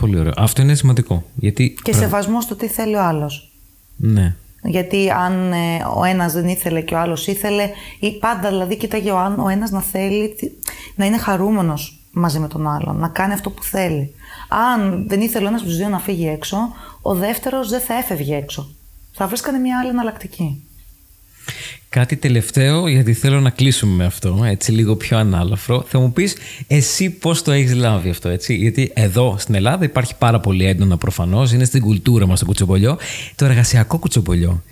[0.00, 0.32] Πολύ ωραίο.
[0.36, 1.24] Αυτό είναι σημαντικό.
[1.34, 1.74] Γιατί.
[1.82, 3.52] Και σεβασμός στο τι θέλει ο άλλος.
[3.96, 4.34] Ναι.
[4.62, 7.70] Γιατί αν ε, ο ένας δεν ήθελε και ο άλλος ήθελε,
[8.00, 10.50] ή πάντα δηλαδή κοίταγε ο, αν- ο ένας να θέλει τι-
[10.94, 14.14] να είναι χαρούμενος μαζί με τον άλλον, να κάνει αυτό που θέλει.
[14.48, 16.56] Αν δεν ήθελε ο ένας από τους δύο να φύγει έξω,
[17.02, 18.70] ο δεύτερος δεν θα έφευγε έξω.
[19.12, 20.64] Θα βρίσκανε μια άλλη εναλλακτική.
[21.92, 25.84] Κάτι τελευταίο, γιατί θέλω να κλείσουμε με αυτό, έτσι λίγο πιο ανάλαφρο.
[25.88, 26.36] Θα μου πεις
[26.66, 30.96] εσύ πώς το έχεις λάβει αυτό, έτσι; Γιατί εδώ στην Ελλάδα υπάρχει πάρα πολύ έντονα
[30.96, 32.98] προφανώς, είναι στην κουλτούρα μας το κουτσομπολιό.
[33.34, 34.62] Το εργασιακό κουτσομπολιό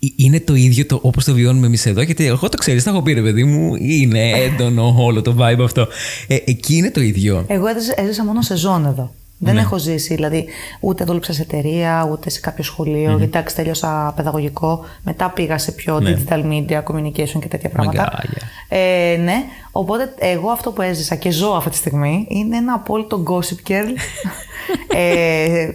[0.00, 2.90] ε, είναι το ίδιο το, όπως το βιώνουμε εμείς εδώ, γιατί εγώ το ξέρεις, τα
[2.90, 5.88] έχω πει ρε παιδί μου, είναι έντονο όλο το vibe αυτό.
[6.26, 7.44] Ε, εκεί είναι το ίδιο.
[7.48, 9.14] Εγώ έζησα, έζησα μόνο σεζόν εδώ.
[9.38, 9.60] Δεν Ναι.
[9.60, 10.46] έχω ζήσει, δηλαδή
[10.80, 13.08] ούτε δούλεψα σε εταιρεία, ούτε σε κάποιο σχολείο.
[13.08, 14.84] Γιατί εντάξει, τέλειωσα παιδαγωγικό.
[15.02, 16.16] Μετά πήγα σε πιο Ναι.
[16.28, 18.02] digital media, communication και τέτοια πράγματα.
[18.02, 18.42] Μαγκάγια.
[18.68, 23.22] Ε, ναι, οπότε εγώ αυτό που έζησα και ζω αυτή τη στιγμή είναι ένα απόλυτο
[23.30, 23.88] gossip girl.
[24.96, 25.68] ε,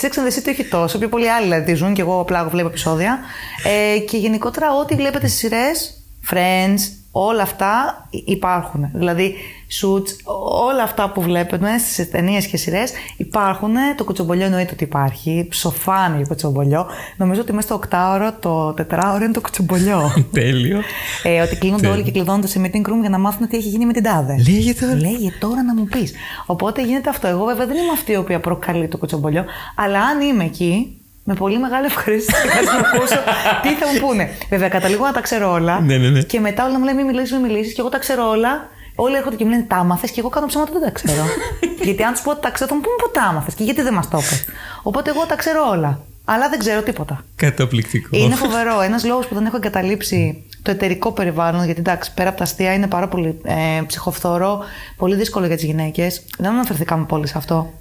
[0.00, 2.68] Sex and the City όχι τόσο, πιο πολλοί άλλοι δηλαδή ζουν και εγώ απλά βλέπω
[2.68, 3.18] επεισόδια.
[3.64, 6.78] Ε, και γενικότερα ό,τι βλέπετε στις σειρές, Friends,
[7.10, 8.90] όλα αυτά υπάρχουν.
[8.94, 9.34] Δηλαδή,
[9.80, 10.32] shoots,
[10.68, 13.74] όλα αυτά που βλέπετε στις ταινίες και σειρές υπάρχουν.
[13.96, 15.46] Το κουτσομπολιό εννοείται ότι υπάρχει.
[15.48, 16.86] Ψοφάνει το κουτσομπολιό.
[17.16, 20.12] Νομίζω ότι μέσα στο οκτάωρο, το τετράωρο είναι το κουτσομπολιό.
[20.32, 20.80] Τέλειο.
[21.22, 23.86] ε, ότι κλείνονται όλοι και κλειδώνονται σε meeting room για να μάθουν τι έχει γίνει
[23.86, 24.34] με την τάδε.
[24.48, 24.94] Λέγε τώρα.
[24.94, 26.12] Λέγε τώρα να μου πεις.
[26.46, 27.26] Οπότε γίνεται αυτό.
[27.26, 29.44] Εγώ βέβαια δεν είμαι αυτή η οποία προκαλεί το κουτσομπολιό,
[29.74, 30.97] αλλά αν είμαι εκεί,
[31.28, 33.20] με πολύ μεγάλη ευχαρίστηση θα κάτσω να ακούσω
[33.62, 34.30] τι θα μου πούνε.
[34.48, 35.80] Βέβαια, καταλήγω να τα ξέρω όλα.
[35.80, 36.22] Ναι, ναι, ναι.
[36.22, 37.74] Και μετά όλα μου λένε μην μιλήσεις, μην μιλήσεις.
[37.74, 38.68] Και εγώ τα ξέρω όλα.
[38.94, 41.22] Όλοι έρχονται και μου λένε τα άμαθες και εγώ κάνω ψέματα δεν τα ξέρω.
[41.86, 43.82] γιατί αν του πω ότι τα ξέρω, θα μου πούνε πού τα άμαθες και γιατί
[43.82, 44.44] δεν μας το είπες.
[44.82, 46.00] Οπότε εγώ τα ξέρω όλα.
[46.24, 47.24] Αλλά δεν ξέρω τίποτα.
[47.36, 48.16] Καταπληκτικό.
[48.16, 48.80] Είναι φοβερό.
[48.80, 52.72] Ένας λόγος που δεν έχω εγκαταλείψει το εταιρικό περιβάλλον, γιατί εντάξει, πέρα από τα αστεία
[52.72, 54.60] είναι πάρα πολύ ε, ψυχοφθόρο,
[54.96, 56.22] πολύ δύσκολο για τις γυναίκες.
[56.38, 57.72] Δεν αναφερθήκαμε πολύ σε αυτό.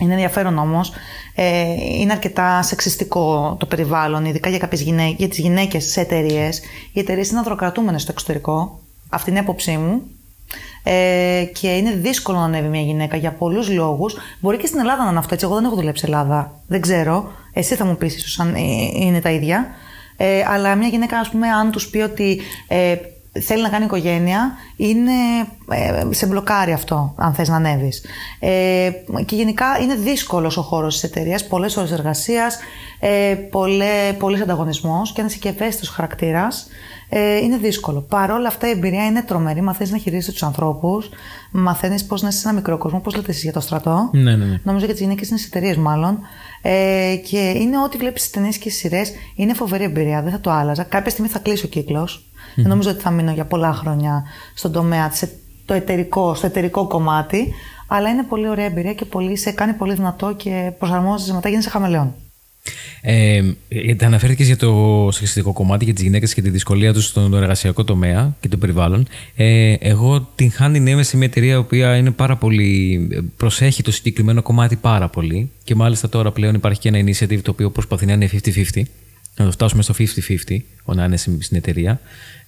[0.00, 0.92] Είναι ενδιαφέρον όμως.
[1.34, 6.60] Ε, είναι αρκετά σεξιστικό το περιβάλλον, ειδικά για, κάποιες γυναίκες, για τις γυναίκες σε εταιρείες.
[6.92, 8.80] Οι εταιρείες είναι ανδροκρατούμενες στο εξωτερικό.
[9.08, 10.02] Αυτή είναι η άποψή μου.
[10.82, 14.16] Ε, και είναι δύσκολο να ανέβει μια γυναίκα για πολλούς λόγους.
[14.40, 15.46] Μπορεί και στην Ελλάδα να είναι αυτό έτσι.
[15.46, 16.60] Εγώ δεν έχω δουλέψει Ελλάδα.
[16.66, 17.32] Δεν ξέρω.
[17.52, 18.60] Εσύ θα μου πεις ίσως αν ε,
[18.92, 19.66] είναι τα ίδια.
[20.16, 22.94] Ε, αλλά μια γυναίκα, ας πούμε, αν τους πει ότι ε,
[23.32, 25.12] θέλει να κάνει οικογένεια, είναι,
[25.70, 28.04] ε, σε μπλοκάρει αυτό, αν θες να ανέβεις.
[28.38, 28.90] Ε,
[29.24, 32.58] και γενικά είναι δύσκολος ο χώρος της εταιρείας, πολλές ώρες εργασίας,
[33.00, 36.66] ε, πολλέ, πολύς ανταγωνισμός και αν είσαι και ευαίσθητος χαρακτήρας,
[37.08, 38.00] ε, είναι δύσκολο.
[38.00, 39.60] Παρ' όλα αυτά η εμπειρία είναι τρομερή.
[39.60, 41.08] Μαθαίνεις να χειρίζεσαι τους ανθρώπους,
[41.50, 44.10] μαθαίνεις πώς να είσαι σε ένα μικρό κόσμο, πώς λέτε εσείς για το στρατό.
[44.12, 44.60] Ναι, ναι, ναι.
[44.62, 46.18] Νομίζω για τις γυναίκες είναι στις εταιρείες μάλλον.
[46.62, 49.12] Ε, και είναι ό,τι βλέπεις στις ταινίες και στις σειρές.
[49.36, 50.22] Είναι φοβερή εμπειρία.
[50.22, 50.82] Δεν θα το άλλαζα.
[50.82, 52.28] Κάποια στιγμή θα κλείσει ο κύκλος.
[52.62, 55.30] Δεν νομίζω ότι θα μείνω για πολλά χρόνια στον τομέα, σε,
[55.64, 57.52] το εταιρικό, στο εταιρικό κομμάτι.
[57.86, 61.70] Αλλά είναι πολύ ωραία εμπειρία και πολύ, σε κάνει πολύ δυνατό και προσαρμόζεσαι μετά, γίνεσαι
[61.70, 62.14] χαμελέον.
[63.00, 67.34] Ε, γιατί αναφέρθηκες για το σεξιστικό κομμάτι και τις γυναίκες και τη δυσκολία τους στον
[67.34, 69.06] εργασιακό τομέα και το περιβάλλον.
[69.36, 73.08] Ε, εγώ την χάνει ναι, είμαι σε μια εταιρεία η οποία είναι πάρα πολύ.
[73.36, 75.50] προσέχει το συγκεκριμένο κομμάτι πάρα πολύ.
[75.64, 78.82] Και μάλιστα τώρα πλέον υπάρχει και ένα initiative το οποίο προσπαθεί να είναι 50-50.
[79.36, 80.04] Να το φτάσουμε στο 50-50,
[80.84, 82.00] να είναι στην εταιρεία.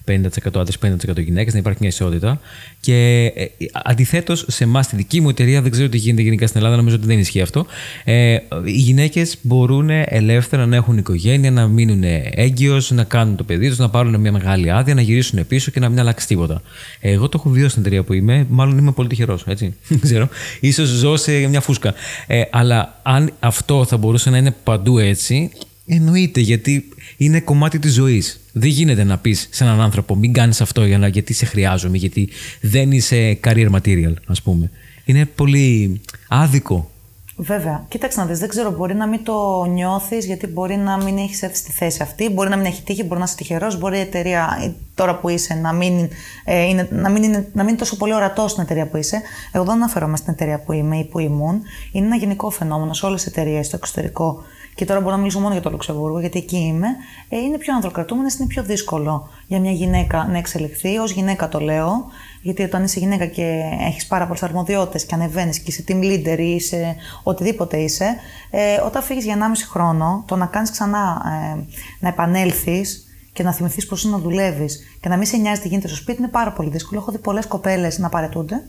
[0.04, 2.40] 50% άντρες, 50% γυναίκες, να υπάρχει μια ισότητα.
[2.80, 6.60] Και ε, αντιθέτως, σε εμάς, στη δική μου εταιρεία, δεν ξέρω τι γίνεται γενικά στην
[6.60, 7.66] Ελλάδα, νομίζω ότι δεν ισχύει αυτό.
[8.04, 13.68] Ε, οι γυναίκες μπορούν ελεύθερα να έχουν οικογένεια, να μείνουν έγκυος, να κάνουν το παιδί
[13.68, 16.62] τους, να πάρουν μια μεγάλη άδεια, να γυρίσουν πίσω και να μην αλλάξει τίποτα.
[17.00, 19.74] Εγώ το έχω βιώσει στην εταιρεία που είμαι, μάλλον είμαι πολύ τυχερός, έτσι.
[19.88, 20.28] Δεν ξέρω.
[20.72, 21.94] σω ζω σε μια φούσκα.
[22.26, 25.50] Ε, αλλά αν αυτό θα μπορούσε να είναι παντού έτσι,
[25.92, 28.40] Εννοείται, γιατί είναι κομμάτι της ζωής.
[28.52, 31.96] Δεν γίνεται να πεις σε έναν άνθρωπο: Μην κάνεις αυτό για να, γιατί σε χρειάζομαι,
[31.96, 32.28] γιατί
[32.60, 34.70] δεν είσαι career material, ας πούμε.
[35.04, 36.90] Είναι πολύ άδικο.
[37.36, 37.84] Βέβαια.
[37.88, 41.42] Κοίταξε να δεις, δεν ξέρω, μπορεί να μην το νιώθεις, γιατί μπορεί να μην έχεις
[41.42, 44.00] έρθει στη θέση αυτή, μπορεί να μην έχει τύχει, μπορεί να είσαι τυχερός, μπορεί η
[44.00, 46.08] εταιρεία η- τώρα που είσαι να μην,
[46.44, 49.20] ε, είναι, να μην, είναι, να μην είναι τόσο πολύ ορατό στην εταιρεία που είσαι.
[49.52, 51.62] Εγώ δεν αναφέρομαι στην εταιρεία που είμαι ή που ήμουν.
[51.92, 54.42] Είναι ένα γενικό φαινόμενο σε όλες τις εταιρείες στο εξωτερικό.
[54.80, 56.86] Και τώρα μπορώ να μιλήσω μόνο για το Λουξεμβούργο, γιατί εκεί είμαι.
[57.28, 60.98] Ε, είναι πιο ανδροκρατούμενες, είναι πιο δύσκολο για μια γυναίκα να εξελιχθεί.
[60.98, 62.04] Ω γυναίκα το λέω,
[62.42, 66.38] γιατί όταν είσαι γυναίκα και έχεις πάρα πολλές αρμοδιότητες και ανεβαίνεις και είσαι team leader
[66.38, 68.16] ή είσαι οτιδήποτε είσαι,
[68.50, 71.22] ε, όταν φύγεις για 1,5 χρόνο, το να κάνεις ξανά,
[71.54, 71.64] ε,
[72.00, 75.68] να επανέλθεις και να θυμηθείς πώς είναι να δουλεύεις και να μην σε νοιάζει τι
[75.68, 77.00] γίνεται στο σπίτι είναι πάρα πολύ δύσκολο.
[77.00, 78.62] Έχω δει πολλές κοπέλες να παρετούνται,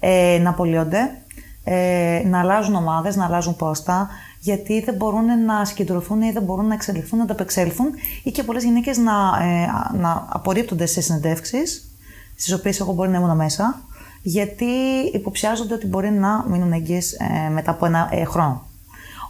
[0.00, 1.10] ε, να απολύονται,
[1.64, 4.08] ε, να αλλάζουν ομάδες, να αλλάζουν πόστα,
[4.40, 7.86] γιατί δεν μπορούν να συγκεντρωθούν ή δεν μπορούν να εξελιχθούν, να ανταπεξέλθουν,
[8.22, 9.12] ή και πολλές γυναίκες να,
[9.42, 11.90] ε, να απορρίπτονται σε συνεντεύξεις,
[12.36, 13.82] στις οποίες εγώ μπορεί να ήμουν μέσα,
[14.22, 14.64] γιατί
[15.12, 18.68] υποψιάζονται ότι μπορεί να μείνουν έγκυες ε, μετά από ένα ε, χρόνο.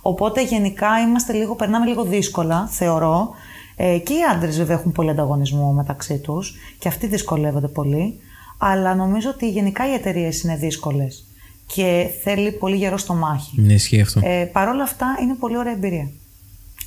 [0.03, 3.31] Οπότε γενικά είμαστε λίγο, περνάμε λίγο δύσκολα, θεωρώ.
[3.77, 8.21] Ε, και οι άντρες βέβαια έχουν πολύ ανταγωνισμό μεταξύ τους και αυτοί δυσκολεύονται πολύ.
[8.59, 11.30] Αλλά νομίζω ότι γενικά οι εταιρείες είναι δύσκολες
[11.75, 13.61] και θέλει πολύ γερό στο μάχη.
[13.61, 14.21] Ναι, ισχύει αυτό.
[14.25, 16.09] Ε, Παρ' όλα αυτά είναι πολύ ωραία εμπειρία.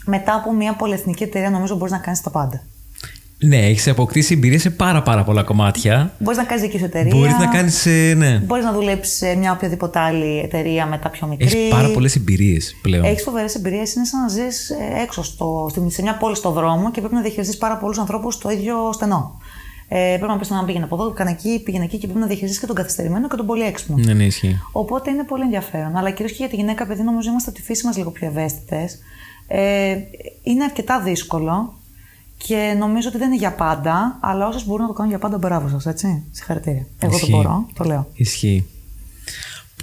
[0.06, 2.64] Μετά από μια πολυεθνική εταιρεία, νομίζω μπορείς να κάνεις τα πάντα.
[3.46, 6.14] Ναι, έχεις αποκτήσει εμπειρία σε πάρα, πάρα πολλά κομμάτια.
[6.20, 7.16] Μπορείς να κάνεις δική σου εταιρεία.
[7.16, 7.86] Μπορείς να κάνεις.
[8.18, 8.38] ναι.
[8.38, 11.46] Μπορείς να δουλέψεις σε μια οποιαδήποτε άλλη εταιρεία μετά πιο μικρή.
[11.46, 13.04] Έχεις πάρα πολλές εμπειρίες πλέον.
[13.04, 13.94] Έχεις φοβερές εμπειρίες.
[13.94, 14.72] Είναι σαν να ζεις
[15.04, 18.34] έξω στο, στη- σε μια πόλη στο δρόμο και πρέπει να διαχειριστείς πάρα πολλούς ανθρώπους
[18.34, 19.38] στο ίδιο στενό.
[19.96, 22.26] Ε, πρέπει να πεις να πήγαινε από εδώ, έκανε εκεί, πήγαινε εκεί και πρέπει να
[22.26, 23.96] διαχειριστείς και τον καθυστερημένο και τον πολύ έξυπνο.
[23.98, 24.60] Ναι, ναι, ισχύει.
[24.72, 25.96] Οπότε είναι πολύ ενδιαφέρον.
[25.96, 28.28] Αλλά κυρίως και για τη γυναίκα, επειδή νομίζω είμαστε από τη φύση μας λίγο πιο
[28.28, 29.00] ευαίσθητες,
[29.48, 29.96] ε,
[30.44, 31.74] είναι αρκετά δύσκολο
[32.38, 35.38] και νομίζω ότι δεν είναι για πάντα, αλλά όσες μπορούν να το κάνουν για πάντα,
[35.38, 36.24] μπράβο σας, έτσι.
[36.32, 36.86] Συγχαρητήρια.
[37.00, 37.32] Εγώ Ισχύει.
[37.32, 38.08] το μπορώ, το λέω.
[38.14, 38.66] Ισχύει.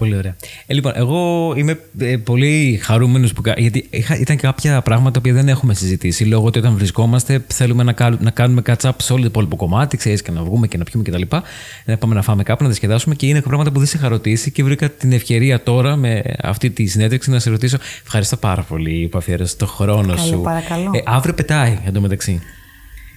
[0.01, 0.37] Πολύ ωραία.
[0.67, 3.41] Ε, λοιπόν, εγώ είμαι ε, πολύ χαρούμενος που.
[3.43, 6.25] κα- Γιατί είχα, ήταν κάποια πράγματα που δεν έχουμε συζητήσει.
[6.25, 9.97] Λόγω ότι όταν βρισκόμαστε θέλουμε να, κάνουμε, να κάνουμε catch-up σε όλο το υπόλοιπο κομμάτι,
[9.97, 11.23] ξέρεις, και να βγούμε και να πιούμε κτλ.
[11.85, 14.51] Να πάμε να φάμε κάπου, να διασκεδάσουμε και είναι πράγματα που δεν σε είχα ρωτήσει
[14.51, 17.79] και βρήκα την ευκαιρία τώρα με αυτή τη συνέντευξη να σε ρωτήσω.
[18.05, 20.41] Ευχαριστώ πάρα πολύ που αφιέρωσες το χρόνο Καλό, σου.
[20.41, 20.91] παρακαλώ.
[20.95, 22.41] Ε, αύριο πετάει εντωμεταξύ.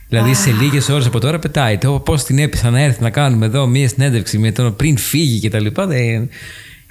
[0.10, 1.78] Δηλαδή σε λίγες ώρες από τώρα πετάει.
[1.78, 5.48] Το πώς την έπεισα να έρθει να κάνουμε εδώ μία συνέντευξη με τον πριν φύγει
[5.48, 5.66] κτλ.
[5.88, 6.30] Δεν...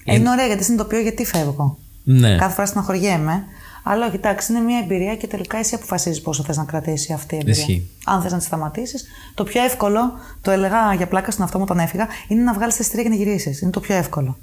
[0.04, 1.78] Ε, είναι ωραία γιατί συνειδητοποιώ γιατί φεύγω.
[2.04, 2.36] Ναι.
[2.36, 3.44] Κάθε φορά στεναχωριέμαι.
[3.84, 7.34] Αλλά όχι, εντάξει, είναι μια εμπειρία και τελικά εσύ αποφασίζεις πόσο θες να κρατήσει αυτή
[7.34, 7.60] η εμπειρία.
[7.60, 7.90] Ισχύει.
[8.04, 10.00] Αν θες να τη σταματήσεις, το πιο εύκολο,
[10.40, 13.16] το έλεγα για πλάκα στον αυτό μου όταν έφυγα, είναι να βγάλεις τα εισιτήρια και
[13.16, 13.60] να γυρίσεις.
[13.60, 14.36] Είναι το πιο εύκολο.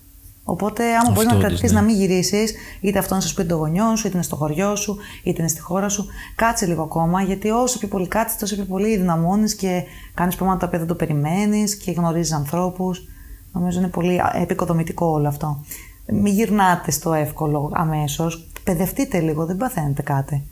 [0.44, 1.80] Οπότε, άμα μπορείς να όντως, κρατήσεις ναι.
[1.80, 4.76] να μην γυρίσεις, είτε αυτό είναι στο σπίτι των γονιών σου, είτε είναι στο χωριό
[4.76, 6.06] σου, είτε είναι στη χώρα σου,
[6.36, 9.84] κάτσε λίγο ακόμα, γιατί όσο πιο πολύ κάτσεις, τόσο πιο πολύ δυναμώνεις και
[10.14, 13.08] κάνεις πράγματα τα οποία δεν το περιμένεις και γνωρίζεις ανθρώπους.
[13.52, 15.64] Νομίζω είναι πολύ επικοδομητικό όλο αυτό.
[16.12, 18.48] Μην γυρνάτε στο εύκολο αμέσως.
[18.64, 20.44] Παιδευτείτε λίγο, δεν παθαίνετε κάτι.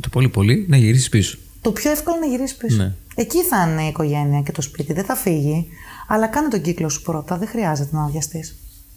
[0.00, 1.38] Το πολύ πολύ να γυρίσεις πίσω.
[1.60, 2.76] Το πιο εύκολο είναι να γυρίσεις πίσω.
[2.76, 2.94] Ναι.
[3.14, 5.68] Εκεί θα είναι η οικογένεια και το σπίτι, δεν θα φύγει.
[6.08, 8.56] Αλλά κάνε τον κύκλο σου πρώτα, δεν χρειάζεται να βιαστείς.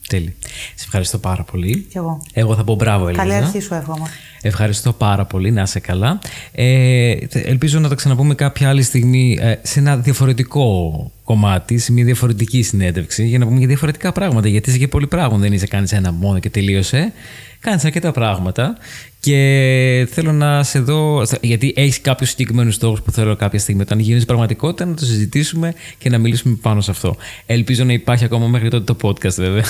[0.10, 0.36] Τέλει.
[0.76, 1.86] Σε ευχαριστώ πάρα πολύ.
[1.90, 2.22] Κι εγώ.
[2.34, 3.22] Εγώ θα πω μπράβο, Ελίζα.
[3.24, 4.06] Καλή αρχή σου εύχομαι.
[4.42, 6.20] Ευχαριστώ πάρα πολύ, να είσαι καλά.
[6.52, 11.92] Ε, θε- ελπίζω να τα ξαναπούμε κάποια άλλη στιγμή ε, σε ένα διαφορετικό κομμάτι, σε
[11.92, 14.48] μια διαφορετική συνέντευξη, για να πούμε για διαφορετικά πράγματα.
[14.48, 17.14] Γιατί είσαι και πολύ πράγμα, δεν είσαι κάνει ένα μόνο και τελείωσε.
[17.60, 18.78] Κάνεις αρκετά πράγματα
[19.20, 21.24] και θέλω να σε δω.
[21.42, 25.74] Γιατί έχεις κάποιους συγκεκριμένους στόχους που θέλω κάποια στιγμή όταν γίνεις πραγματικότητα να το συζητήσουμε
[25.98, 27.16] και να μιλήσουμε πάνω σε αυτό.
[27.46, 29.64] Ελπίζω να υπάρχει ακόμα μέχρι τότε το podcast, βέβαια.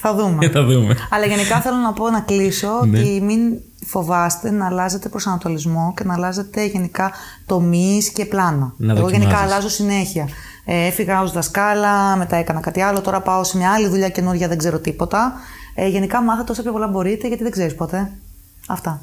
[0.00, 0.48] Θα δούμε.
[0.54, 0.96] θα δούμε.
[1.10, 2.98] Αλλά γενικά θέλω να πω να κλείσω Ναι.
[2.98, 3.38] ότι μην
[3.86, 7.12] φοβάστε να αλλάζετε προσανατολισμό και να αλλάζετε γενικά
[7.46, 8.72] τομείς και πλάνα.
[8.76, 9.52] Να Εγώ γενικά δοκιμάζεις.
[9.52, 10.28] αλλάζω συνέχεια.
[10.64, 14.48] Ε, έφυγα ως δασκάλα, μετά έκανα κάτι άλλο, τώρα πάω σε μια άλλη δουλειά καινούργια,
[14.48, 15.32] δεν ξέρω τίποτα.
[15.74, 18.10] Ε, γενικά μάθετε όσα πιο πολλά μπορείτε γιατί δεν ξέρεις ποτέ.
[18.68, 19.00] Αυτά.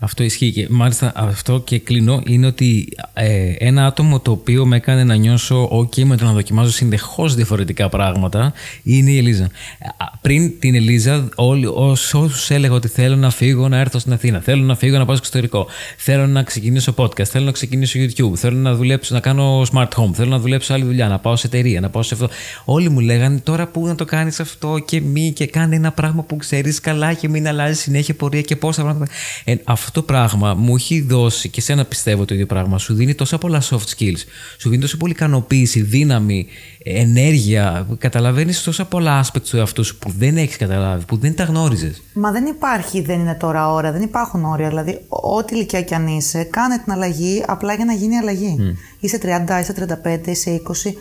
[0.00, 4.76] Αυτό ισχύει και μάλιστα αυτό και κλείνω είναι ότι ε, ένα άτομο το οποίο με
[4.76, 9.44] έκανε να νιώσω ok με το να δοκιμάζω συνεχώς διαφορετικά πράγματα είναι η Ελίζα.
[9.44, 14.40] Α, Πριν την Ελίζα, όλοι όσους έλεγα ότι θέλω να φύγω να έρθω στην Αθήνα,
[14.40, 18.36] θέλω να φύγω να πάω στο εξωτερικό, θέλω να ξεκινήσω podcast, θέλω να ξεκινήσω YouTube,
[18.36, 21.46] θέλω να δουλέψω, να κάνω smart home, θέλω να δουλέψω άλλη δουλειά, να πάω σε
[21.46, 22.28] εταιρεία, να πάω σε αυτό.
[22.64, 26.22] Όλοι μου λέγανε τώρα πού να το κάνεις αυτό και μη και κάνει ένα πράγμα
[26.22, 29.12] που ξέρεις καλά και μην αλλάζει συνέχεια πορεία και πόσα πράγματα.
[29.44, 32.78] Ε, αυτό το πράγμα μου έχει δώσει και σένα πιστεύω το ίδιο πράγμα.
[32.78, 34.20] Σου δίνει τόσα πολλά soft skills.
[34.58, 36.46] Σου δίνει τόσα πολύ ικανοποίηση, δύναμη,
[36.82, 37.86] ενέργεια.
[37.98, 42.02] Καταλαβαίνεις τόσα πολλά aspects του εαυτού σου που δεν έχεις καταλάβει, που δεν τα γνώριζες.
[42.12, 44.68] Μα δεν υπάρχει, δεν είναι τώρα ώρα, δεν υπάρχουν όρια.
[44.68, 48.76] Δηλαδή, ό,τι ηλικία κι αν είσαι, κάνε την αλλαγή απλά για να γίνει αλλαγή.
[49.00, 50.94] Είσαι 30, είσαι 35, είσαι 20.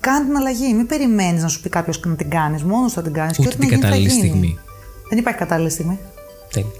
[0.00, 0.74] Κάνε την αλλαγή.
[0.74, 2.62] Μην περιμένεις να σου πει κάποιος να την κάνεις.
[2.62, 3.38] Μόνος θα την κάνεις.
[3.38, 4.58] Ούτε την κατάλληλη στιγμή.
[5.08, 5.98] Δεν υπάρχει κατάλληλη στιγμή.
[6.52, 6.70] Τέλεια.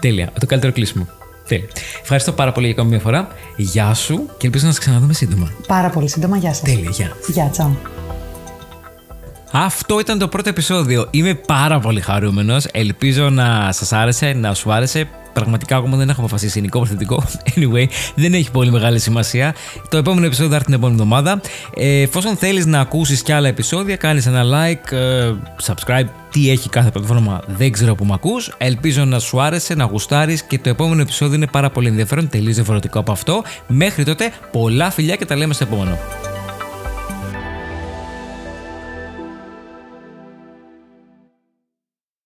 [0.00, 0.32] Τέλεια.
[0.40, 1.06] Το καλύτερο κλείσιμο.
[1.48, 1.66] Τέλεια.
[2.02, 3.28] Ευχαριστώ πάρα πολύ για ακόμη μια φορά.
[3.56, 5.52] Γεια σου και ελπίζω να σε ξαναδούμε σύντομα.
[5.66, 6.36] Πάρα πολύ σύντομα.
[6.36, 6.62] Γεια σας.
[6.62, 6.90] Τέλεια.
[6.90, 7.16] Γεια.
[7.26, 7.78] Γεια, τσάου.
[9.52, 11.08] Αυτό ήταν το πρώτο επεισόδιο.
[11.10, 12.66] Είμαι πάρα πολύ χαρούμενος.
[12.72, 15.08] Ελπίζω να σας άρεσε, να σου άρεσε.
[15.32, 17.24] Πραγματικά ακόμα δεν έχω αποφασίσει ελληνικό προθετικό.
[17.56, 19.54] Anyway, δεν έχει πολύ μεγάλη σημασία.
[19.88, 21.40] Το επόμενο επεισόδιο θα έρθει την επόμενη εβδομάδα.
[21.74, 25.32] Ε, εφόσον θέλεις να ακούσεις κι άλλα επεισόδια, κάνεις ένα like, ε,
[25.66, 26.06] subscribe.
[26.30, 28.54] Τι έχει κάθε πλατφόρμα δεν ξέρω που με ακούς.
[28.58, 32.54] Ελπίζω να σου άρεσε, να γουστάρεις και το επόμενο επεισόδιο είναι πάρα πολύ ενδιαφέρον, τελείως
[32.54, 33.42] διαφορετικό από αυτό.
[33.66, 35.98] Μέχρι τότε, πολλά φιλιά και τα λέμε στο επόμενο.